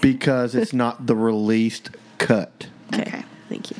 [0.00, 3.24] because it's not the released cut, Okay.
[3.48, 3.76] Thank you.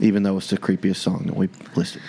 [0.00, 2.02] even though it's the creepiest song that we listed.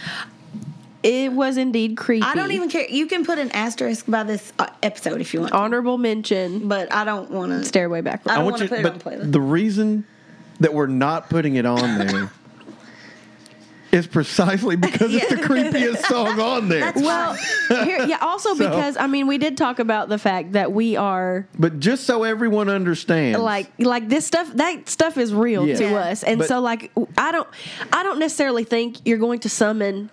[1.04, 2.26] It was indeed creepy.
[2.26, 2.88] I don't even care.
[2.90, 6.68] You can put an asterisk by this uh, episode if you want, to, honorable mention.
[6.68, 7.64] but I don't want to.
[7.64, 8.32] Stairway backward.
[8.32, 9.32] I don't want wanna you, put it but on playlist.
[9.32, 10.06] the reason
[10.62, 12.32] that we're not putting it on there
[13.96, 16.82] is precisely because it's the creepiest song on there.
[16.82, 17.34] That's Well,
[17.84, 18.18] here, yeah.
[18.22, 21.80] Also, So- because I mean, we did talk about the fact that we are but
[21.80, 24.52] just so everyone understands, like like this stuff.
[24.54, 25.76] That stuff is real Yeah.
[25.78, 27.48] to us, and But- so like I don't
[27.94, 30.10] I don't necessarily think you're going to summon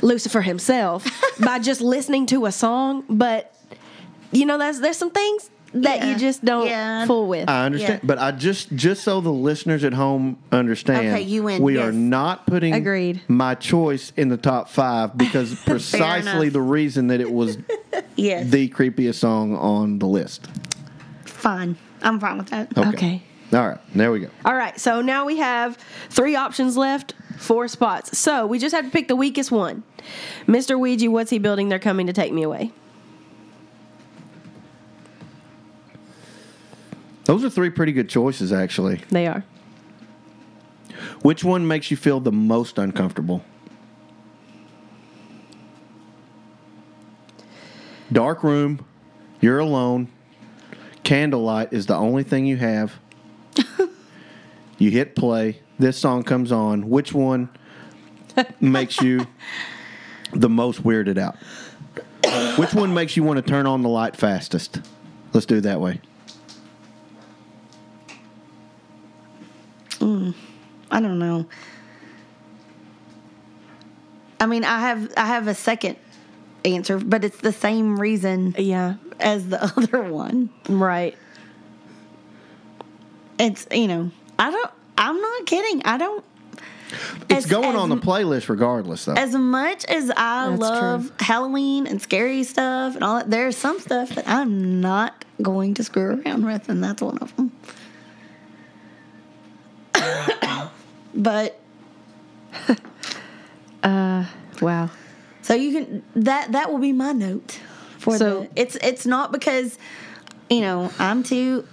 [0.00, 1.04] Lucifer himself
[1.44, 3.54] by just listening to a song, but
[4.32, 6.10] you know, there's there's some things that Yeah.
[6.12, 7.04] you just don't Yeah.
[7.06, 7.48] fool with.
[7.48, 8.06] I understand, Yeah.
[8.06, 11.92] but I just just so the listeners at home understand, Okay, you win, we are
[11.92, 13.20] not putting Agreed.
[13.28, 17.58] my choice in the top five because precisely the reason that it was
[18.16, 18.48] Yes.
[18.50, 20.46] the creepiest song on the list.
[21.24, 21.76] fine.
[22.02, 22.76] I'm fine with that.
[22.76, 22.88] Okay.
[22.90, 23.22] Okay.
[23.52, 24.28] All right, there we go.
[24.44, 25.76] All right, so now we have
[26.10, 28.18] three options left, four spots.
[28.18, 29.82] So we just have to pick the weakest one.
[30.48, 30.78] Mr.
[30.78, 31.68] Ouija, what's he building?
[31.68, 32.72] They're coming to take me away.
[37.24, 39.00] Those are three pretty good choices, actually.
[39.10, 39.44] They are.
[41.22, 43.42] Which one makes you feel the most uncomfortable?
[48.12, 48.84] Dark room,
[49.40, 50.08] you're alone,
[51.02, 52.92] candlelight is the only thing you have.
[54.78, 56.88] you hit play, this song comes on.
[56.90, 57.48] Which one
[58.60, 59.26] makes you
[60.32, 61.36] the most weirded out?
[62.58, 64.80] Which one makes you want to turn on the light fastest?
[65.32, 66.00] Let's do it that way.
[69.98, 70.34] Mm,
[70.90, 71.46] I don't know.
[74.40, 75.96] I mean, I have I have a second
[76.64, 80.50] answer, but it's the same reason Yeah, as the other one.
[80.68, 81.16] right.
[83.38, 84.70] It's you know, I don't.
[84.96, 85.82] I'm not kidding.
[85.84, 86.24] I don't.
[87.28, 89.14] It's As- going as on the playlist regardless, though.
[89.14, 93.80] As much as I That's love Halloween and scary stuff and all that, there's some
[93.80, 97.50] stuff that I'm not going to screw around with, and that's one of them.
[101.14, 101.60] but
[103.82, 104.24] uh,
[104.60, 104.90] Wow.
[105.42, 107.60] So you can that that will be my note
[107.98, 109.78] for So- the it's it's not because
[110.48, 111.66] you know I'm too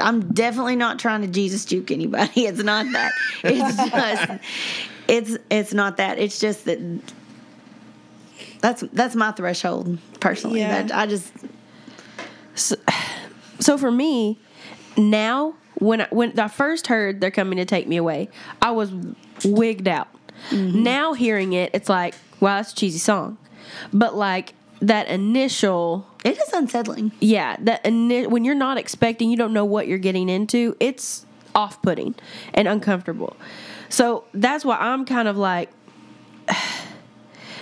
[0.00, 2.30] I'm definitely not trying to Jesus juke anybody.
[2.46, 3.12] It's not that.
[3.44, 4.42] It's just
[5.08, 6.18] it's it's not that.
[6.18, 6.78] It's just that
[8.60, 10.60] that's that's my threshold personally.
[10.60, 10.82] Yeah.
[10.82, 11.32] That I just
[12.54, 14.38] So for me,
[14.96, 18.28] now when I, when I first heard they're coming to take me away,
[18.62, 18.92] I was
[19.44, 20.08] wigged out.
[20.52, 23.38] Now hearing it, it's like, wow, that's a cheesy song.
[23.92, 27.12] But like that initial, it is unsettling.
[27.20, 30.76] yeah, that ini- when you're not expecting, you don't know what you're getting into.
[30.80, 32.14] It's off-putting
[32.54, 33.36] and uncomfortable.
[33.88, 35.70] So that's why I'm kind of like,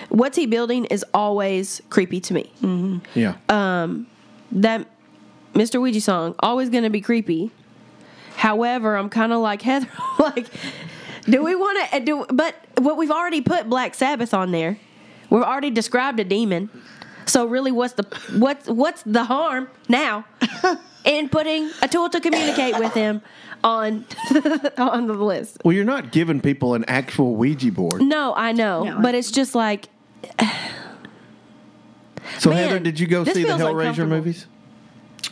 [0.09, 2.51] what's he building is always creepy to me
[3.14, 3.34] yeah.
[3.48, 4.06] Um
[4.52, 4.86] that
[5.55, 5.80] Mr.
[5.80, 7.51] Ouija song always going to be creepy.
[8.36, 9.88] However, I'm kind of like Heather.
[10.18, 10.46] like,
[11.24, 12.24] do we want to eh, do?
[12.28, 14.78] But what we've already put Black Sabbath on there.
[15.30, 16.70] We've already described a demon.
[17.24, 18.04] So really, what's the
[18.38, 20.24] what's what's the harm now
[21.04, 23.20] in putting a tool to communicate with him
[23.64, 24.04] on
[24.78, 25.58] on the list?
[25.64, 28.00] well, you're not giving people an actual Ouija board.
[28.02, 29.88] No, I know, No, but I- it's just like
[32.38, 34.16] So, Man, Heather, did you go this see the feels Hellraiser uncomfortable.
[34.16, 34.46] movies?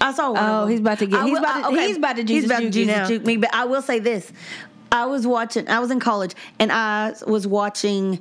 [0.00, 0.42] I saw one.
[0.44, 2.58] Oh, he's about to get- I he's about to- he's about to Jesus he's about
[2.60, 3.36] to juke Jesus juke me.
[3.36, 4.30] But I will say this:
[4.92, 5.68] I was watching.
[5.68, 8.20] I was in college, and I was watching.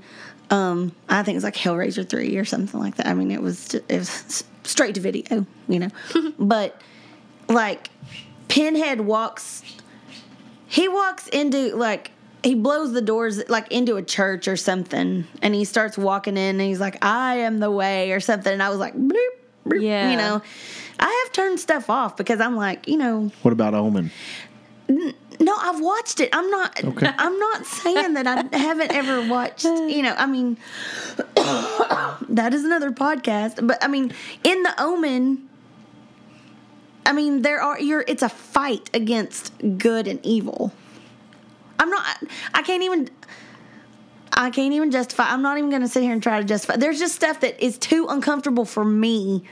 [0.50, 3.08] Um, I think it was like Hellraiser three or something like that.
[3.08, 5.90] I mean, it was ju- it was straight to video, you know.
[6.40, 6.80] but
[7.50, 7.90] like,
[8.50, 9.64] Pinhead walks.
[10.68, 12.12] He walks into like
[12.44, 16.60] he blows the doors like into a church or something, and he starts walking in,
[16.60, 19.16] and he's like, "I am the way" or something, and I was like, bloop,
[19.68, 20.12] bloop, Yeah.
[20.12, 20.42] you know.
[21.00, 24.12] I have turned stuff off because I'm like, you know, What about Omen?
[24.90, 26.30] no, I've watched it.
[26.34, 26.84] I'm not.
[26.84, 27.10] Okay.
[27.18, 29.66] I'm not saying that I haven't ever watched.
[29.66, 30.58] You know, I mean,
[32.30, 33.66] that is another podcast.
[33.66, 34.14] But I mean,
[34.44, 35.50] in the Omen,
[37.06, 38.06] I mean, there are you're.
[38.08, 40.72] It's a fight against good and evil.
[41.80, 42.24] I'm not.
[42.54, 43.10] I can't even.
[44.36, 45.32] I can't even justify.
[45.32, 46.78] I'm not even going to sit here and try to justify.
[46.78, 49.44] There's just stuff that is too uncomfortable for me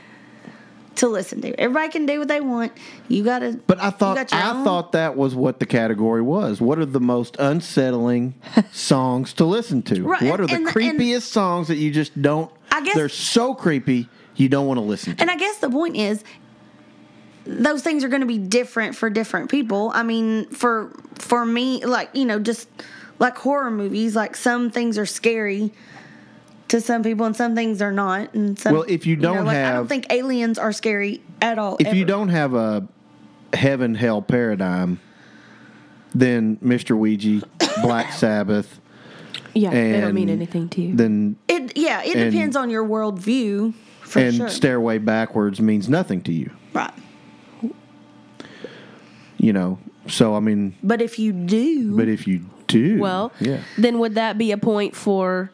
[0.95, 1.59] to listen to.
[1.59, 2.73] Everybody can do what they want.
[3.07, 3.59] You got to.
[3.65, 6.59] But I thought I own- thought that was what the category was.
[6.61, 8.34] What are the most unsettling
[8.72, 10.03] songs to listen to?
[10.03, 12.51] Right, What are the and- and- and- creepiest songs that you just don't?
[12.72, 15.22] I guess- they're so creepy you don't want to listen to.
[15.22, 16.23] And I guess the point is
[17.45, 19.91] those things are going to be different for different people.
[19.93, 22.68] I mean, for for me like, you know, just
[23.19, 25.72] like horror movies, like some things are scary
[26.72, 29.57] to some people and some things are not and some Well, if you don't like,
[29.57, 31.76] I don't think aliens are scary at all.
[31.80, 32.88] if you don't have a
[33.53, 34.99] heaven hell paradigm,
[36.15, 36.98] then Mr.
[36.98, 37.45] Ouija,
[37.81, 38.80] Black Sabbath,
[39.53, 40.95] Yeah, they don't mean anything to you.
[40.95, 44.49] Then It yeah, it And- depends on your worldview for and sure.
[44.49, 46.52] stairway backwards means nothing to you.
[46.73, 46.93] right.
[49.38, 49.80] You know.
[50.07, 53.60] So I mean, But if you do, but if you do, Well, yeah.
[53.77, 55.52] then would that be a point for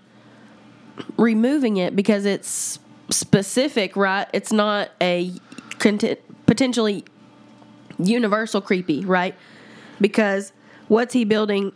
[1.18, 2.80] removing it because it's
[3.10, 4.28] specific, right?
[4.34, 5.32] It's not a
[5.80, 7.06] content, potentially
[7.98, 9.36] universal creepy, right?
[10.00, 10.52] Because
[10.88, 11.72] what's he building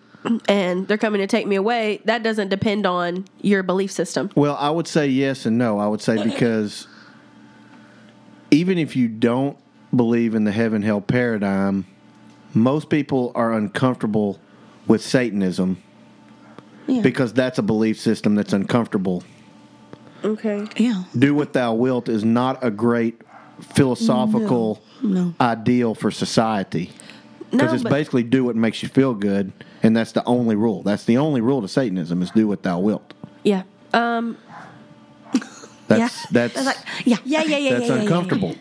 [0.48, 4.30] and they're coming to take me away, that doesn't depend on your belief system.
[4.36, 5.80] Well, I would say yes and no.
[5.80, 6.88] I would say because
[8.52, 9.58] even if you don't
[9.96, 11.88] believe in the heaven hell paradigm,
[12.54, 14.40] most people are uncomfortable
[14.88, 15.82] with Satanism
[16.88, 17.02] Yeah.
[17.02, 19.24] because that's a belief system that's uncomfortable.
[20.24, 20.68] Okay.
[20.78, 21.04] yeah.
[21.18, 23.22] Do what thou wilt is not a great
[23.74, 24.82] philosophical
[25.40, 26.92] ideal for society.
[27.52, 29.52] Because No, it's but- basically do what makes you feel good,
[29.84, 30.84] and that's the only rule.
[30.84, 33.14] That's the only rule to Satanism is do what thou wilt.
[33.44, 33.64] Yeah.
[33.94, 34.38] Um
[35.88, 38.02] That's that's like yeah, yeah, yeah, yeah, that's yeah, yeah, yeah.
[38.04, 38.56] uncomfortable.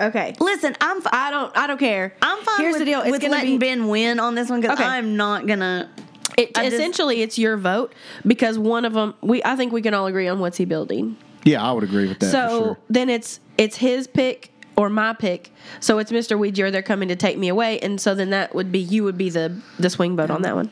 [0.00, 0.34] Okay.
[0.40, 2.14] Listen, I'm fi- I don't I don't care.
[2.22, 3.00] I'm fine Here's with, the deal.
[3.02, 4.88] It's with gonna letting be Ben win on this one because Okay.
[4.88, 5.90] I'm not gonna.
[6.38, 7.92] It, I just- essentially it's your vote
[8.26, 11.16] because one of them we I think we can all agree on what's he building.
[11.44, 12.30] Yeah, I would agree with that.
[12.30, 12.78] so for sure.
[12.90, 15.50] then it's it's his pick or my pick.
[15.80, 16.38] So it's Mr.
[16.38, 16.70] Ouija.
[16.70, 19.28] They're coming to take me away, and so then that would be you would be
[19.30, 20.70] the the swing vote on that one.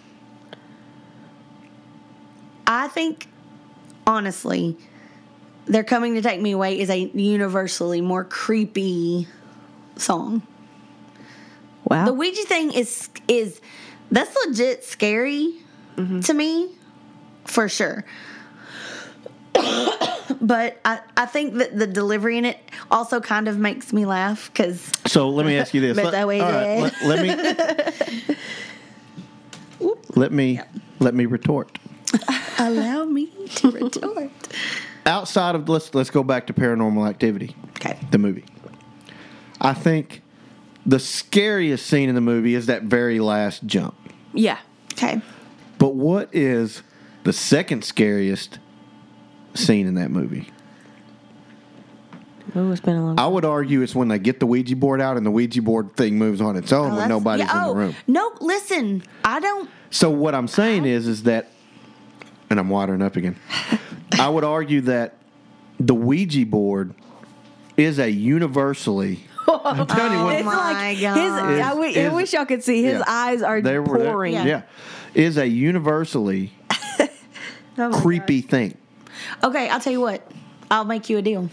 [2.66, 3.28] I think,
[4.06, 4.76] honestly,
[5.66, 9.28] they're coming to take me away is a universally more creepy
[9.96, 10.42] song.
[11.84, 12.06] Wow.
[12.06, 13.60] The Ouija thing is is
[14.10, 15.54] that's legit scary
[15.96, 16.70] to me,
[17.44, 18.04] for sure.
[20.40, 22.58] but I, I think that the delivery in it
[22.90, 25.96] also kind of makes me laugh because So let me ask you this.
[26.02, 28.36] Let, that way all let, let me
[30.14, 30.60] let me
[31.00, 31.78] let me retort.
[32.58, 34.30] allow me to retort.
[35.06, 37.98] Outside of let's let's go back to Paranormal Activity, Okay.
[38.10, 38.44] the movie.
[39.60, 40.22] I think
[40.86, 43.94] the scariest scene in the movie is that very last jump.
[44.32, 44.58] yeah.
[44.92, 45.20] Okay.
[45.78, 46.82] But what is
[47.24, 48.58] the second scariest
[49.52, 50.48] scene in that movie?
[52.54, 53.18] Oh, it's been a long.
[53.20, 55.94] I would argue it's when they get the Ouija board out and the Ouija board
[55.96, 57.94] thing moves on its own oh, when That's- nobody's yeah, in oh, the room.
[58.06, 59.68] No, listen, I don't.
[59.90, 61.50] So what I'm saying is, is that,
[62.48, 63.36] and I'm watering up again.
[64.18, 65.18] I would argue that
[65.78, 66.94] the Ouija board
[67.76, 69.24] is a universally.
[69.48, 71.16] I'm telling you, when, Oh my His, God.
[71.18, 73.04] Is- I, wi- I wish y'all could see his yeah.
[73.06, 74.34] eyes are they were pouring.
[74.34, 74.62] yeah.
[75.14, 76.52] is a universally
[77.78, 78.76] Oh my creepy thing.
[79.44, 80.30] Okay, I'll tell you what.
[80.70, 81.48] I'll make you a deal.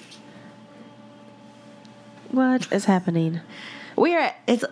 [2.32, 3.42] What is happening?
[3.96, 4.36] We're at.
[4.48, 4.64] It's.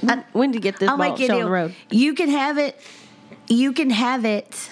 [0.00, 1.46] When, when to get this I'll ball make you a show on deal.
[1.46, 1.74] the road?
[1.90, 2.80] You can have it.
[3.48, 4.70] You can have it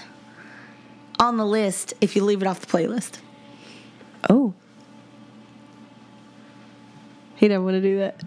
[1.21, 3.19] on the list if you leave it off the playlist.
[4.29, 4.55] Oh.
[7.43, 8.23] He doesn't want to do that.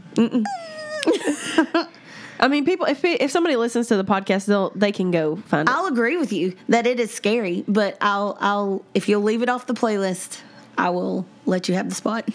[2.42, 2.86] I mean, people.
[2.86, 5.74] If if somebody listens to the podcast, they'll they can go find it.
[5.74, 9.48] I'll agree with you that it is scary, but I'll I'll if you'll leave it
[9.48, 10.42] off the playlist,
[10.78, 12.28] I will let you have the spot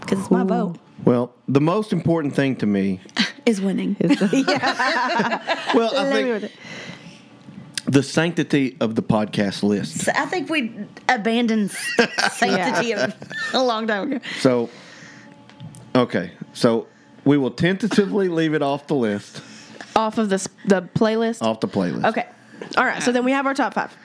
[0.00, 3.00] because it's my vote Well, the most important thing to me,
[3.46, 3.94] is winning.
[4.00, 6.50] well, I think
[7.84, 10.00] the sanctity of the podcast list.
[10.00, 10.72] So I think we
[11.08, 11.70] abandoned
[12.32, 13.14] sanctity of
[13.52, 14.24] a long time ago.
[14.40, 14.70] So,
[15.98, 16.86] okay, so
[17.24, 19.42] we will tentatively leave it off the list,
[19.94, 21.42] off of the the playlist.
[21.42, 22.04] off the playlist.
[22.06, 22.26] Okay.
[22.76, 23.02] All right.
[23.02, 23.96] So then we have our top five.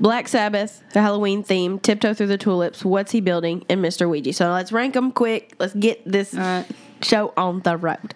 [0.00, 4.08] Black Sabbath, the Halloween theme, Tiptoe Through the Tulips, What's He Building, and Mr.
[4.08, 4.32] Ouija.
[4.32, 5.54] So let's rank them quick.
[5.58, 6.66] Let's get this right.
[7.02, 8.14] show on the road.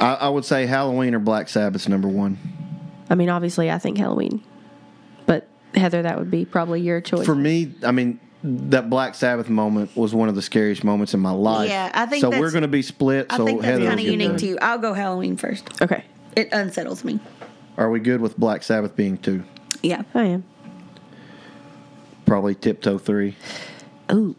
[0.00, 2.38] I, I would say Halloween or Black Sabbath's number one.
[3.08, 4.42] I mean, obviously, I think Halloween.
[5.26, 7.24] But Heather, that would be probably your choice.
[7.24, 11.20] For me, I mean, that Black Sabbath moment was one of the scariest moments in
[11.20, 11.68] my life.
[11.70, 12.28] Yeah, I think so.
[12.28, 13.26] that's- We're going to be split.
[13.30, 14.58] I so think that's kind of unique to you.
[14.60, 15.68] I'll go Halloween first.
[15.82, 16.04] okay.
[16.36, 17.20] It unsettles me.
[17.78, 19.44] Are we good with Black Sabbath being two?
[19.82, 20.02] Yeah.
[20.14, 20.44] I am.
[22.26, 23.36] Probably Tiptoe three.
[24.12, 24.34] Ooh.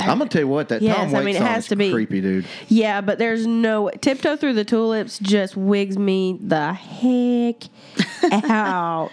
[0.00, 1.76] I'm gonna tell you what that Yes, Tom I mean, it song has is to
[1.76, 1.90] be.
[1.90, 2.44] creepy, dude.
[2.68, 5.18] Yeah, but there's no tiptoe through the tulips.
[5.18, 7.62] Just wigs me the heck
[8.50, 9.10] out,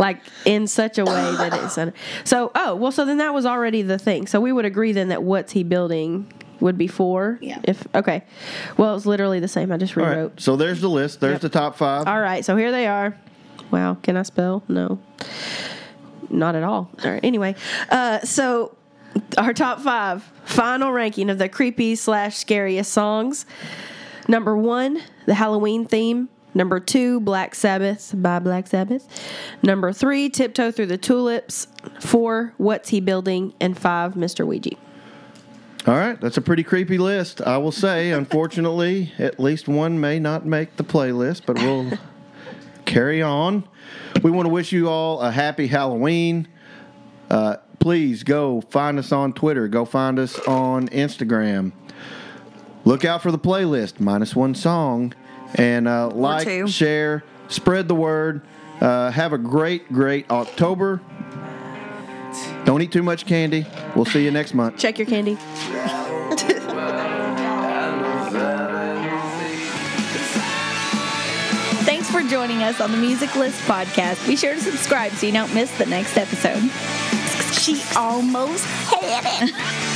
[0.00, 1.92] like in such a way that it's un-
[2.24, 2.50] so.
[2.56, 4.26] Oh well, so then that was already the thing.
[4.26, 7.38] So we would agree then that what's he building would be four.
[7.40, 7.60] Yeah.
[7.62, 8.24] If okay,
[8.76, 9.70] well it's literally the same.
[9.70, 10.30] I just All rewrote.
[10.32, 11.20] right, so there's the list.
[11.20, 11.40] There's Yep.
[11.42, 12.08] the top five.
[12.08, 13.16] All right, so here they are.
[13.70, 14.64] Wow, can I spell?
[14.68, 14.98] No,
[16.28, 16.90] not at all.
[17.04, 17.20] All right.
[17.24, 17.54] Anyway,
[17.90, 18.76] uh, so
[19.38, 23.46] our top five final ranking of the creepy slash scariest songs.
[24.28, 29.06] Number one, the Halloween theme, Number two, Black Sabbath by Black Sabbath.
[29.62, 31.68] Number three, Tiptoe Through the Tulips.
[32.00, 33.54] Four, What's He Building?
[33.60, 34.46] And five, Mr.
[34.46, 34.76] Ouija.
[35.86, 37.40] All right, that's a pretty creepy list.
[37.40, 41.90] I will say, unfortunately, at least one may not make the playlist, but we'll
[42.84, 43.64] carry on.
[44.22, 46.48] We want to wish you all a happy Halloween.
[47.30, 49.68] Uh, please go find us on Twitter.
[49.68, 51.72] Go find us on Instagram.
[52.84, 55.14] Look out for the playlist, minus one song.
[55.54, 58.42] And uh, like, share, spread the word.
[58.80, 61.00] Uh, have a great, great October.
[62.64, 63.66] Don't eat too much candy.
[63.94, 64.78] We'll see you next month.
[64.78, 65.36] Check your candy.
[71.84, 74.26] Thanks for joining us on the Music List podcast.
[74.26, 76.70] Be sure to subscribe so you don't miss the next episode.
[77.52, 79.86] She almost had it.